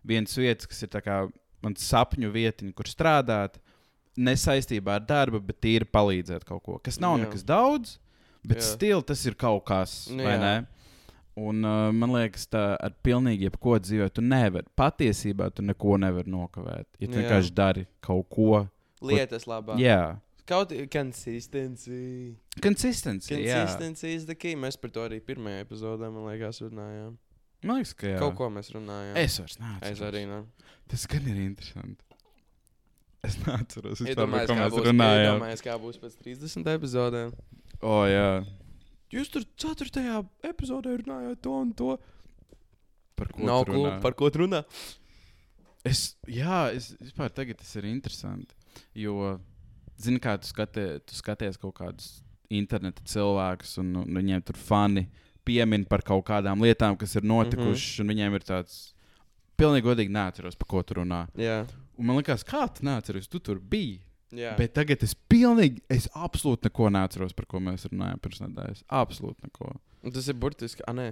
vienas 0.07 0.35
vietas, 0.37 0.67
kas 0.69 0.83
ir 0.85 0.91
kā 1.03 1.21
mans 1.63 1.87
sapņu 1.87 2.31
vietiņa, 2.35 2.75
kur 2.75 2.89
strādāt. 2.89 3.59
Nesaistībā 4.19 4.97
ar 4.99 5.03
darbu, 5.07 5.39
bet 5.47 5.61
tīri 5.63 5.87
palīdzēt 5.87 6.43
kaut 6.47 6.63
ko. 6.65 6.77
Kas 6.83 6.97
nav 6.99 7.15
Jā. 7.15 7.23
nekas 7.23 7.45
daudz, 7.47 7.95
bet 8.47 8.61
stila 8.63 9.01
tas 9.03 9.25
ir 9.25 9.35
kaut 9.39 9.65
kas. 9.67 10.07
Nu, 10.11 10.23
vai 10.23 10.35
jā. 10.37 10.39
ne? 10.43 10.55
Un, 11.39 11.61
uh, 11.63 11.89
man 11.95 12.11
liekas, 12.11 12.47
tā 12.51 12.75
ar 12.75 12.91
pilnīgi 13.05 13.47
jebko 13.47 13.77
dzīvē 13.79 14.09
tu 14.11 14.21
nevari. 14.25 14.67
Patiesībā 14.75 15.47
tu 15.55 15.63
neko 15.63 15.95
nevari 16.01 16.27
nokavēt. 16.33 16.87
Ja 16.99 17.07
tu 17.07 17.13
Jā. 17.15 17.21
vienkārši 17.21 17.53
dari 17.55 17.85
kaut 18.03 18.27
ko. 18.33 18.65
lietas 19.01 19.45
labā. 19.47 19.77
Jā, 19.79 20.17
Kaut 20.49 20.71
kā 20.73 20.87
consistency. 20.89 22.35
konsistenci. 22.59 23.35
Jā. 23.45 23.61
Consistency 23.61 24.15
is 24.15 24.25
the 24.25 24.35
key. 24.35 24.55
Mēs 24.57 24.75
par 24.81 24.89
to 24.89 25.03
arī 25.05 25.19
pirmajā 25.21 25.61
epizodē, 25.63 26.09
man 26.11 26.25
liekas, 26.25 26.59
runājām. 26.65 27.13
Man 27.63 27.77
liekas, 27.77 27.93
ka 27.93 28.07
jā. 28.07 28.17
Kaut 28.19 28.35
ko 28.39 28.49
mēs 28.49 28.71
runājām. 28.73 29.15
Es 29.21 29.37
vairs 29.39 29.59
neatceros. 29.61 29.91
es 29.93 30.01
arī 30.09 30.23
ne. 30.27 30.41
Tas 30.89 31.05
gan 31.11 31.27
ir 31.29 31.37
interesanti. 31.43 32.03
Es 33.23 33.35
neatceros, 33.45 33.99
par 34.01 34.09
Iedomājies, 34.09 34.47
ko 34.49 34.53
kā 34.55 34.59
mēs 34.63 34.73
būs, 34.73 34.85
runājām. 34.89 35.25
iedomājies, 35.35 35.63
kā 35.67 35.73
būs 35.85 35.97
pēc 36.01 36.13
30 36.25 36.69
epizodēm. 36.73 37.33
O, 37.85 38.03
jā. 38.09 38.43
Jūs 39.13 39.31
tur 39.33 39.45
4. 39.57 40.05
epizodē 40.45 40.95
runājāt 40.99 41.41
to 41.45 41.53
un 41.55 41.73
to. 41.73 41.93
Par 43.19 43.31
ko 43.33 43.47
Nav 43.47 43.65
tu 43.65 43.73
cool, 43.73 43.85
runā? 43.87 44.01
par 44.03 44.15
ko 44.19 44.29
tu 44.31 44.43
runā. 44.43 44.63
Es, 45.87 46.15
jā, 46.27 46.69
es 46.75 46.91
vispār 46.99 47.31
tagad 47.33 47.59
tas 47.59 47.71
ir 47.79 47.87
interesanti. 47.89 48.55
Jo, 48.95 49.37
zini, 49.99 50.19
kā 50.23 50.35
tu, 50.39 50.47
skatē, 50.51 50.85
tu 51.07 51.17
skaties 51.17 51.59
kaut 51.59 51.77
kādus 51.79 52.19
interneta 52.51 53.03
cilvēkus, 53.07 53.77
un, 53.81 53.95
un 54.03 54.19
viņiem 54.19 54.43
tur 54.45 54.59
fani 54.59 55.07
piemin 55.47 55.85
par 55.89 56.03
kaut 56.05 56.25
kādām 56.27 56.61
lietām, 56.61 56.97
kas 56.99 57.15
ir 57.15 57.25
notikušas, 57.25 57.65
mm 57.65 57.95
-hmm. 57.95 58.01
un 58.01 58.13
viņiem 58.13 58.35
ir 58.35 58.47
tāds. 58.47 58.79
Pilnīgi 59.59 59.83
godīgi 59.83 60.11
neatceros, 60.15 60.55
par 60.55 60.67
ko 60.71 60.83
tu 60.83 60.93
runā. 61.01 61.27
Jā, 61.35 61.65
Un 61.99 62.07
man 62.07 62.21
liekas, 62.21 62.45
kā 62.47 62.63
tu 62.71 62.85
neatceries, 62.87 63.27
tu 63.27 63.41
tur 63.43 63.59
biji. 63.59 63.99
Jā. 64.35 64.53
Bet 64.59 64.75
tagad 64.77 65.03
es 65.05 65.15
pilnīgi, 65.31 65.81
es 65.91 66.09
absolūti 66.17 66.69
neko 66.69 66.89
neatceros, 66.93 67.35
par 67.37 67.47
ko 67.49 67.61
mēs 67.63 67.87
runājām 67.89 68.21
pirms 68.23 68.43
nedēļas. 68.45 68.83
Absolūti 68.99 69.49
neko. 69.49 69.73
Tas 70.15 70.29
ir 70.31 70.37
burtiski. 70.39 70.85
Ah, 70.87 70.95
nē. 70.97 71.11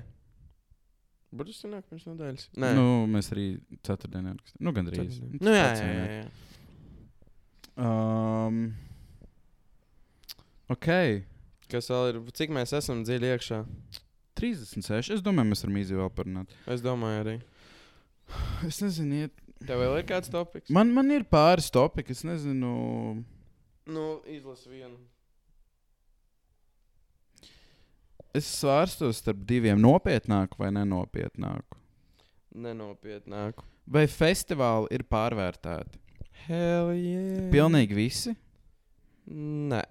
Burtiski 1.38 1.70
nāk 1.72 1.88
pirms 1.90 2.06
nedēļas. 2.08 2.50
Nē. 2.64 2.74
Nu, 2.78 2.86
mēs 3.12 3.32
arī 3.36 3.48
ceturtdienā 3.84 4.36
rakstījām. 4.36 4.64
Nu, 4.64 4.76
gandrīz. 4.76 5.18
Nu, 5.42 5.54
jā, 5.54 5.72
jā, 5.76 5.90
jā. 5.92 6.22
jā. 6.22 6.28
Um, 7.78 8.62
ok. 10.74 10.88
Kas 11.72 11.92
vēl 11.92 12.14
ir? 12.14 12.22
Cik 12.40 12.54
mēs 12.56 12.74
esam 12.78 13.04
dziļi 13.06 13.34
iekšā? 13.36 13.60
36. 14.40 15.12
Es 15.18 15.26
domāju, 15.26 15.52
mēs 15.52 15.66
varam 15.66 15.82
īsi 15.82 15.98
vēl 15.98 16.10
parunāt. 16.14 16.56
Es 16.70 16.84
domāju, 16.86 17.22
arī. 17.26 17.36
Es 18.68 18.80
nezinu, 18.84 19.26
iet. 19.26 19.47
Tev 19.66 19.80
vēl 19.82 19.98
ir 20.02 20.06
kāds 20.08 20.30
topiks? 20.32 20.70
Man, 20.74 20.92
man 20.94 21.10
ir 21.12 21.24
pāris 21.28 21.72
topiki. 21.74 22.14
Es 22.16 22.24
nezinu, 22.28 22.72
Nu, 23.88 24.06
izlasi 24.28 24.70
vienu. 24.70 24.98
es 28.38 28.46
svārstos 28.60 29.22
starp 29.24 29.40
diviem 29.50 29.80
nopietnāku 29.82 30.60
vai 30.62 30.70
nenopietnāku. 30.76 31.78
Nenopietnāku. 32.54 33.64
Vai 33.88 34.04
festivāli 34.12 34.92
ir 34.94 35.06
pārvērtēti? 35.10 35.98
Hell 36.48 36.92
yeah. 36.94 37.48
Pilnīgi 37.54 37.96
visi. 37.98 38.36
Nē. 39.32 39.82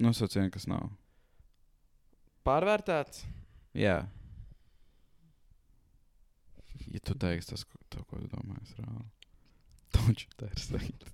Nosaucieni, 0.00 0.48
kas 0.54 0.64
nav. 0.70 0.86
Pārvērtēts. 2.46 3.26
Jā. 3.76 3.98
Ja 6.90 7.02
tu 7.06 7.14
teiksi 7.14 7.52
tas, 7.52 7.66
to, 7.90 8.02
ko 8.06 8.18
tu 8.20 8.26
domā, 8.32 8.56
es 8.62 8.72
reāli. 8.78 9.06
Taču 9.96 10.26
tā 10.38 10.46
ir 10.50 10.58
slikti. 10.62 11.10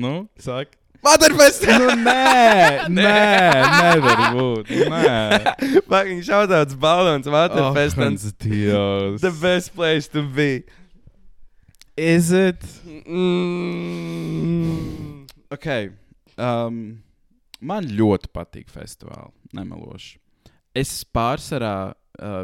Nu, 0.00 0.14
saka. 0.40 0.76
Motherfest! 1.04 1.64
Nu, 1.64 1.86
nē, 2.08 2.88
nē, 2.92 3.12
nevar 3.80 4.20
būt. 4.36 4.68
Nē, 4.92 5.54
Fucking 5.90 6.20
shoutouts 6.26 6.76
balons 6.76 7.24
Motherfest. 7.26 7.96
oh, 7.96 8.02
and 8.04 8.18
Dievs. 8.44 9.20
the 9.24 9.30
best 9.32 9.74
place 9.74 10.08
to 10.08 10.22
be. 10.22 10.62
Is 11.96 12.30
it? 12.32 12.60
Mm. 14.00 15.26
Ok. 15.52 15.66
Um, 16.38 17.02
man 17.60 17.84
ļoti 17.88 18.28
patīk 18.32 18.68
festivāli. 18.72 19.32
Nemeloši. 19.56 20.18
Es 20.76 21.04
pārsvarā 21.04 21.94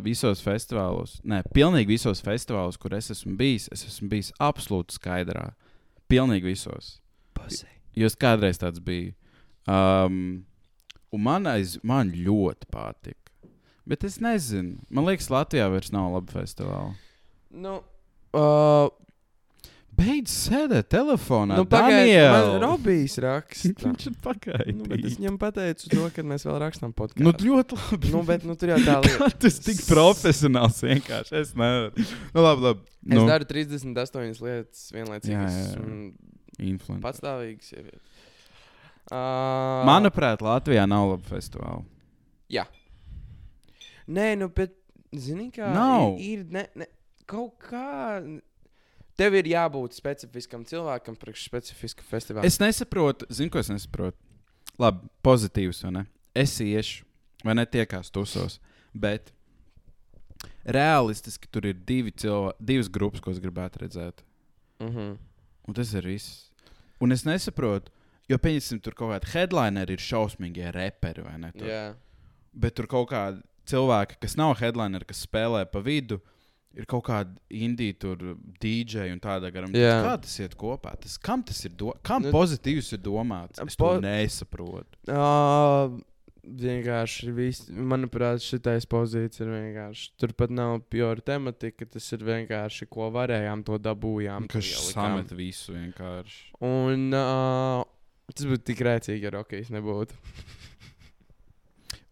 visos 0.04 0.42
festivālos, 0.44 1.18
ne, 1.24 1.42
pilnīgi 1.54 1.96
visos 1.96 2.22
festivālos, 2.24 2.78
kur 2.80 2.94
es 2.96 3.10
esmu 3.12 3.36
bijis, 3.38 3.68
es 3.74 3.84
esmu 3.88 4.08
bijis 4.12 4.32
absolūti 4.42 4.96
skaidrā. 4.96 5.50
Pilnīgi 6.10 6.52
visos. 6.52 7.00
Pussy. 7.34 7.68
Jo 7.96 8.06
es 8.06 8.16
kādreiz 8.16 8.60
tāds 8.60 8.80
biju. 8.84 9.14
Um, 9.66 10.44
un 11.10 11.24
man, 11.24 11.48
aiz, 11.50 11.76
man 11.82 12.12
ļoti 12.14 12.68
patīk. 12.72 13.18
Bet 13.86 14.04
es 14.06 14.18
nezinu, 14.22 14.80
man 14.90 15.06
liekas, 15.06 15.30
Latvijā 15.30 15.68
vairs 15.70 15.92
nav 15.94 16.14
labi 16.14 16.34
festivāli. 16.34 16.94
Nu, 17.54 17.78
uh, 18.34 18.88
Beidz 19.97 20.32
sēdēt 20.47 20.88
telefonā. 20.92 21.57
nu 21.57 21.64
pagaidiet! 21.70 22.59
Robijs 22.61 23.14
raksta. 23.24 23.70
Viņš 23.86 24.07
ir 24.11 24.16
pagaidījis. 24.24 24.76
nu, 24.76 24.88
bet 24.90 25.05
es 25.09 25.14
viņam 25.20 25.38
pateicu 25.40 25.88
to, 25.92 26.09
ka 26.12 26.24
mēs 26.26 26.44
vēl 26.44 26.59
rakstām 26.61 26.92
Nu, 26.92 26.97
podkāstu. 26.99 27.47
ļoti 27.49 27.78
labi. 27.80 28.11
Nu, 28.12 28.20
bet 28.28 28.44
nu, 28.44 28.57
tur 28.61 28.74
jau 28.74 28.78
tā 28.84 28.99
lieta. 29.07 29.30
Tas 29.47 29.57
tik 29.64 29.80
profesionāls 29.88 30.82
vienkārši. 30.84 31.34
Es 31.40 31.55
nevaru. 31.57 32.07
Nu, 32.34 32.44
labi, 32.44 32.66
labi. 32.68 32.84
Es 33.07 33.14
Nu, 33.16 33.24
daru 33.30 33.49
38 33.49 34.42
lietas 34.44 34.86
vienlaicīgi. 34.92 35.42
Es 35.47 35.76
influencer. 36.59 37.03
patstāvīga 37.05 37.62
sieviete. 37.64 38.01
Uh, 39.07 39.84
Manuprāt, 39.86 40.40
Latvijā 40.42 40.82
nav 40.90 41.12
labi 41.12 41.28
festivāli. 41.30 41.84
Jā. 42.51 42.64
Nē, 44.11 44.32
nu, 44.40 44.49
bet, 44.55 44.72
zini, 45.14 45.49
kā. 45.55 45.68
Nav. 45.74 46.16
Ir, 46.18 46.42
ir 46.42 46.53
ne, 46.57 46.64
ne, 46.82 46.88
kaut 47.30 47.55
kā. 47.62 48.18
Tev 49.16 49.34
ir 49.38 49.48
jābūt 49.48 49.96
specifiskam 49.96 50.64
cilvēkam 50.68 51.16
priekš 51.16 51.46
specifiska 51.48 52.04
festivāla. 52.04 52.44
Es 52.44 52.58
nesaprotu, 52.60 53.28
zinu, 53.32 53.50
ko 53.52 53.62
es 53.62 53.70
nesaprotu. 53.72 54.18
Labi, 54.80 55.08
pozitīvs, 55.24 55.80
vai 55.86 55.92
ne? 55.94 56.02
Es 56.36 56.58
iešu, 56.60 57.06
vai 57.44 57.54
ne 57.56 57.64
tiekās 57.64 58.12
tusos. 58.12 58.58
Bet 58.92 59.32
realistiski 60.68 61.48
tur 61.48 61.68
ir 61.70 61.78
divi 61.88 62.12
cilvēki, 62.12 62.66
divas 62.72 62.90
grupas, 62.92 63.24
ko 63.24 63.32
es 63.32 63.40
gribētu 63.40 63.86
redzēt. 63.86 64.20
Mm 64.80 64.92
-hmm. 64.92 65.16
Un 65.68 65.74
tas 65.74 65.92
ir 65.94 66.06
viss. 66.06 66.50
Un 67.00 67.12
es 67.12 67.24
nesaprotu, 67.24 67.90
jo, 68.28 68.38
pieņemsim, 68.38 68.80
tur 68.82 68.94
kaut 68.94 69.12
kādi 69.12 69.32
headlineri 69.32 69.92
ir 69.92 69.98
šausmīgie 69.98 70.72
reperi, 70.72 71.22
vai 71.22 71.38
ne? 71.38 71.52
Tur. 71.52 71.68
Jā. 71.68 71.94
Bet 72.52 72.74
tur 72.74 72.86
kaut 72.86 73.10
kādi 73.10 73.42
cilvēki, 73.66 74.20
kas 74.20 74.36
nav 74.36 74.56
headlineri, 74.60 75.04
kas 75.04 75.26
spēlē 75.26 75.64
pa 75.70 75.80
vidu, 75.80 76.20
ir 76.76 76.86
kaut 76.90 77.06
kādi 77.08 77.36
indīgi, 77.66 77.96
tur 78.04 78.24
DJ 78.62 79.08
un 79.14 79.20
tāda 79.22 79.50
gara. 79.54 79.70
Jā. 79.72 79.94
Kā 80.04 80.16
tas 80.22 80.34
iet 80.42 80.56
kopā? 80.60 80.92
Tas, 81.00 81.16
kam 81.18 81.42
tas 81.46 81.62
ir 81.64 81.72
do 81.78 81.94
kam 82.06 82.26
Nu, 82.26 82.32
pozitīvs 82.34 82.92
ir 82.96 83.00
domāts? 83.04 83.62
Es 83.62 83.78
po- 83.80 83.94
to 83.96 84.04
nesaprotu. 84.04 85.00
Uh, 85.08 85.96
vienkārši, 86.46 87.32
vis, 87.34 87.62
manuprāt, 87.70 88.44
šitais 88.44 88.86
pozīcijas 88.88 89.42
ir 89.42 89.50
vienkārši. 89.50 90.06
Tur 90.20 90.34
pat 90.38 90.52
nav 90.54 90.78
pure 90.92 91.24
tematika. 91.26 91.88
Tas 91.96 92.06
ir 92.14 92.24
vienkārši, 92.26 92.88
ko 92.92 93.10
varējām, 93.14 93.64
to 93.66 93.78
dabūjām. 93.82 94.48
Kas 94.52 94.70
samet 94.92 95.32
visu 95.36 95.74
vienkārši. 95.76 96.52
Un 96.66 97.08
uh, 97.16 97.82
tas 98.32 98.46
būtu 98.46 98.64
tik 98.72 98.84
rēcīgi, 98.86 99.26
ja 99.26 99.34
Rokijs 99.38 99.72
nebūtu. 99.74 100.14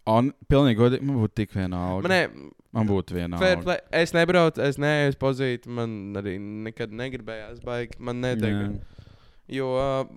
Un 0.07 0.33
pilnīgi 0.53 0.77
godīgi, 0.77 1.07
man 1.09 1.17
būtu 1.23 1.35
tik 1.41 1.55
vienalga. 1.57 2.03
Man, 2.09 2.13
ne, 2.13 2.51
Man 2.75 2.89
būtu 2.91 3.15
viena. 3.17 3.39
play, 3.39 3.79
es 3.93 4.13
nebraucu, 4.13 4.61
es 4.61 4.77
neeju 4.83 5.13
uz 5.15 5.17
pozīciju. 5.17 5.71
Man 5.79 5.95
arī 6.21 6.35
nekad 6.41 6.91
negribējās 6.93 7.63
baigt. 7.65 8.01
Man 8.01 8.21
nedega. 8.21 8.67
Jo 9.49 9.71
uh, 9.79 10.09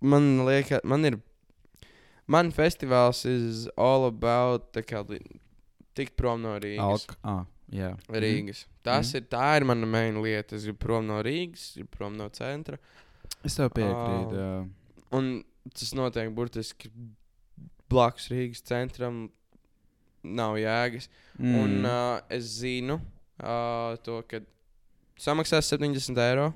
man 0.00 0.46
liekas, 0.46 0.80
man 0.84 1.04
ir. 1.04 1.18
Man 2.30 2.52
festivāls 2.54 3.24
is 3.26 3.66
all 3.76 4.06
about 4.06 4.72
kā 4.86 5.02
tikt 5.98 6.14
prom 6.16 6.40
no 6.46 6.54
Rīgas. 6.62 6.78
Alk. 7.08 7.16
Ah, 7.26 7.44
jā. 7.74 7.96
Rīgas. 8.08 8.64
Tas 8.86 9.10
Mhm. 9.12 9.16
ir, 9.16 9.22
tā 9.28 9.56
ir 9.58 9.64
mana 9.66 9.86
main 9.86 10.22
lieta. 10.22 10.54
Es 10.56 10.64
gribu 10.64 10.78
prom 10.78 11.06
no 11.08 11.20
Rīgas, 11.22 11.74
gribu 11.76 11.90
prom 11.98 12.16
no 12.16 12.28
centra. 12.30 12.78
Es 13.44 13.56
tev 13.56 13.68
piekrītu. 13.74 14.32
Jā. 14.38 14.68
Un 15.12 15.42
tas 15.74 15.92
notiek 15.92 16.30
burtiski 16.32 16.88
blakus 17.90 18.30
Rīgas 18.32 18.62
centram. 18.66 19.26
Nav 20.22 20.58
jēgas. 20.60 21.06
Mm. 21.40 21.54
Un 21.62 21.86
uh, 21.88 22.18
es 22.28 22.44
zinu 22.60 22.98
uh, 23.00 23.94
to, 24.04 24.18
ka 24.28 24.42
samaksās 25.20 25.70
70 25.72 26.18
eiro. 26.26 26.50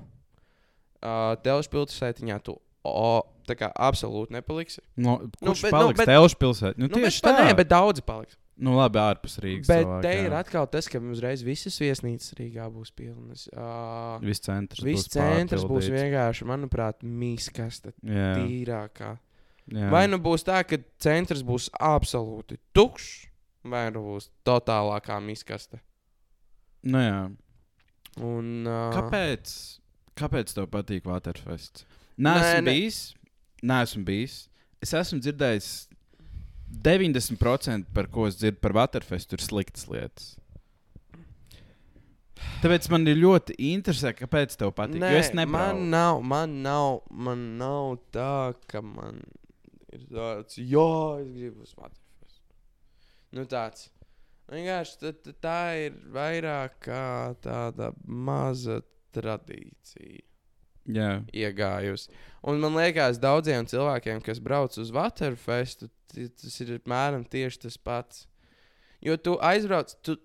Uh, 1.05 1.33
Telšu 1.45 1.69
pilsētiņā 1.73 2.37
tu 2.45 2.55
o, 2.85 3.21
tā 3.49 3.55
kā 3.57 3.71
absolūti 3.73 4.33
nepaliksi. 4.37 4.81
No, 4.97 5.17
Nu, 5.25 5.29
kurš 5.51 5.65
bet- 5.65 5.73
nu, 5.73 5.77
nu, 5.77 5.81
paliks 5.81 5.97
bet- 5.99 6.07
nu, 6.07 6.13
Telšu 6.13 6.37
pilsētā? 6.41 6.77
Nu, 6.77 6.87
Nu, 6.89 6.97
tieši 7.01 7.21
bet, 7.25 7.31
tā. 7.33 7.45
nē, 7.45 7.55
bet 7.57 7.69
daudzi 7.73 8.05
paliks. 8.05 8.37
Nu, 8.55 8.71
labi, 8.77 9.01
ārpus 9.01 9.33
Rīgas. 9.43 9.67
Bet 9.67 9.81
cilvēki, 9.83 10.01
te 10.05 10.11
jā. 10.15 10.25
ir 10.29 10.33
atkal 10.37 10.67
tas, 10.71 10.87
ka 10.87 11.01
uzreiz 11.03 11.41
visas 11.43 11.75
viesnīcas 11.81 12.37
Rīgā 12.37 12.69
būs 12.71 12.93
pilnas. 12.95 13.49
Uh, 13.51 14.15
Viss 14.23 14.39
centrs. 14.45 14.79
Viss 14.85 15.09
būs 15.09 15.17
centrs 15.17 15.65
būs 15.67 15.89
vienkārši, 15.91 16.47
manuprāt, 16.47 17.01
mīskasta 17.03 17.91
tīrākā. 18.05 19.17
Jā. 19.71 19.89
Vai 19.93 20.05
nu 20.11 20.19
būs 20.21 20.45
tā, 20.45 20.61
ka 20.67 20.79
centrs 21.01 21.43
būs 21.45 21.69
absolūti 21.79 22.59
tukšs, 22.75 23.25
vai 23.65 23.87
nu 23.93 24.03
būs 24.05 24.29
totālākā 24.47 25.17
mīskasta. 25.23 25.81
Nu, 26.85 27.01
jā. 27.01 27.21
Un, 28.21 28.51
uh, 28.69 28.93
Kāpēc? 28.95 29.55
Kāpēc 30.15 30.53
tev 30.55 30.69
patīk 30.71 31.07
Waterfest? 31.09 31.83
Nē, 32.15 32.35
esmu 32.39 32.61
nē. 32.61 32.71
bijis. 32.71 32.99
Nē, 33.65 33.81
esmu 33.83 34.05
bijis. 34.07 34.37
Es 34.83 34.93
esmu 34.95 35.19
dzirdējis 35.23 35.69
90% 36.85 37.91
par 37.95 38.07
ko 38.11 38.27
es 38.29 38.37
dzirdu 38.39 38.61
par 38.63 38.75
Waterfest, 38.77 39.33
ir 39.35 39.43
sliktas 39.43 39.87
lietas. 39.91 40.35
Tāpēc 42.61 42.87
man 42.91 43.05
ir 43.09 43.17
ļoti 43.19 43.55
interesanti, 43.71 44.21
kāpēc 44.23 44.55
tev 44.59 44.73
patīk. 44.75 45.01
Nē, 45.01 45.11
es 45.19 45.31
nebraucu. 45.35 45.79
man 45.79 45.89
nav, 45.91 46.21
man 46.23 46.55
nav, 46.65 47.01
man 47.09 47.43
nav 47.59 47.97
tā, 48.15 48.53
ka 48.69 48.81
man 48.85 49.21
ir 49.95 50.05
tāds, 50.11 50.59
jo 50.59 50.87
es 51.21 51.31
gribu 51.33 51.65
Waterfest. 51.65 52.41
Nu 53.35 53.45
tāds. 53.49 53.89
Vienkārši 54.51 54.99
tā, 55.01 55.11
tā, 55.25 55.33
tā 55.41 55.59
ir 55.87 55.97
vairāk 56.13 56.77
kā 56.85 57.07
tāda 57.41 57.91
maza 58.05 58.81
tradīcija. 59.15 60.21
Jā, 60.85 61.09
iegājusi. 61.33 62.11
Un 62.45 62.59
man 62.61 62.75
liekas, 62.77 63.17
daudziem 63.17 63.65
cilvēkiem, 63.65 64.19
kas 64.21 64.41
brauc 64.43 64.75
uz 64.77 64.91
Waterfestu, 64.93 65.89
tas 66.13 66.59
ir 66.61 66.75
apmēram 66.75 67.23
tieši 67.25 67.63
tas 67.63 67.79
pats. 67.81 68.27
Jo 69.01 69.17
tu 69.17 69.33
aizbrauc, 69.41 69.95
tu, 70.05 70.19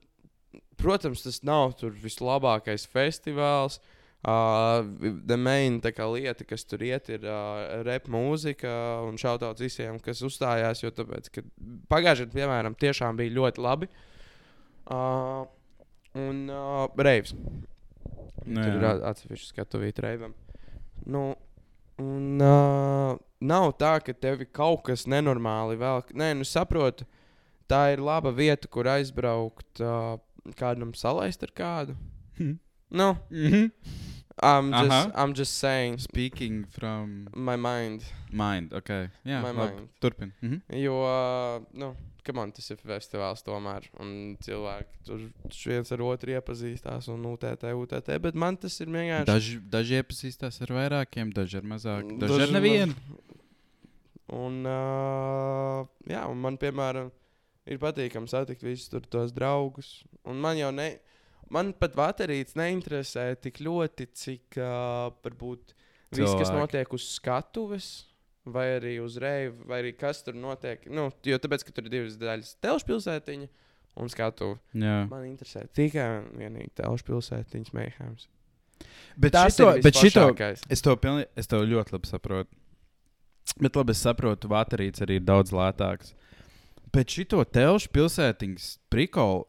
protams, 0.81 1.25
tas 1.25 1.41
nav 1.49 1.79
tur 1.81 1.97
vislabākais 1.97 2.85
festivāls. 2.93 3.81
Uh, 3.81 3.97
the 4.23 5.37
main 5.41 5.81
tā 5.81 5.95
kā 5.97 6.05
lieta, 6.13 6.45
kas 6.45 6.67
tur 6.69 6.83
iet, 6.85 7.09
ir 7.09 7.25
uh, 7.25 7.81
rep 7.87 8.09
mūzika 8.13 8.73
un 9.07 9.17
šautauts 9.21 9.65
visiem, 9.65 10.01
kas 10.05 10.21
uzstājās. 10.27 10.83
Jo 10.85 10.93
tāpēc, 10.93 11.31
ka 11.33 11.45
pagājušajā 11.93 12.29
gadā, 12.29 12.37
piemēram, 12.37 12.77
tiešām 12.81 13.17
bija 13.21 13.37
ļoti 13.39 13.65
labi. 13.65 13.89
Uh, 14.91 15.47
un 16.21 16.51
uh, 16.53 16.85
reivs. 17.01 17.33
Nu, 18.45 18.61
Tur 18.61 18.77
ir 18.77 18.87
atsevišķi 19.09 19.53
skatuvīti 19.55 20.05
reivam. 20.05 20.35
Nu, 21.09 21.25
un, 22.01 22.41
uh, 22.45 23.17
nav 23.41 23.73
tā, 23.81 23.97
ka 24.05 24.13
tev 24.17 24.45
ir 24.45 24.51
kaut 24.53 24.85
kas 24.89 25.07
nenormāli 25.09 25.79
vēl. 25.81 26.05
Nē, 26.13 26.33
nu 26.41 26.49
saprotu, 26.49 27.07
tā 27.71 27.91
ir 27.95 28.03
laba 28.05 28.33
vieta, 28.35 28.69
kur 28.69 28.89
aizbraukt, 28.91 29.81
uh, 29.85 30.19
kādam 30.61 30.93
salaist 30.97 31.45
ar 31.47 31.55
kādu. 31.57 31.97
Hm. 32.41 32.59
Nu, 32.91 33.17
Mhm. 33.31 33.71
I'm 34.43 34.71
just, 34.73 34.91
Aha. 34.91 35.13
I'm 35.23 35.35
just 35.35 35.59
saying, 35.59 35.99
Speaking 36.01 36.65
from 36.67 37.29
my 37.35 37.57
mind. 37.57 38.03
mind. 38.33 38.73
Okay. 38.73 39.11
Jā, 39.25 39.43
My 39.43 39.53
labi. 39.53 39.57
mind. 39.77 39.89
Turpin. 40.01 40.33
Mhm. 40.43 40.63
Jo, 40.81 40.95
uh, 41.05 41.65
nu, 41.75 41.95
man 42.33 42.53
tas 42.53 42.71
ir 42.71 42.77
festivāls 42.77 43.43
tomēr. 43.45 43.89
Un 44.01 44.37
cilvēki 44.41 45.05
tur 45.05 45.21
viens 45.67 45.93
ar 45.93 45.99
otru 45.99 46.31
iepazīstās 46.33 47.09
un 47.09 47.25
UTT, 47.27 47.65
UTT. 47.75 48.19
Bet 48.23 48.35
man 48.35 48.57
tas 48.57 48.81
ir 48.81 48.87
vienkārši. 48.87 49.27
Daži, 49.27 49.61
daži 49.69 50.01
iepazīstās 50.03 50.61
ar 50.63 50.69
vairākiem, 50.69 51.33
daži 51.35 51.57
ar 51.59 51.63
mazāk. 51.63 52.07
Daži 52.19 52.33
ar 52.33 52.39
Daži 52.47 52.53
nevienu. 52.55 52.95
Un, 54.31 54.61
uh, 54.65 55.85
jā, 56.07 56.23
un 56.31 56.39
man, 56.41 56.57
piemēram, 56.57 57.11
ir 57.67 57.79
patīkami 57.83 58.31
satikt 58.31 58.63
visus 58.63 58.89
tur 58.89 59.01
tos 59.01 59.33
draugus. 59.35 60.05
Un 60.25 60.39
man 60.41 60.57
jau 60.57 60.71
ne, 60.73 60.93
man 61.55 61.73
pat 61.77 61.97
baterijas 61.99 62.57
neinteresē 62.59 63.33
tik 63.43 63.61
ļoti, 63.65 64.07
cik 64.17 64.61
uh, 64.61 65.11
varbūt 65.25 65.75
viss, 66.17 66.37
kas 66.39 66.53
notiek 66.55 66.97
uz 66.97 67.09
skatuves. 67.17 67.91
Vai 68.51 68.65
arī 68.79 68.95
uz 69.05 69.19
reivu, 69.21 69.67
vai 69.69 69.83
arī 69.83 69.91
kas 69.95 70.23
tur 70.25 70.35
notiek. 70.35 70.87
Nu, 70.89 71.11
jo 71.29 71.37
tāpēc, 71.39 71.61
ka 71.61 71.75
tur 71.77 71.85
ir 71.87 71.93
divas 71.93 72.15
daļas- 72.19 72.55
telšu 72.65 72.87
pilsētiņa 72.89 73.49
un 74.01 74.09
skatuve. 74.09 74.57
Jā. 74.73 75.03
Man 75.11 75.27
interesē 75.29 75.67
tikai 75.77 76.07
un 76.23 76.31
vienīgi 76.41 76.73
telšu 76.81 77.05
pilsētiņas 77.11 77.75
mēģinājums. 77.77 78.25
Bet 79.21 79.37
Tas 79.37 79.53
šito, 79.53 79.69
ir 79.77 79.85
bet 79.85 80.01
šito, 80.01 80.25
es, 80.73 80.81
to 80.81 80.97
pilni, 80.97 81.27
es 81.37 81.51
to 81.51 81.61
ļoti 81.61 81.93
labi 81.93 82.09
saprotu. 82.09 82.57
Bet 83.61 83.77
labi, 83.77 83.93
es 83.93 84.01
saprotu, 84.01 84.49
baterijas 84.49 85.05
arī 85.05 85.21
ir 85.21 85.27
daudz 85.27 85.53
lētākas. 85.53 86.15
Bet 86.95 87.13
šito 87.13 87.43
telšu 87.45 87.91
pilsētiņas 87.93 88.71
prikolu 88.91 89.45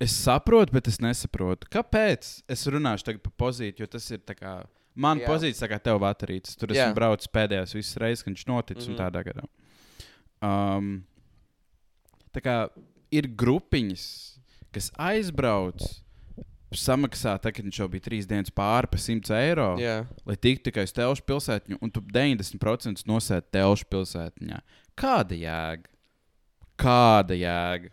es 0.00 0.14
saprotu, 0.24 0.72
bet 0.72 0.88
es 0.88 0.98
nesaprotu. 1.02 1.68
Kāpēc? 1.72 2.42
Es 2.48 2.66
runāšu 2.66 3.04
tagad 3.10 3.22
par 3.26 3.32
pozīciju, 3.46 3.84
jo 3.84 3.86
tas 3.86 4.10
ir 4.10 4.18
tā 4.26 4.34
kā. 4.38 4.54
Man 5.00 5.20
Jā. 5.20 5.28
pozīcija, 5.30 5.68
kā 5.70 5.78
tev 5.82 6.00
baterijas. 6.02 6.56
Tur 6.58 6.68
Jā. 6.74 6.88
esmu 6.88 6.96
braucis 6.98 7.30
pēdējās 7.32 7.74
visas 7.76 7.96
reizes, 8.02 8.24
kad 8.24 8.34
viņš 8.34 8.46
noticis 8.50 8.88
mm 8.88 8.92
Mhm. 8.92 8.98
-hmm. 8.98 9.06
un 9.06 9.06
tādā 9.06 9.24
gadā. 9.24 9.44
Um, 10.42 11.04
tā 12.32 12.40
kā 12.42 12.56
ir 13.12 13.28
grupiņas, 13.28 14.38
kas 14.72 14.90
aizbrauc, 14.98 15.82
samaksā, 16.72 17.34
tā, 17.42 17.52
kad 17.52 17.64
viņš 17.66 17.78
jau 17.80 17.88
bija 17.90 18.00
trīs 18.06 18.26
dienas 18.26 18.50
pāri 18.54 18.86
par 18.90 19.00
100 19.00 19.30
eiro, 19.34 19.76
Jā, 19.78 20.06
lai 20.26 20.36
tiktu 20.36 20.70
tikai 20.70 20.84
uz 20.86 20.92
telšu 20.92 21.22
pilsētiņu, 21.26 21.78
un 21.82 21.90
tu 21.90 22.00
90% 22.00 23.06
nosēdi 23.06 23.50
telšu 23.52 23.84
pilsētiņā. 23.90 24.60
Kāda 24.96 25.34
jēga? 25.34 25.88
Kāda 26.78 27.34
jēga? 27.36 27.90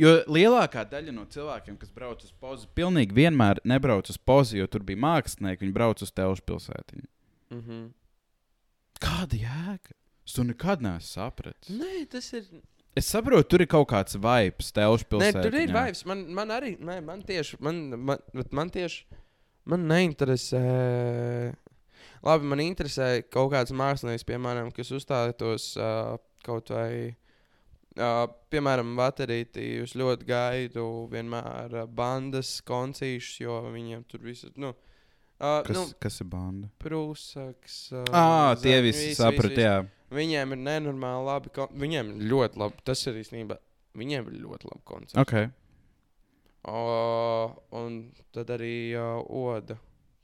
Jo 0.00 0.12
lielākā 0.32 0.86
daļa 0.88 1.12
no 1.12 1.26
cilvēkiem, 1.28 1.76
kas 1.80 1.92
brauc 1.92 2.22
uz 2.24 2.32
pozi, 2.40 2.68
pilnīgi 2.76 3.16
vienmēr 3.16 3.60
nebrauc 3.68 4.08
uz 4.08 4.16
pozi, 4.16 4.56
jo 4.60 4.68
tur 4.70 4.84
bija 4.86 5.00
mākslinieki, 5.02 5.66
viņi 5.66 5.76
brauc 5.76 6.00
uz 6.04 6.12
telšu 6.16 6.44
pilsētiņu. 6.48 7.06
mm 7.50 7.60
-hmm. 7.60 7.88
Kāda 9.00 9.36
jēga? 9.36 9.96
Es 10.26 10.36
to 10.36 10.44
nekad 10.44 10.82
neesmu 10.82 11.08
sapratis. 11.08 11.70
Nē, 11.72 12.06
tas 12.10 12.32
ir. 12.32 12.44
Es 12.96 13.06
saprotu, 13.06 13.48
tur 13.48 13.60
ir 13.60 13.66
kaut 13.66 13.88
kāds 13.88 14.16
vibes, 14.16 14.72
telšu 14.72 15.04
pilsētā. 15.04 15.42
tur 15.42 15.54
ir 15.54 15.72
vibes. 15.72 16.04
Man, 16.04 16.26
man 16.32 16.48
arī, 16.48 16.76
nē, 16.78 17.00
man 17.04 17.22
tieši, 17.22 17.56
man, 17.60 17.88
man, 17.98 18.18
man 18.50 18.70
tieši, 18.70 19.04
man 19.64 19.88
neinteresē. 19.88 21.54
Labi, 22.22 22.44
man 22.44 22.60
interesē 22.60 23.22
kaut 23.30 23.52
kāds 23.52 23.72
mākslinieks, 23.72 24.24
piemēram, 24.24 24.72
kas 24.72 24.90
uzstātos 24.90 25.76
uh, 25.76 26.18
kaut 26.44 26.68
vai, 26.68 27.08
uh, 27.08 27.29
piemēram, 27.96 28.92
baterītī. 28.98 29.64
Jūs 29.80 29.96
ļoti 29.98 30.28
gaidu 30.28 30.84
vienmēr 31.10 31.74
uh, 31.82 31.86
bandas 31.86 32.60
koncīšus, 32.66 33.40
jo 33.42 33.56
viņiem 33.72 34.04
tur 34.10 34.22
viss, 34.24 34.46
nu, 34.60 34.70
uh, 34.74 35.62
Kas, 35.66 35.74
nu 35.76 35.86
kas 36.02 36.20
ir 36.22 36.28
banda? 36.30 36.70
prūsaks. 36.82 37.80
Uh, 37.92 38.04
Ah, 38.12 38.54
tie 38.60 38.78
visi 38.84 39.10
viss, 39.10 39.20
jā. 39.58 39.80
Viņiem 40.10 40.56
ir 40.56 40.62
nenormāli 40.62 41.26
labi. 41.26 41.50
Viņiem 41.78 42.14
ir 42.16 42.30
ļoti 42.32 42.58
labi. 42.58 42.82
Tas 42.84 43.06
ir 43.06 43.20
īstenībā. 43.20 43.58
Viņiem 43.98 44.26
ir 44.30 44.40
ļoti 44.42 44.70
labi 44.70 44.82
koncerti. 44.86 45.20
Okay. 45.22 45.50
O, 46.70 47.54
un 47.78 48.00
tad 48.34 48.50
arī 48.52 48.92
uh, 48.98 49.22
Oda 49.24 49.78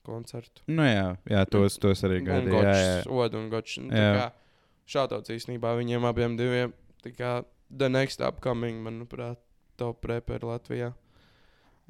koncertu. 0.06 0.62
Nu, 0.70 0.84
jā, 0.86 1.16
jā 1.26 1.44
tos, 1.50 1.78
tos 1.82 2.02
arī 2.06 2.20
gaidīju. 2.26 2.62
Jā, 2.62 2.74
jā. 2.76 2.98
Oda 3.10 3.38
un 3.40 3.48
Gočs. 3.50 3.78
Nu. 3.82 3.90
Šādauts 4.86 5.32
īstenībā 5.34 5.72
viņiem 5.78 6.04
abiem 6.06 6.36
diviem. 6.38 6.74
Tā 7.02 7.10
kā 7.16 7.30
The 7.70 7.88
Next 7.90 8.22
Upcoming, 8.22 8.82
manuprāt, 8.84 9.40
top 9.80 10.04
reperi 10.08 10.46
Latvijā. 10.46 10.92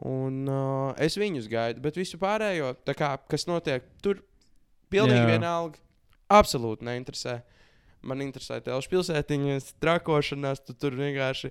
Un 0.05 0.45
uh, 0.45 0.93
es 1.01 1.17
viņus 1.17 1.49
gaidu, 1.49 1.81
bet 1.85 1.97
visu 1.97 2.19
pārējo, 2.21 2.75
kā, 2.97 3.15
kas 3.31 3.47
notiek 3.49 3.85
tur, 4.05 4.21
pilnīgi 4.93 5.23
Jā. 5.23 5.31
vienalga. 5.37 5.81
Absolūti 6.33 6.85
neinteresē. 6.87 7.39
Man 8.07 8.21
interesē 8.23 8.59
telšu 8.63 8.91
pilsētiņas, 8.93 9.73
trakošanās, 9.83 10.61
tu 10.67 10.75
tur 10.79 10.95
vienkārši 10.99 11.51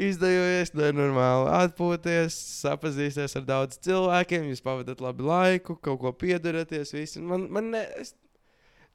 izdejoties, 0.00 0.72
nenormāli 0.74 1.50
atpūties, 1.54 2.36
sapazīsties 2.64 3.36
ar 3.38 3.46
daudziem 3.46 3.84
cilvēkiem, 3.88 4.48
jūs 4.50 4.64
pavadat 4.64 5.02
labu 5.04 5.28
laiku, 5.28 5.76
kaut 5.76 6.00
ko 6.02 6.14
piedaraties. 6.24 6.94
Man, 7.22 7.46
man 7.52 7.70
ne, 7.76 7.84
es, 8.00 8.14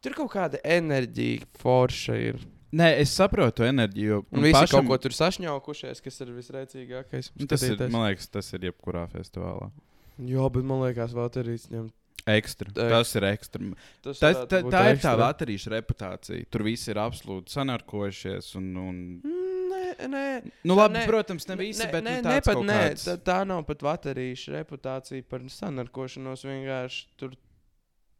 tur 0.03 0.17
kaut 0.17 0.33
kāda 0.33 0.63
enerģija, 0.65 1.47
forša 1.61 2.17
ir. 2.31 2.41
Nē, 2.71 2.87
es 3.01 3.09
saprotu 3.17 3.63
enerģiju. 3.65 4.07
jo 4.09 4.17
Un 4.31 4.39
man 4.41 4.43
visi 4.43 4.53
pašam- 4.59 4.83
kaut 4.83 4.87
ko 4.87 4.97
tur 4.97 5.11
sašņaukušies, 5.17 6.01
kas 6.05 6.21
ir 6.21 6.27
visreicīgākais. 6.27 7.31
Nu, 7.39 7.47
Tas 7.47 7.63
ir, 7.63 7.77
man 7.89 8.05
liekas, 8.09 8.27
tas 8.29 8.53
ir 8.53 8.59
jebkurā 8.59 9.07
festivālā. 9.09 9.71
Jā, 10.19 10.51
bet 10.53 10.63
man 10.63 10.81
liekas, 10.83 11.13
arī 11.13 11.55
ņemt. 11.71 11.91
Ekstra. 12.27 12.69
Tā- 12.75 12.89
Tas 12.89 13.15
ir 13.15 13.21
ekstra. 13.23 13.73
Tas 14.03 14.19
Tā, 14.19 14.33
varētu 14.35 14.47
tā, 14.51 14.61
būt 14.63 14.71
tā 14.75 14.91
ir 14.91 14.97
tā 15.01 15.13
vatarīša 15.17 15.69
reputācija. 15.73 16.45
Tur 16.51 16.61
viss 16.63 16.87
ir 16.87 16.95
absolūti 16.95 17.49
sanarkojušies. 17.49 18.55
Un, 18.59 18.75
un... 18.77 19.21
Nē, 19.69 20.07
nē. 20.07 20.51
Nu, 20.63 20.75
Tā 20.75 20.77
labi, 20.77 20.93
ne- 20.99 21.07
protams, 21.07 21.47
ne 21.47 21.55
visi, 21.55 21.79
ne, 21.85 21.91
bet 21.91 22.03
ne, 22.03 22.21
nu, 22.21 22.29
ne 22.29 22.35
tāds 22.41 22.45
pat 22.45 22.57
nē, 22.57 22.79
kāds- 22.91 23.05
tā, 23.07 23.17
tā 23.17 23.47
nav 23.47 23.65
pat 23.65 23.79
vatarīša 23.79 24.53
reputācija 24.59 25.23
par 25.27 25.39
sanarkošanos. 25.39 26.43
Vienkārši 26.45 27.05
tur, 27.17 27.31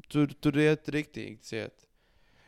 tur, 0.09 0.27
tur 0.41 0.51
iet 0.53 0.87
riktīgi 0.87 1.37
ciet. 1.43 1.85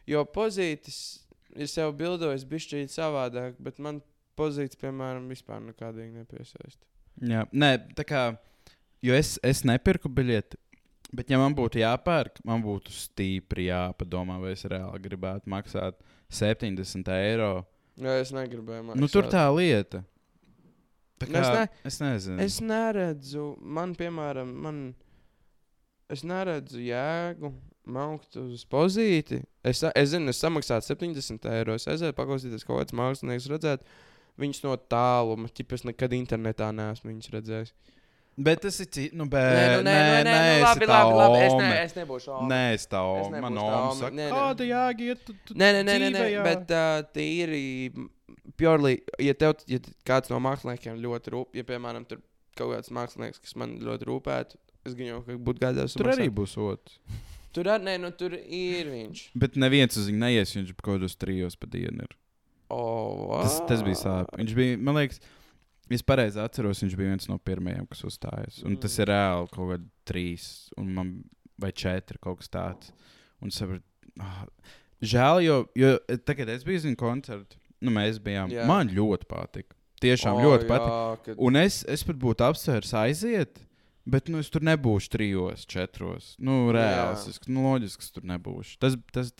Jo 0.08 0.24
pozīcijas 0.26 1.20
ir 1.56 1.68
sev 1.72 1.94
bildojis 2.00 2.46
bišķīt 2.48 2.94
savādāk, 2.94 3.58
bet 3.60 3.80
man 3.80 4.02
pozīcijas, 4.40 4.80
piemēram, 4.82 5.28
vispār 5.32 5.62
nekādīgi 5.66 6.16
nepiesaista. 6.22 6.82
Jā, 7.22 7.46
nē, 7.52 7.72
tā 7.98 8.06
kā, 8.08 8.22
jo 9.04 9.16
es, 9.18 9.36
es 9.46 9.64
nepirku 9.68 10.10
biļeti. 10.10 10.58
Bet, 11.12 11.28
ja 11.28 11.36
man 11.42 11.52
būtu 11.52 11.82
jāpērk, 11.82 12.40
man 12.48 12.62
būtu 12.64 12.94
stipri 12.96 13.66
jāpadomā, 13.68 14.38
vai 14.40 14.54
es 14.56 14.64
reāli 14.64 15.02
gribētu 15.04 15.52
maksāt 15.52 15.98
70 16.32 17.12
eiro. 17.18 17.50
Jā, 18.00 18.14
es 18.24 18.32
negribēju 18.32 18.86
maksāt. 18.88 19.02
Nu, 19.04 19.10
tur 19.12 19.28
tā 19.28 19.44
lieta. 19.52 20.06
Tā 21.20 21.28
Nu, 21.28 21.36
es 21.38 21.46
kā, 21.46 21.58
ne- 21.60 21.68
es 21.86 22.00
nezinu. 22.02 22.40
Es 22.42 22.56
neredzu, 22.64 23.44
man, 23.60 23.92
piemēram, 24.00 24.54
man, 24.64 24.80
es 26.10 26.24
neredzu 26.24 26.80
jēgu 26.82 27.52
maukt 27.90 28.38
uz 28.40 28.66
pozīti. 28.70 29.42
Es, 29.66 29.82
es 29.84 30.12
zinu, 30.14 30.32
es 30.32 30.42
samaksātu 30.42 30.92
70 30.94 31.48
eiro. 31.52 31.78
Es 31.78 31.88
aizēju 31.90 32.18
paklausīties 32.18 32.66
kaut 32.68 32.82
kāds 32.82 32.98
mākslinieks, 32.98 33.50
redzēt 33.52 33.86
viņus 34.42 34.64
no 34.66 34.76
tāluma. 34.92 35.50
Ķip 35.52 35.78
es 35.78 35.88
nekad 35.88 36.14
internetā 36.18 36.72
neesmu 36.76 37.18
redzējis. 37.34 37.74
Bet 38.42 38.62
tas 38.64 38.78
ir 38.80 38.88
cits. 38.88 39.14
Nu, 39.18 39.26
bet, 39.30 39.44
Nē, 39.44 39.66
nu, 39.76 39.84
nē, 39.84 39.94
nē, 39.94 40.22
nē, 40.24 40.34
nu, 40.34 40.54
esi 40.54 40.64
labi, 40.64 40.88
labi, 40.88 41.16
labi. 41.20 41.40
Es, 41.44 41.56
ne, 41.60 41.72
es 41.82 41.96
nebūšu 41.98 42.32
ome. 42.38 42.48
Nē, 42.48 42.62
es 42.78 42.88
tā 42.90 43.02
Es 43.20 43.28
oma. 43.28 43.42
Man 43.44 43.60
Nē, 43.60 44.16
nē. 44.18 44.28
kāda 44.32 44.68
jēga 44.70 45.18
tu, 45.26 45.36
Nē, 45.52 45.70
nē, 45.76 45.82
nē, 45.84 45.96
nē, 46.00 46.12
nē 46.16 46.46
bet 46.46 46.72
uh, 46.78 47.02
tīri 47.12 47.64
purely, 48.58 49.02
ja 49.22 49.36
tev 49.38 49.60
ja 49.70 49.82
kāds 50.08 50.32
no 50.32 50.40
māksliniekiem 50.44 51.00
ļoti 51.04 51.36
rūp, 51.36 51.60
ja, 51.60 51.66
piemēram, 51.68 52.08
tur 52.08 52.22
kaut 52.58 52.74
kāds 52.76 52.94
mākslinieks, 52.96 53.42
kas 53.44 53.58
man 53.60 53.76
ļoti 53.84 54.08
rūpētu, 54.10 54.60
es 54.88 54.96
viņu 54.98 55.22
ka 55.28 55.38
būtu 55.50 55.66
gādājis. 55.66 55.98
Tur 56.00 56.14
arī 56.16 56.32
būs 56.34 56.56
otrs. 56.62 57.02
Tur 57.56 57.68
arī, 57.74 57.84
nē, 57.90 57.98
nu, 58.04 58.12
tur 58.16 58.36
ir 58.40 58.90
viņš. 58.92 59.22
Bet 59.44 59.58
neviens 59.60 59.98
uz 60.00 60.08
viņu 60.10 60.22
neies, 60.24 60.54
viņš 60.56 60.74
kaut 60.78 60.96
kādos 60.96 61.18
trijos 61.20 61.58
pa 61.60 61.68
dienu 61.72 62.06
ir. 62.08 62.18
Oh, 62.72 63.42
Tas, 63.44 63.58
tas 63.68 63.82
bija 63.84 64.00
sāpīgi. 64.00 64.40
Viņš 64.40 64.54
bija, 64.56 64.78
man 64.80 64.96
liekas, 65.02 65.20
es 65.92 66.04
pareizi 66.08 66.40
atceros, 66.40 66.80
viņš 66.86 66.96
bija 66.96 67.12
viens 67.12 67.28
no 67.28 67.36
pirmajiem, 67.44 67.88
kas 67.92 68.06
uzstājās. 68.08 68.62
Un 68.64 68.78
tas 68.80 68.96
Mm. 68.96 69.02
ir 69.04 69.12
reāli 69.12 69.50
kaut 69.52 69.72
kādi 69.74 69.90
trīs 70.08 70.46
un 70.80 70.94
man, 70.96 71.10
vai 71.60 71.72
četri 71.76 72.18
kaut 72.24 72.40
kas 72.40 72.48
tāds. 72.50 72.94
Un 73.44 73.52
sapratu, 73.52 73.84
ah, 74.22 74.46
žēl, 75.04 75.42
jo, 75.44 75.58
jo 75.76 75.98
tagad 76.24 76.50
es 76.50 76.64
biju 76.64 76.86
viņa 76.88 76.98
koncertu. 76.98 77.58
Nu, 77.82 77.92
mēs 77.92 78.20
bijām. 78.22 78.52
Jā. 78.54 78.62
Jā. 78.62 78.68
Man 78.70 78.88
ļoti 78.94 79.28
patika. 79.28 79.76
Tiešām 80.02 80.38
oh, 80.38 80.44
ļoti 80.46 80.68
patika. 80.70 80.96
Jā, 80.96 81.18
kad... 81.26 81.36
Un 81.42 81.56
es, 81.60 81.82
es 81.90 82.04
pat 82.08 82.16
būtu 82.22 82.46
apsvērs 82.46 82.94
aiziet, 82.94 83.60
bet 84.06 84.30
nu, 84.32 84.42
es 84.42 84.50
tur 84.54 84.64
nebūšu 84.66 85.12
trijos, 85.14 85.66
četros. 85.70 86.32
Nu, 86.42 86.72
reāls, 86.74 87.28
nu, 87.48 87.66
loģiski, 87.68 88.10
tur 88.16 88.26
nebūšu. 88.32 88.78
Tas, 88.82 88.98
tas, 89.14 89.32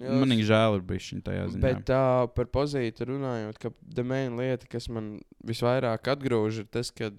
man 0.00 0.34
ir 0.34 0.44
žēl, 0.48 0.78
ir 0.78 0.84
bijis 0.88 1.12
viņa 1.12 1.26
tajā 1.28 1.46
ziņā. 1.54 1.62
Bet 1.64 1.92
uh, 1.94 2.24
par 2.34 2.50
pozīciju 2.54 3.10
runājot, 3.12 3.60
ka 3.62 3.72
domēna 3.98 4.42
lieta, 4.42 4.68
kas 4.70 4.90
man 4.92 5.16
visvairāk 5.46 6.10
atgrūž, 6.14 6.64
ir 6.64 6.70
tas, 6.74 6.90
ka 6.94 7.12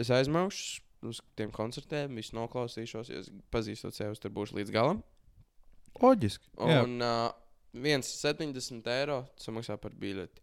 es 0.00 0.12
aizmaušu 0.14 0.82
uz 1.04 1.20
tiem 1.36 1.50
koncertiem, 1.52 2.14
visu 2.16 2.36
noklausīšos, 2.38 3.10
ja 3.12 3.20
es 3.20 3.32
pazīstu 3.52 3.92
sevi, 3.92 4.16
tur 4.20 4.32
būšu 4.34 4.56
līdz 4.60 4.72
galam. 4.74 5.02
Loģiski. 6.00 6.48
jā. 6.58 6.80
Un 6.86 6.96
uh, 7.04 7.28
viens 7.74 8.08
70 8.22 8.88
eiro 8.94 9.24
samaksā 9.40 9.76
par 9.80 9.94
biļeti. 9.98 10.42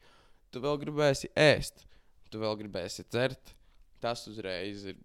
Tu 0.51 0.61
vēl 0.63 0.77
gribēsi 0.81 1.31
ēst, 1.39 1.85
tu 2.31 2.41
vēl 2.41 2.57
gribēsi 2.59 3.07
dzert. 3.07 3.55
Tas 4.01 4.23
uzreiz 4.27 4.85
ir 4.89 4.97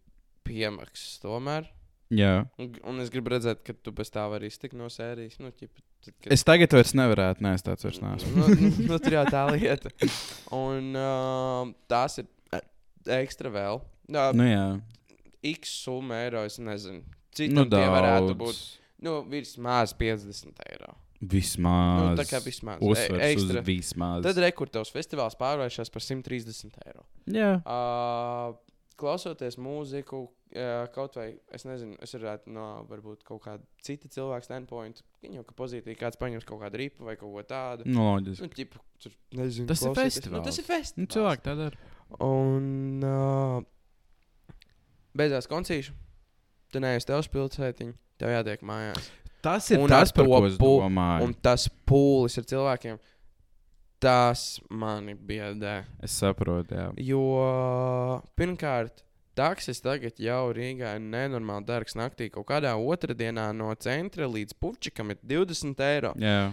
piemaksas 0.47 1.19
tomēr. 1.25 1.67
Jā. 2.15 2.47
Un, 2.63 2.71
un 2.87 3.03
es 3.03 3.11
gribu 3.11 3.33
redzēt, 3.35 3.65
ka 3.67 3.75
tu 3.83 3.91
pēc 3.97 4.13
tā 4.15 4.25
vari 4.31 4.47
iztikt 4.47 4.77
no 4.79 4.87
sērijas. 4.93 5.41
Nu, 5.43 5.51
ķipa, 5.51 5.83
tad, 6.07 6.15
kad... 6.23 6.29
Es 6.37 6.47
tagad 6.47 6.77
vairs 6.77 6.95
nevarētu, 6.95 7.43
nē, 7.43 7.55
es 7.59 7.67
tāds 7.67 7.87
vairs 7.87 7.99
neesmu. 8.05 8.35
nu, 8.39 8.47
nu, 8.61 8.71
nu, 8.93 8.99
tur 9.03 9.17
jau 9.19 9.25
tā 9.33 9.43
lieta. 9.51 9.91
Un 10.55 10.93
uh, 10.95 11.73
tās 11.91 12.21
ir 12.23 12.31
ekstra 13.19 13.51
vēl. 13.55 13.83
Uh, 13.83 14.31
Nu, 14.39 14.47
jā, 14.47 14.67
X 15.47 15.73
summa 15.83 16.21
eiro, 16.25 16.45
es 16.47 16.61
nezinu. 16.63 17.03
Cik 17.37 17.51
nu, 17.53 17.65
nu, 17.67 17.71
tie 17.75 17.89
varētu 17.91 18.37
būt? 18.39 18.61
Nu, 19.03 19.19
vismaz 19.31 19.93
50 19.99 20.63
eiro. 20.71 20.95
Vismaz. 21.21 22.01
Nu, 22.03 22.15
tā 22.19 22.25
kā 22.29 22.39
vismaz. 22.45 22.79
E- 22.81 22.87
Uzsvers 22.87 23.19
uz 23.19 23.27
ekstra. 23.27 23.63
vismaz. 23.67 24.23
Tad 24.27 24.39
rekurors 24.45 24.93
festivāls 24.95 25.37
pārvēršas 25.41 25.91
par 25.93 26.05
130 26.05 26.77
eiro. 26.87 27.05
Jā. 27.33 27.51
Uh, 27.65 28.57
klausoties 29.01 29.59
mūziku, 29.61 30.23
kaut 30.95 31.19
vai 31.19 31.27
es 31.55 31.67
nezinu, 31.69 31.97
es 32.03 32.15
varētu 32.17 32.53
no 32.55 32.67
varbūt 32.89 33.25
kaut 33.27 33.43
kāda 33.45 33.65
cita 33.85 34.09
cilvēka 34.13 34.47
standpoint, 34.47 35.03
viņa 35.25 35.41
jau 35.41 35.45
ka 35.49 35.57
pozitīvi 35.59 35.99
kāds 36.01 36.21
paņems 36.21 36.47
kaut 36.49 36.63
kādu 36.63 36.81
ripu 36.81 37.07
vai 37.09 37.17
kaut 37.21 37.35
ko 37.35 37.45
tādu. 37.47 37.87
Nu, 37.91 38.07
loģiski. 38.13 38.47
Nu, 38.47 38.53
ķipa, 38.57 38.83
tur, 39.03 39.17
nezinu, 39.41 39.69
Tas 39.73 39.85
ir 39.85 39.97
festivāls. 39.99 40.39
Nu, 40.39 40.45
tas 40.47 40.61
ir 40.63 40.69
festivāls. 40.69 40.97
Nu, 41.03 41.11
cilvēki 41.17 41.47
tā 41.47 41.57
dara. 41.59 41.93
Un 42.23 43.05
uh, 43.05 43.61
beidzās 45.19 45.51
koncīši. 45.51 45.95
Tu 46.73 46.83
neesi 46.83 47.09
tev 47.09 47.23
spilsētiņa, 47.27 47.95
tev 48.21 48.33
jātiek 48.35 48.65
mājās. 48.67 49.11
Tas 49.45 49.69
ir 49.71 49.79
Un 49.83 49.93
tas, 49.93 50.11
ar 50.11 50.17
par 50.17 50.27
ko 50.27 50.41
es 50.49 50.57
domāju. 50.59 51.27
Un 51.29 51.35
tas 51.45 51.69
pūlis 51.87 52.39
ar 52.41 52.47
cilvēkiem, 52.51 52.97
tas 54.03 54.61
mani 54.71 55.15
biedē. 55.15 55.85
Es 56.05 56.17
saprotu, 56.21 56.77
jā. 56.77 56.91
Jo 57.01 58.21
pirmkārt, 58.39 59.03
taksis 59.37 59.83
tagad 59.85 60.21
jau 60.23 60.53
Rīgā 60.57 60.95
ir 60.99 61.03
nenormāli 61.05 61.67
dārgs 61.69 61.97
naktī. 61.99 62.31
Kaut 62.33 62.49
kādā 62.51 62.75
otrdienā 62.77 63.51
no 63.57 63.73
centra 63.81 64.29
līdz 64.31 64.57
puķikam 64.61 65.13
ir 65.15 65.21
20 65.25 65.85
eiro. 65.91 66.15
jā. 66.21 66.53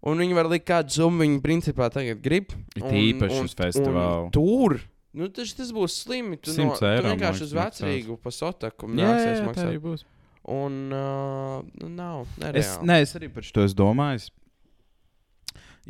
Un 0.00 0.16
viņi 0.16 0.32
var 0.32 0.46
likt 0.48 0.64
kādu 0.64 0.94
summu, 0.94 1.20
viņi 1.20 1.42
principā 1.44 1.90
tagad 1.92 2.22
grib. 2.24 2.54
Un- 2.80 2.94
īpaši 2.96 3.42
uz 3.44 3.52
festivālu. 3.52 4.30
Tur! 4.32 4.78
Nu, 5.12 5.26
tas, 5.28 5.52
tas 5.58 5.72
būs 5.74 5.96
slimi. 6.06 6.38
Tu, 6.40 6.54
no, 6.56 6.70
100 6.70 6.78
tu 6.78 6.86
eiro, 6.88 7.02
man 7.04 7.18
vienkārši 7.18 7.42
uz 7.44 7.52
vecrīgu 7.52 8.16
pa 8.22 8.30
sotaku 8.32 8.88
Jā, 8.88 8.94
jā, 8.96 9.10
nāksies 9.10 9.42
maksāt. 9.44 10.04
Un 10.50 10.76
uh, 10.96 11.60
nav. 11.84 12.22
Es, 12.24 12.38
Nereāli. 12.40 12.86
nē, 12.88 12.96
es 13.04 13.12
arī 13.18 13.28
par 13.34 13.44
esmu 13.44 13.74
domājis. 13.76 14.30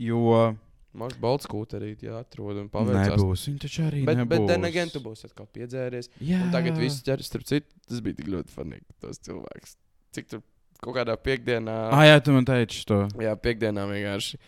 Jo. 0.01 0.57
Mums 1.01 1.15
balts 1.23 1.47
kūterī 1.47 1.93
jāatrod 2.03 2.57
un 2.65 2.69
paveicās. 2.73 3.13
Nebūs. 3.15 3.45
Viņi 3.47 3.61
taču 3.63 3.83
arī 3.87 4.01
Bet, 4.09 4.17
nebūs. 4.19 4.31
bet 4.33 4.47
then 4.51 4.65
again, 4.67 4.89
tu 4.91 4.99
būsi 5.05 5.29
atkal 5.29 5.47
piedzēries. 5.55 6.09
Jā. 6.19 6.41
Un 6.43 6.51
tagad 6.51 6.81
viss 6.81 7.05
ķeras, 7.07 7.29
starp 7.31 7.45
citu, 7.47 7.69
tas 7.87 8.01
bija 8.03 8.19
tik 8.19 8.31
ļoti 8.33 8.51
funīgi. 8.57 8.83
Tas 9.05 9.21
cilvēks. 9.23 9.77
Cik 10.17 10.27
tur 10.33 10.43
kaut 10.83 10.97
kādā 10.97 11.15
piekdienā. 11.21 11.77
Ah, 11.95 12.03
jā, 12.09 12.17
tu 12.27 12.35
man 12.35 12.49
teici 12.49 12.83
to. 12.91 13.05
Jā, 13.23 13.37
piekdienā 13.39 13.85
vienkārši 13.87 14.41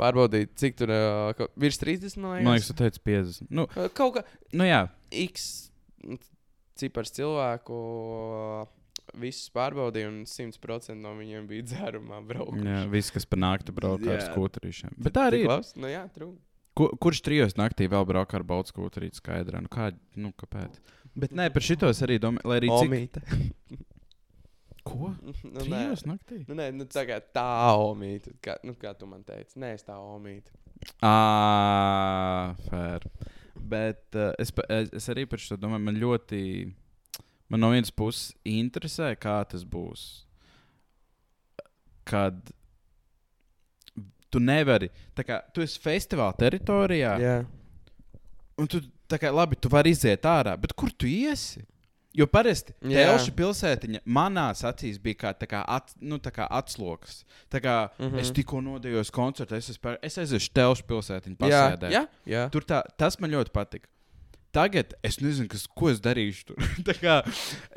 pārbaudīt, 0.00 0.54
cik 0.56 0.78
tur 0.80 0.88
uh, 0.94 1.34
kaut- 1.36 1.52
virs 1.60 1.76
30 1.82 2.16
man 2.16 2.38
liekas. 2.38 2.46
Man 2.48 2.56
liekas, 2.56 2.70
tu 2.70 2.78
teici 2.80 3.04
50. 3.04 3.50
Nu, 3.52 3.66
Kaut 3.92 4.14
kā 4.16 4.24
nu 4.56 4.64
jā. 4.70 4.86
X 5.12 5.68
cipars 6.80 7.12
cilvēku 7.12 7.76
visus 9.18 9.50
pārbaudīja, 9.54 10.08
un 10.12 10.20
100% 10.28 10.94
no 11.00 11.14
viņiem 11.18 11.48
bija 11.50 11.66
dzērumā 11.70 12.20
braukuši. 12.28 12.66
jā 12.66 12.84
viss, 12.92 13.10
kas 13.14 13.26
par 13.26 13.40
nakti 13.42 13.72
brauc 13.74 14.04
ar 14.06 14.18
Jā. 14.20 14.28
skūterīšiem. 14.30 14.94
Bet 14.98 15.16
tā 15.16 15.26
arī 15.30 15.44
ir. 15.44 15.50
Labs? 15.50 15.74
Nu, 15.76 15.90
jā, 15.90 16.04
true. 16.14 16.36
Kur, 16.78 16.94
kurš 17.02 17.20
trijos 17.26 17.56
naktī 17.58 17.88
vēl 17.90 18.06
brauc 18.06 18.32
ar 18.34 18.44
baltu 18.46 18.70
skūterīti 18.72 19.18
skaidrā? 19.18 19.60
Nu, 19.60 19.68
kā, 19.72 19.90
nu, 20.16 20.30
kāpēc? 20.38 20.78
Bet 21.18 21.32
nē, 21.34 21.48
par 21.52 21.64
šitos 21.66 21.98
arī 22.06 22.20
domāju, 22.22 22.46
lai 22.46 22.60
arī 22.62 22.70
cik... 22.70 22.86
Omīte. 22.86 23.22
Ko? 24.86 25.10
nu, 25.20 25.34
nē. 25.34 25.64
Trijos 25.66 26.06
naktī? 26.08 26.38
Nu, 26.48 26.54
nē, 26.56 26.70
nu, 26.72 26.86
tā 26.88 27.02
kā 27.08 27.18
tā 27.20 27.44
omīte. 27.76 28.32
Kā, 28.40 28.54
nu, 28.64 28.72
kā 28.80 28.94
tu 28.96 29.06
man 29.10 29.20
teici? 29.26 29.58
Nē, 29.60 29.74
es 29.76 29.84
tā 29.84 29.98
omīte. 30.00 30.54
Ah, 31.04 32.54
fair. 32.70 33.04
Bet 33.60 34.16
uh, 34.16 34.30
es, 34.40 34.54
es, 34.72 34.94
es 34.96 35.08
arī 35.12 35.26
par 35.28 35.42
šo 35.42 35.58
domāju. 35.60 35.84
Man 35.84 35.98
ļoti, 36.00 36.40
man 37.50 37.64
no 37.64 37.72
vienas 37.74 37.92
puses 37.92 38.30
interesē, 38.46 39.12
kā 39.18 39.40
tas 39.50 39.66
būs. 39.66 40.06
Kad 42.08 42.38
tu 44.30 44.40
nevari, 44.42 44.90
tā 45.18 45.26
kā 45.26 45.40
tu 45.54 45.64
esi 45.64 45.80
festivāla 45.82 46.36
teritorijā, 46.38 47.16
Jā. 47.20 47.34
un 48.60 48.70
tu, 48.70 48.80
tā 49.10 49.18
kā, 49.20 49.32
labi, 49.34 49.58
tu 49.58 49.70
vari 49.72 49.92
iziet 49.94 50.26
ārā, 50.26 50.54
bet 50.60 50.74
kur 50.78 50.92
tu 50.94 51.10
iesi? 51.10 51.64
Jo 52.10 52.26
parasti 52.26 52.72
Jā. 52.90 53.04
Telša 53.06 53.32
pilsētiņa 53.38 54.00
manās 54.10 54.64
acīs 54.66 54.96
bija 55.02 55.18
kā, 55.20 55.30
tā 55.38 55.46
kā, 55.46 55.60
at, 55.62 55.92
nu, 56.02 56.18
tā 56.18 56.32
kā 56.34 56.48
atsloks. 56.50 57.20
Tā 57.52 57.60
kā 57.62 57.74
mm. 57.86 58.08
-hmm. 58.08 58.18
es 58.18 58.32
tikko 58.34 58.60
nodejos 58.60 59.12
koncertu, 59.14 59.54
es, 59.54 59.70
esmu, 59.70 59.94
es 60.02 60.18
aiziešu 60.18 60.50
Telša 60.52 60.86
pilsētiņu 60.88 61.36
Jā, 61.38 61.46
pasēdēt. 61.46 61.90
jā, 61.94 62.06
jā. 62.26 62.48
Tur 62.50 62.66
tā, 62.66 62.82
tas 62.98 63.18
man 63.20 63.30
ļoti 63.30 63.54
patika. 63.54 63.88
Tagad 64.52 64.94
es 65.06 65.20
nezinu, 65.22 65.48
kas, 65.50 65.66
ko 65.66 65.90
es 65.92 66.00
darīšu 66.02 66.50
tur. 66.50 66.70
Kā 67.04 67.20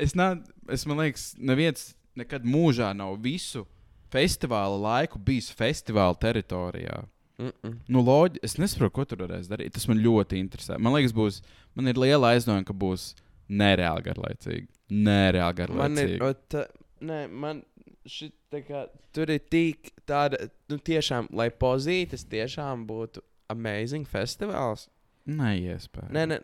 es 0.01 0.15
nā, 0.17 0.34
es 0.74 0.86
man 0.89 1.03
liekas, 1.03 1.34
neviens 1.38 1.91
nekad 2.17 2.45
mūžā 2.45 2.91
nav 2.97 3.19
visu 3.21 3.65
festivāla 4.13 4.78
laiku 4.82 5.21
bijis 5.21 5.51
festivāla 5.53 6.17
teritorijā. 6.21 7.03
Mm 7.38 7.51
-mm. 7.63 7.78
Nu, 7.88 8.01
loģi, 8.05 8.39
es 8.43 8.57
nesaprotu, 8.57 8.93
ko 8.93 9.05
tur 9.05 9.17
varēs 9.26 9.49
darīt. 9.49 9.74
Tas 9.74 9.88
man 9.88 9.97
ļoti 9.97 10.38
interesē. 10.38 10.78
Man 10.78 10.93
liekas, 10.93 11.13
būs, 11.13 11.41
man 11.76 11.88
ir 11.88 11.97
liela 11.97 12.34
aizdomība, 12.34 12.65
ka 12.65 12.74
būs 12.74 13.15
nereāli 13.49 14.03
garlaicīgi. 14.03 14.67
Nereāli 14.89 15.76
Man 15.76 15.97
ir. 15.97 16.17
garlaicīgi. 16.19 16.21
Ot, 16.21 16.55
nē, 17.01 17.28
man 17.28 17.63
šī 18.05 18.32
tā 18.51 18.61
kā 18.67 18.88
tur 19.15 19.32
ir 19.32 19.39
tik 19.39 19.91
tāda, 20.05 20.49
nu, 20.69 20.78
tiešām, 20.78 21.28
lai 21.32 21.49
pozītas 21.49 22.26
tiešām 22.26 22.88
būtu 22.88 23.24
amazing 23.49 24.07
festivāls. 24.07 24.89
Neiespējami. 25.26 26.13
Nē, 26.13 26.26
nē, 26.28 26.38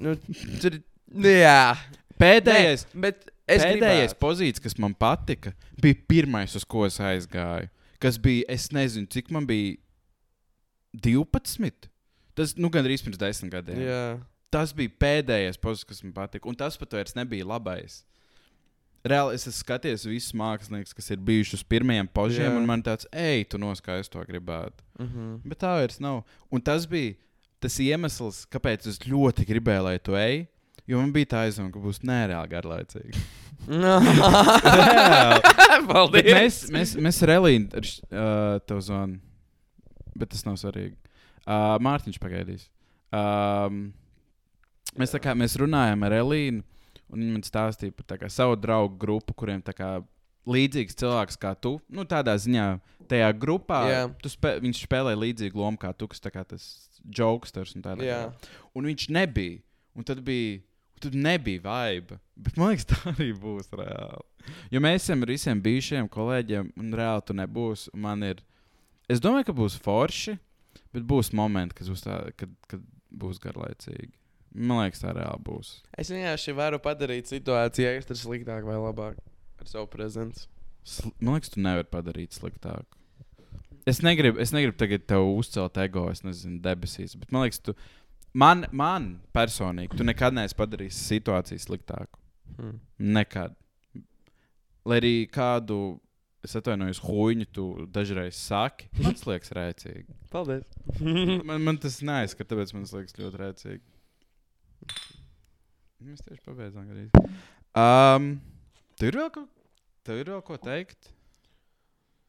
nu, 0.00 0.14
tur 0.62 0.78
nu, 1.12 1.28
Jā, 1.28 1.76
Pēdējais, 2.22 2.86
Nē, 2.94 3.00
bet 3.02 3.24
es 3.50 3.62
pēdējais 3.64 4.12
gribētu. 4.12 4.20
pozīcijas, 4.22 4.62
kas 4.62 4.76
man 4.78 4.94
patika, 4.94 5.52
bija 5.82 5.98
pirmais, 6.08 6.54
uz 6.56 6.64
ko 6.64 6.84
es 6.86 7.00
aizgāju. 7.02 7.68
Kas 8.02 8.18
bija, 8.18 8.46
es 8.48 8.68
nezinu, 8.74 9.06
cik 9.10 9.30
man 9.34 9.46
bija 9.46 9.76
12. 10.94 11.88
Tas, 12.36 12.54
nu, 12.56 12.70
gandrīz 12.72 13.02
pirms 13.04 13.20
desmit 13.20 13.52
gadiem. 13.52 13.82
Jā, 13.84 14.04
Tas 14.52 14.74
bija 14.76 14.92
pēdējais 15.00 15.56
pozīcijas, 15.56 15.88
kas 15.88 16.02
man 16.04 16.12
patika. 16.12 16.48
Un 16.50 16.56
tas 16.60 16.76
pat 16.76 16.92
vairs 16.92 17.14
nebija 17.16 17.46
labais. 17.48 18.02
Reāli 19.08 19.34
es 19.34 19.46
esmu 19.48 19.64
skatījies 19.64 20.04
visus 20.06 20.34
māksliniekus, 20.36 20.92
kas 20.94 21.08
ir 21.10 21.22
bijuši 21.24 21.56
uz 21.56 21.62
pirmajiem 21.66 22.06
požiem, 22.12 22.50
Jā. 22.52 22.58
un 22.60 22.68
man 22.68 22.84
tāds, 22.84 23.08
ej, 23.16 23.46
tu 23.50 23.58
noskaisti 23.58 24.12
to 24.12 24.22
gribētu. 24.28 24.84
uh 25.00 25.06
-huh. 25.06 25.40
Bet 25.48 25.58
tā 25.58 25.72
vairs 25.74 25.98
nav. 26.00 26.22
Un 26.50 26.60
tas 26.60 26.86
bija 26.86 27.14
tas 27.62 27.78
iemesls, 27.82 28.42
kāpēc 28.52 28.88
es 28.90 28.98
ļoti 29.06 29.46
gribēju, 29.48 29.86
lai 29.86 29.98
tu 30.02 30.16
ej. 30.18 30.44
Jo 30.90 30.98
man 30.98 31.12
bija 31.14 31.30
tā 31.30 31.44
aizdomā, 31.46 31.70
ka 31.70 31.80
būs 31.82 32.02
nereāli 32.06 32.50
garlaicīgi. 32.50 33.22
Bet 35.82 35.86
Paldies! 35.86 36.32
mēs, 36.34 36.56
mēs, 36.74 36.94
mēs 36.98 37.20
ar 37.22 37.30
Elīnu 37.36 37.70
uh, 37.78 38.58
tev 38.66 38.82
zvanām. 38.82 39.20
Bet 40.18 40.32
tas 40.34 40.42
nav 40.44 40.58
svarīgi. 40.60 40.96
Uh, 41.46 41.78
Mārtiņš 41.82 42.18
pagaidīs. 42.22 42.66
Um, 43.14 43.92
mēs, 44.98 45.14
kā, 45.22 45.36
mēs 45.38 45.54
runājām 45.60 46.02
ar 46.06 46.16
Elīnu, 46.18 46.64
un 47.12 47.22
viņa 47.22 47.36
man 47.36 47.46
stāstīja 47.46 47.94
par 47.96 48.18
kā, 48.18 48.30
savu 48.32 48.58
draugu 48.58 48.98
grupu, 49.00 49.36
kuriem 49.38 49.62
kā, 49.62 49.94
līdzīgs 50.48 50.98
cilvēks 50.98 51.38
kā 51.38 51.54
tu. 51.54 51.76
Nu, 51.92 52.04
tādā 52.08 52.34
ziņā, 52.40 52.66
tajā 53.10 53.30
grupā 53.38 53.82
spē, 54.26 54.56
viņš 54.64 54.84
spēlē 54.88 55.14
līdzīgu 55.18 55.62
lomu 55.62 55.78
kā 55.80 55.92
tu, 55.94 56.10
kas 56.10 56.22
kā 56.32 56.42
tas 56.42 56.64
joksters 57.04 57.74
un 57.76 57.84
tādā. 57.84 58.06
Jā. 58.06 58.20
Un 58.76 58.88
viņš 58.90 59.08
nebija. 59.14 59.60
Un 59.98 60.06
tad 60.08 60.22
bija. 60.26 60.60
Tur 61.02 61.16
nebija 61.18 61.58
vibe. 61.64 62.20
Bet 62.38 62.58
man 62.60 62.70
liekas, 62.72 62.86
tā 62.92 63.00
arī 63.10 63.32
būs 63.34 63.72
reāli. 63.74 64.22
Jo 64.74 64.82
mēs 64.82 65.02
esam 65.02 65.24
ar 65.24 65.32
visiem 65.32 65.60
bijušiem 65.62 66.08
kolēģiem, 66.12 66.72
un 66.78 66.96
reāli 66.98 67.26
tur 67.26 67.38
nebūs. 67.38 67.88
Un 67.92 68.04
Man 68.06 68.24
ir. 68.26 68.42
Es 69.10 69.20
domāju, 69.22 69.50
ka 69.50 69.56
būs 69.58 69.76
forši, 69.82 70.36
bet 70.94 71.06
būs 71.08 71.32
momenti, 71.36 71.76
kas 71.78 71.90
būs 71.90 72.04
tā, 72.06 72.18
kad, 72.38 72.52
kad 72.70 72.84
būs 73.10 73.42
garlaicīgi. 73.42 74.12
Man 74.54 74.82
liekas, 74.84 75.02
tā 75.02 75.12
reāli 75.16 75.42
būs. 75.46 75.74
Es 75.98 76.10
vienkārši 76.12 76.54
varu 76.56 76.78
padarīt 76.82 77.30
situāciju 77.30 77.92
ekstra 77.96 78.16
sliktāk 78.18 78.66
vai 78.68 78.78
labāk 78.78 79.18
ar 79.62 79.70
savu 79.70 79.88
prezenci. 79.90 80.46
Sl 80.84 81.12
man 81.22 81.36
liekas, 81.36 81.52
tu 81.54 81.62
nevari 81.62 81.88
padarīt 81.88 82.36
sliktāk. 82.36 82.86
Es 83.88 83.98
negribu, 84.02 84.38
es 84.42 84.52
negribu 84.54 84.76
tagad 84.78 85.06
tev 85.10 85.26
uzcelt 85.26 85.78
ego, 85.82 86.06
es 86.12 86.22
nezinu, 86.22 86.60
debesīs. 86.62 87.16
Bet 87.18 87.32
man 87.34 87.46
liekas, 87.46 87.62
tu. 87.66 87.74
Man, 88.38 88.64
man 88.72 89.08
personīgi, 89.34 89.98
tu 89.98 90.06
nekad 90.06 90.32
neesi 90.36 90.56
padarījis 90.56 91.00
situāciju 91.10 91.60
sliktāku. 91.60 92.20
Hmm. 92.56 92.78
Nekad. 93.18 93.56
Lai 94.88 94.98
arī 95.02 95.12
kādu, 95.30 95.98
es 96.46 96.54
atvainojos, 96.58 97.02
huīņu 97.04 97.48
tu 97.54 97.66
dažreiz 97.92 98.38
saki, 98.38 98.88
man 99.02 99.18
tas 99.18 99.26
liekas 99.28 99.52
rēcīgi. 99.58 100.16
Paldies! 100.32 100.70
Man, 101.48 101.58
man 101.60 101.76
tas 101.82 101.98
neaizskata, 102.00 102.54
tāpēc 102.54 102.72
man 102.72 102.86
tas 102.86 102.94
liekas 102.96 103.18
ļoti 103.18 103.40
rēcīgi. 103.42 103.82
Mēs 106.02 106.24
tieši 106.24 106.40
pabeidzām 106.46 106.88
arī. 106.94 107.04
Um, 107.78 108.30
tev 108.98 109.12
ir 109.12 109.18
vēl 109.20 109.28
ko, 109.34 109.44
tev 110.08 110.22
ir 110.22 110.32
vēl 110.32 110.40
ko 110.46 110.56
teikt? 110.62 111.12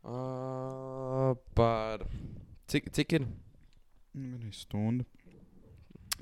Uh, 0.04 1.34
par. 1.58 2.06
Cik, 2.72 2.92
cik 2.96 3.18
ir? 3.20 3.28
Nu, 4.14 4.38
Gan 4.38 4.54
stundu. 4.56 5.06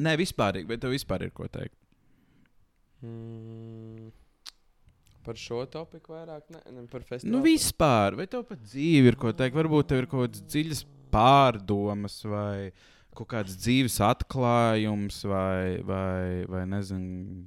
Nē, 0.01 0.15
vispār, 0.19 0.61
bet 0.67 0.81
tev 0.81 0.93
vispār 0.95 1.27
ir 1.27 1.33
ko 1.35 1.47
teikt. 1.51 1.75
Mm. 3.03 4.11
Par 5.25 5.37
šo 5.37 5.65
topiku 5.69 6.15
vairāk, 6.15 6.47
ne, 6.53 6.61
ne 6.73 6.85
par 6.89 7.03
festivālu. 7.05 7.35
Nu, 7.35 7.43
vispār, 7.45 8.15
vai 8.17 8.25
tev 8.31 8.45
pat 8.49 8.63
dzīve 8.63 9.11
ir 9.11 9.17
ko 9.21 9.33
teikt? 9.35 9.57
Varbūt 9.57 9.91
tev 9.91 10.01
ir 10.01 10.09
kaut 10.09 10.23
kādas 10.25 10.45
dziļas 10.47 10.81
pārdomas 11.13 12.17
vai 12.25 12.71
kaut 13.17 13.29
kāds 13.33 13.57
dzīves 13.59 13.99
atklājums 14.07 15.19
vai, 15.27 15.81
vai, 15.85 16.47
vai 16.49 16.63
nezinu, 16.71 17.43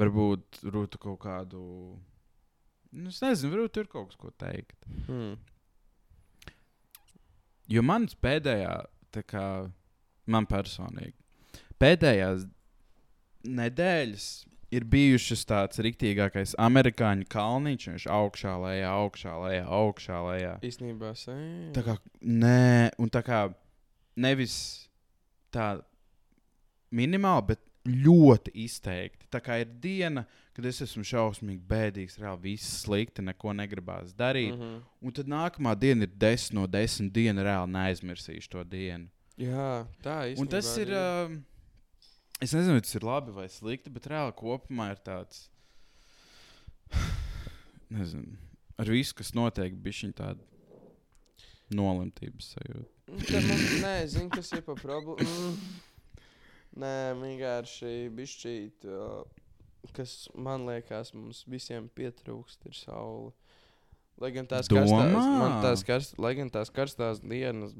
varbūt 0.00 0.62
rūtu 0.68 1.00
kaut 1.02 1.20
kādu. 1.24 1.62
Nu, 2.92 3.08
es 3.08 3.22
nezinu, 3.24 3.54
varbūt 3.54 3.74
tur 3.78 3.88
kaut 3.88 4.10
kas, 4.10 4.18
ko 4.20 4.30
teikt. 4.36 4.76
Hmm. 5.06 5.36
Jo 7.72 7.84
mans 7.86 8.16
pēdējā, 8.20 8.74
tā 9.14 9.22
kā 9.24 9.44
man 10.28 10.48
personīgi, 10.50 11.16
pēdējās 11.80 12.44
nedēļas 13.48 14.26
ir 14.72 14.86
bijušas 14.88 15.44
tāds 15.48 15.80
riktīgākais 15.84 16.54
amerikāņu 16.60 17.26
kalniņš. 17.32 17.88
Viņš 17.92 18.06
augšā, 18.12 18.54
lejā, 18.62 18.92
augšā, 18.92 19.34
lejā, 19.44 19.64
augšā, 19.80 20.20
lejā. 20.28 20.52
Īstenībā, 20.68 21.12
sē. 21.18 21.36
Tā 21.76 21.84
kā 21.86 21.96
nē, 22.20 22.92
un 23.02 23.12
tā 23.12 23.24
kā 23.26 23.42
nevis 24.20 24.56
tā 25.52 25.74
minimāli, 26.92 27.52
bet 27.52 27.64
ļoti 27.88 28.54
izteikti. 28.64 29.28
Tā 29.32 29.40
kā 29.44 29.60
ir 29.62 29.72
diena, 29.82 30.24
kad 30.24 30.41
es 30.68 30.82
esmu 30.84 31.04
šausmīgi 31.08 31.62
bēdīgs, 31.68 32.18
reāli 32.20 32.52
viss 32.52 32.82
slikti, 32.82 33.24
neko 33.24 33.54
negribās 33.56 34.12
darīt. 34.16 34.52
Mm. 34.52 34.60
-hmm. 34.60 34.82
Un 35.00 35.16
tad 35.16 35.30
nākamā 35.32 35.72
diena 35.78 36.04
ir 36.04 36.12
10 36.12 36.52
no 36.58 36.66
10 36.66 37.08
dienu, 37.12 37.42
reāli 37.42 37.72
neaizmirsīšu 37.72 38.52
to 38.52 38.64
dienu. 38.64 39.08
Jā, 39.40 39.86
tā 40.04 40.18
ir. 40.32 40.38
Un 40.38 40.46
tas 40.46 40.68
ir. 40.76 40.92
Uh, 40.92 41.38
es 42.40 42.52
nezinu, 42.52 42.80
tas 42.80 42.94
ir 42.94 43.04
labi 43.04 43.32
vai 43.32 43.48
slikti, 43.48 43.90
bet 43.90 44.06
reāli 44.12 44.34
kopumā 44.36 44.90
ir 44.92 45.00
tāds. 45.00 45.48
Nezinu, 47.92 48.36
ar 48.76 48.88
visu, 48.88 49.14
kas 49.14 49.32
notiek, 49.36 49.72
bija 49.72 50.02
šī 50.02 50.12
tāda 50.16 50.40
nolemtības 51.72 52.52
sajūta. 52.54 52.88
Man, 53.12 53.64
nē, 53.82 53.94
zinu, 54.08 54.28
kas 54.32 54.52
ir 54.52 54.66
pa 54.66 54.76
problēmu. 54.76 55.16
Mm. 56.72 56.80
Nē, 56.80 57.12
vienkārši 57.20 58.08
bišķīt, 58.16 58.86
uh, 58.88 59.41
kas 59.96 60.28
man 60.38 60.66
liekas, 60.68 61.10
mums 61.16 61.42
visiem 61.50 61.88
pietrūkst, 61.98 62.66
ir 62.70 62.76
saule. 62.78 63.32
Lai 64.22 64.30
gan 64.30 64.46
tās 64.46 64.68
karstās, 64.70 64.90
Domā? 64.92 65.22
man 65.40 65.54
tās, 65.64 65.82
karst, 65.88 66.18
lai 66.22 66.34
gan 66.38 66.50
tās 66.52 66.70
karstās 66.70 67.18
dienas 67.24 67.72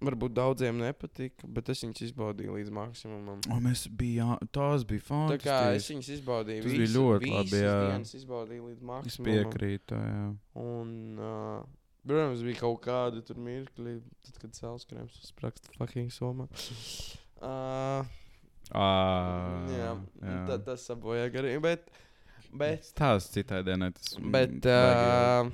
varbūt 0.00 0.32
daudziem 0.32 0.78
nepatika, 0.80 1.44
bet 1.52 1.68
es 1.74 1.82
viņas 1.84 2.00
izbaudīju 2.06 2.54
līdz 2.56 2.70
maksimumam. 2.72 3.42
O, 3.52 3.58
mēs 3.60 3.82
bijām, 4.00 4.38
tās 4.54 4.86
bija 4.88 5.02
Tā 5.04 5.36
kā 5.42 5.58
es 5.74 5.84
fantastiski. 5.84 5.92
viņas 5.98 6.08
izbaudīju, 6.14 6.62
Tas 6.64 6.72
bija 6.72 6.80
visu, 6.86 6.94
ļoti 7.02 7.26
visas 7.26 7.36
labi, 7.36 7.60
jā. 7.66 7.74
dienas 7.90 8.14
izbaudīju 8.16 8.70
līdz 8.70 8.78
Es 8.80 8.86
maksimumam. 8.92 9.34
piekrītu. 9.34 9.98
Jā. 10.08 10.22
Un, 10.62 10.94
uh, 11.20 11.90
protams, 12.08 12.46
bija 12.48 12.60
kaut 12.62 12.80
kādi 12.86 13.24
tur 13.28 13.42
mirkļi, 13.50 13.94
tad, 14.24 14.40
kad 14.46 14.56
cēlus 14.56 14.88
krēms 14.88 15.20
uzspraksta 15.20 15.76
fucking 15.76 16.08
somā. 16.16 16.48
Uh, 17.40 18.08
À, 18.70 19.66
jā, 19.66 19.90
jā. 20.22 20.38
tā, 20.46 20.56
tas 20.68 20.84
sabojā 20.86 21.26
garīgi, 21.34 21.58
bet, 21.64 21.88
bet, 22.54 22.92
Tās 22.98 23.26
citai 23.34 23.64
dienai 23.66 23.90
tas 23.96 24.14
bet, 24.34 24.68
uh, 24.70 25.50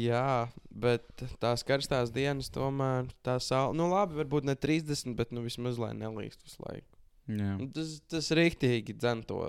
jā, 0.00 0.48
bet 0.72 1.26
tās 1.42 1.64
karstās 1.68 2.12
dienas 2.14 2.48
tomēr, 2.54 3.10
tā 3.26 3.36
saule, 3.44 3.76
nu 3.76 3.90
labi, 3.92 4.16
varbūt 4.22 4.48
ne 4.48 4.56
30, 4.56 5.12
bet 5.18 5.36
nu 5.36 5.44
vismaz 5.44 5.80
lai 5.82 5.92
nelīst 5.98 6.40
visu 6.46 6.64
laiku. 6.64 6.88
jā. 7.28 7.54
Tas, 7.76 7.96
tas 8.08 8.32
rīktīgi 8.38 8.96
dzen 8.96 9.24
to, 9.28 9.42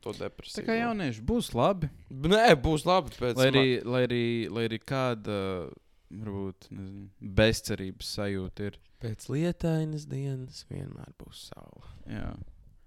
to 0.00 0.16
Tā 0.16 0.64
kā 0.66 0.76
jaunieši 0.78 1.24
būs 1.26 1.52
labi. 1.56 1.92
Nē, 2.10 2.46
būs 2.62 2.86
labi 2.88 3.12
Lai 3.38 3.48
arī, 3.52 3.66
lai 3.84 4.04
arī, 4.08 4.24
lai 4.52 4.68
arī 4.70 4.80
kāda 4.80 5.36
varbūt, 6.12 6.68
nezinu, 6.72 7.08
bezcerības 7.40 8.16
sajūta 8.18 8.70
ir. 8.70 8.80
Pēc 9.02 9.28
lietainas 9.32 10.06
dienas 10.06 10.64
vienmēr 10.70 11.12
būs 11.18 11.48
saule. 11.50 11.86
Jā. 12.06 12.32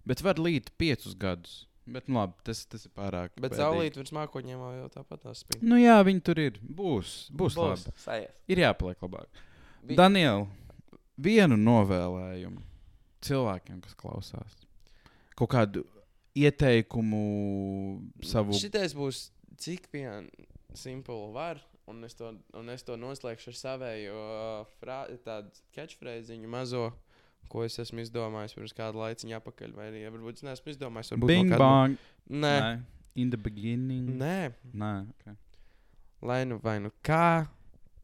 Bet 0.07 0.21
var 0.23 0.39
līt 0.39 0.71
piecus 0.79 1.15
gadus. 1.19 1.65
Bet, 1.85 2.07
nu, 2.09 2.17
labi, 2.17 2.33
tas, 2.47 2.63
tas 2.65 2.85
ir 2.87 2.91
pārāk. 2.97 3.35
Bet 3.37 3.51
bēdīgi. 3.51 3.59
saulīt 3.61 3.97
virs 3.99 4.13
mākoņiem 4.15 4.61
jau 4.79 4.85
tāpat 4.95 5.21
tās 5.27 5.43
spīd. 5.43 5.61
Nu, 5.61 5.77
jā, 5.77 5.99
viņi 6.07 6.23
tur 6.25 6.39
ir. 6.41 6.55
Būs. 6.65 7.27
Būs, 7.29 7.53
būs. 7.53 7.59
labi. 7.85 7.93
Sajies. 8.01 8.39
Ir 8.49 8.61
jāpaliek 8.63 9.03
labāk. 9.05 9.43
Vi- 9.85 9.97
Daniel, 9.99 10.47
vienu 11.21 11.57
novēlējumu 11.61 12.63
cilvēkiem, 13.21 13.81
kas 13.85 13.93
klausās. 13.93 14.55
kaut 15.35 15.49
kādu 15.51 15.83
ieteikumu 16.35 18.01
savu. 18.23 18.55
Šitais 18.57 18.93
būs 18.97 19.29
cik 19.61 19.87
vien 19.93 20.29
simpli 20.73 21.33
var. 21.33 21.61
Un 21.87 22.03
es, 22.03 22.15
to, 22.17 22.31
un 22.57 22.69
es 22.73 22.81
to 22.83 22.95
noslēgšu 22.97 23.51
ar 23.51 23.57
savēju 23.59 24.13
frā, 24.79 24.99
tādu 25.23 25.51
catchphrase 25.75 26.33
mazo, 26.49 26.87
ko 27.51 27.61
es 27.63 27.77
esmu 27.77 28.01
izdomājis 28.01 28.55
pirms 28.57 28.73
kāda 28.73 28.97
laiciņa 28.97 29.37
atpakaļ. 29.37 29.73
Vai 29.77 29.91
arī 29.91 30.01
ja 30.01 30.09
varbūt 30.15 30.39
es 30.41 30.45
neesmu 30.47 30.73
izdomājis. 30.73 31.11
varbūt 31.13 31.27
Bing 31.29 31.49
no 31.51 31.55
kāda- 31.55 31.59
bang. 31.59 31.97
Nē, 32.29 32.55
Nē. 32.61 32.71
In 33.15 33.29
the 33.29 33.37
beginning. 33.37 34.09
nē. 34.17 34.53
Nē. 34.73 34.93
Okay. 35.21 35.35
lai 36.21 36.43
nu 36.45 36.57
vai 36.63 36.79
nu 36.79 36.89
kā, 37.03 37.47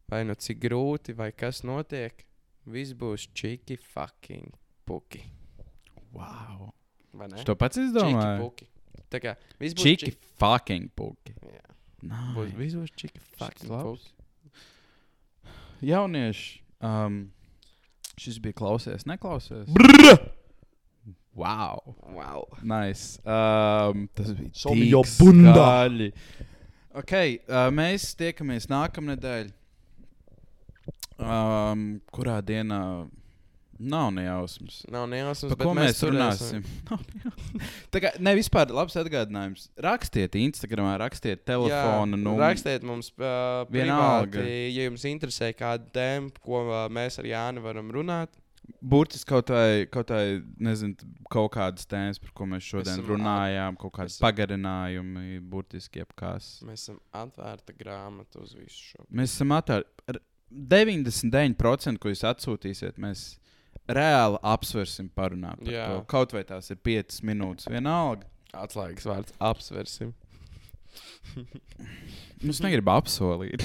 vai 0.07 0.23
nu 0.23 0.35
cik 0.35 0.59
grūti, 0.61 1.15
vai 1.17 1.31
kas 1.31 1.63
notiek, 1.63 2.23
viss 2.67 2.93
būs 2.93 3.25
čiki 3.33 3.77
fucking 3.81 4.53
puki. 4.85 5.23
Wow. 6.13 6.71
Vai 7.13 7.27
ne? 7.27 7.39
Es 7.39 7.43
to 7.43 7.55
pats 7.55 7.75
Čiki 7.77 7.89
izdomāju. 7.89 8.39
puki. 8.45 8.67
Tā 9.11 9.19
kā 9.19 9.35
viss 9.59 9.73
būs 9.73 9.83
Čiki 9.83 10.13
fucking 10.39 10.91
puki. 10.95 11.33
Jā, 11.41 11.65
Nice. 12.01 12.55
viss 12.57 12.75
būs 12.79 12.93
čiki 12.97 13.21
fucking 13.37 13.69
puki. 13.69 14.11
Jaunieši, 15.85 16.61
um, 16.85 17.31
šis 18.21 18.37
bija 18.41 18.57
klausies, 18.57 19.05
neklausies. 19.09 19.69
Brrr! 19.73 20.17
Wow. 21.33 21.95
Wow. 22.11 22.43
Nice. 22.61 23.17
Um, 23.23 24.07
tas 24.13 24.33
bija 24.35 24.51
Som 24.53 24.81
jo 24.83 25.01
tik 25.07 25.17
bunda. 25.21 25.53
skaļi. 25.55 26.09
Okay, 27.01 27.37
uh, 27.47 27.69
mēs 27.71 28.09
tiekamies 28.19 28.67
nākamnedēļ. 28.67 29.53
Um, 31.21 31.85
kurā 32.11 32.39
dienā 32.43 32.81
nav 33.81 34.11
nejausmas. 34.13 34.81
Nav 34.91 35.07
nejausmas, 35.11 35.53
Par 35.55 35.65
ko 35.65 35.73
mēs 35.77 35.97
turēsim. 36.01 36.61
runāsim? 36.61 36.65
Tā 37.93 38.01
kā 38.03 38.11
ne 38.21 38.33
vispār 38.37 38.69
labs 38.75 38.95
atgādinājums. 39.01 39.69
Rakstiet 39.81 40.35
Instagram, 40.39 40.91
rakstiet 41.01 41.41
telefonu. 41.47 42.17
Jā, 42.17 42.23
nu, 42.25 42.35
rakstiet 42.39 42.85
mums, 42.87 43.09
uh, 43.17 43.63
Vienalga. 43.73 44.29
privāti, 44.37 44.75
ja 44.75 44.85
jums 44.89 45.07
interesē 45.09 45.51
kāda 45.57 45.89
tēma, 45.95 46.31
ko 46.45 46.61
uh, 46.67 46.85
mēs 46.93 47.17
ar 47.23 47.27
Jānu 47.31 47.63
varam 47.65 47.89
runāt. 47.95 48.37
Burtiski 48.81 49.27
kaut 49.27 49.49
vai, 49.51 49.85
kaut 49.91 50.11
vai 50.13 50.37
nezinu, 50.63 50.95
kaut 51.33 51.49
kādas 51.57 51.83
tēmas, 51.89 52.19
par 52.21 52.31
ko 52.37 52.45
mēs 52.47 52.63
šodien 52.69 52.93
esam 52.93 53.09
runājām, 53.09 53.75
kaut 53.81 53.91
kādas 53.97 54.15
esam- 54.15 54.23
pagarinājumi, 54.29 55.41
burtiski 55.51 55.99
jebkas. 56.03 56.51
Mēs 56.69 56.85
esam 56.85 56.99
atvērta 57.23 57.75
grāmata 57.75 58.39
uz 58.45 58.53
visu 58.55 58.93
šo. 58.93 59.03
Mēs 59.11 59.33
esam 59.35 59.51
atvērti. 59.57 60.21
99% 60.51 61.99
ko 62.03 62.11
jūs 62.11 62.23
atsūtīsiet, 62.27 62.97
mēs 63.01 63.21
reāli 63.97 64.39
apsversim, 64.53 65.09
parunāt 65.17 65.61
par 65.61 65.73
Jā. 65.73 65.85
to. 65.91 66.01
Kaut 66.11 66.35
vai 66.35 66.43
tās 66.47 66.71
ir 66.73 66.79
5 66.83 67.21
minūtes, 67.27 67.69
vienalga. 67.71 68.27
Atslēgas 68.51 69.07
vārds- 69.07 69.37
apsversim. 69.51 70.13
Nu, 72.41 72.49
Es 72.49 72.59
negribu 72.59 72.89
apsolīt. 72.89 73.61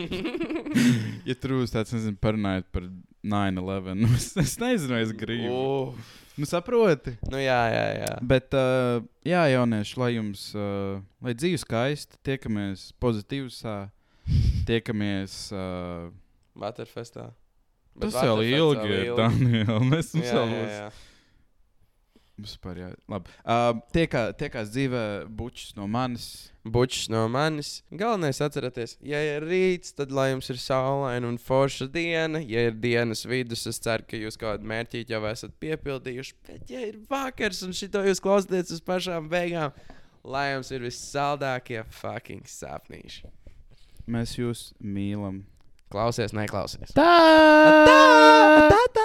ja 1.28 1.34
tur 1.34 1.56
būs 1.58 1.72
tāds, 1.74 1.90
nezinu, 1.96 2.14
parunājot 2.22 2.68
par 2.70 2.86
9-11, 3.26 3.98
nu, 3.98 4.08
es, 4.16 4.30
es 4.38 4.54
nezinu, 4.62 4.96
es 5.02 5.10
gribu. 5.12 5.50
Uh, 5.50 6.10
Nu, 6.40 6.46
saproti? 6.48 7.16
nu 7.28 7.36
jā, 7.36 7.58
jā, 7.68 7.82
jā. 7.98 8.12
Bet, 8.24 8.54
uh, 8.56 9.02
jā, 9.26 9.42
jaunieši, 9.50 9.96
lai 10.00 10.08
jums, 10.14 10.44
uh, 10.56 11.02
lai 11.20 11.34
dzīve 11.36 11.58
skaista, 11.60 12.16
tiekamies 12.24 12.86
pozitīvā, 13.02 13.74
tiekamies. 14.70 15.34
Uh, 15.52 16.08
Waterfestā. 16.56 17.26
Tas 17.98 18.18
vēl 18.20 18.44
ilgi 18.46 18.90
ir, 18.96 19.14
Daniel. 19.18 19.80
Mēs 19.90 20.12
būs. 20.14 20.28
jā. 20.30 20.90
Vispār, 22.40 22.78
jā, 22.80 22.88
labi. 23.10 23.32
Uh, 23.44 23.80
tiekā, 23.94 24.22
tiekās 24.38 24.70
dzīvē 24.72 25.02
bučs 25.36 25.74
no 25.76 25.86
manis. 25.90 26.26
Bučs 26.64 27.08
no 27.12 27.26
manis. 27.32 27.80
Galvenais 27.92 28.40
atcerieties, 28.44 28.96
ja 29.04 29.20
ir 29.24 29.44
rīts, 29.48 29.94
tad 29.96 30.12
lai 30.14 30.30
jums 30.30 30.50
ir 30.52 30.60
saulaina 30.60 31.28
un 31.28 31.38
forša 31.40 31.88
diena. 31.92 32.40
Ja 32.40 32.66
ir 32.68 32.78
dienas 32.80 33.26
vidus, 33.28 33.66
es 33.70 33.80
ceru, 33.82 34.06
ka 34.08 34.20
jūs 34.20 34.40
kaut 34.40 34.56
kādu 34.56 34.70
mērķi 34.72 35.04
jau 35.10 35.22
esat 35.30 35.56
piepildījuši. 35.62 36.36
Bet, 36.48 36.64
ja 36.72 36.84
ir 36.88 37.00
vakars 37.10 37.62
un 37.66 37.76
šito 37.76 38.04
jūs 38.06 38.22
klausāties 38.24 38.72
uz 38.76 38.84
pašām 38.84 39.28
beigām, 39.32 39.76
lai 40.24 40.50
jums 40.54 40.72
ir 40.72 40.84
vissaldākie 40.86 41.84
fucking 42.00 42.48
sapnīši. 42.48 43.28
Mēs 44.10 44.38
jūs 44.38 44.70
mīlam. 44.80 45.44
Klausies, 45.90 46.30
neklausies. 46.36 46.92
Tā! 46.94 47.06
Tā! 47.86 48.00
Tā! 48.70 48.82
tā. 48.94 48.99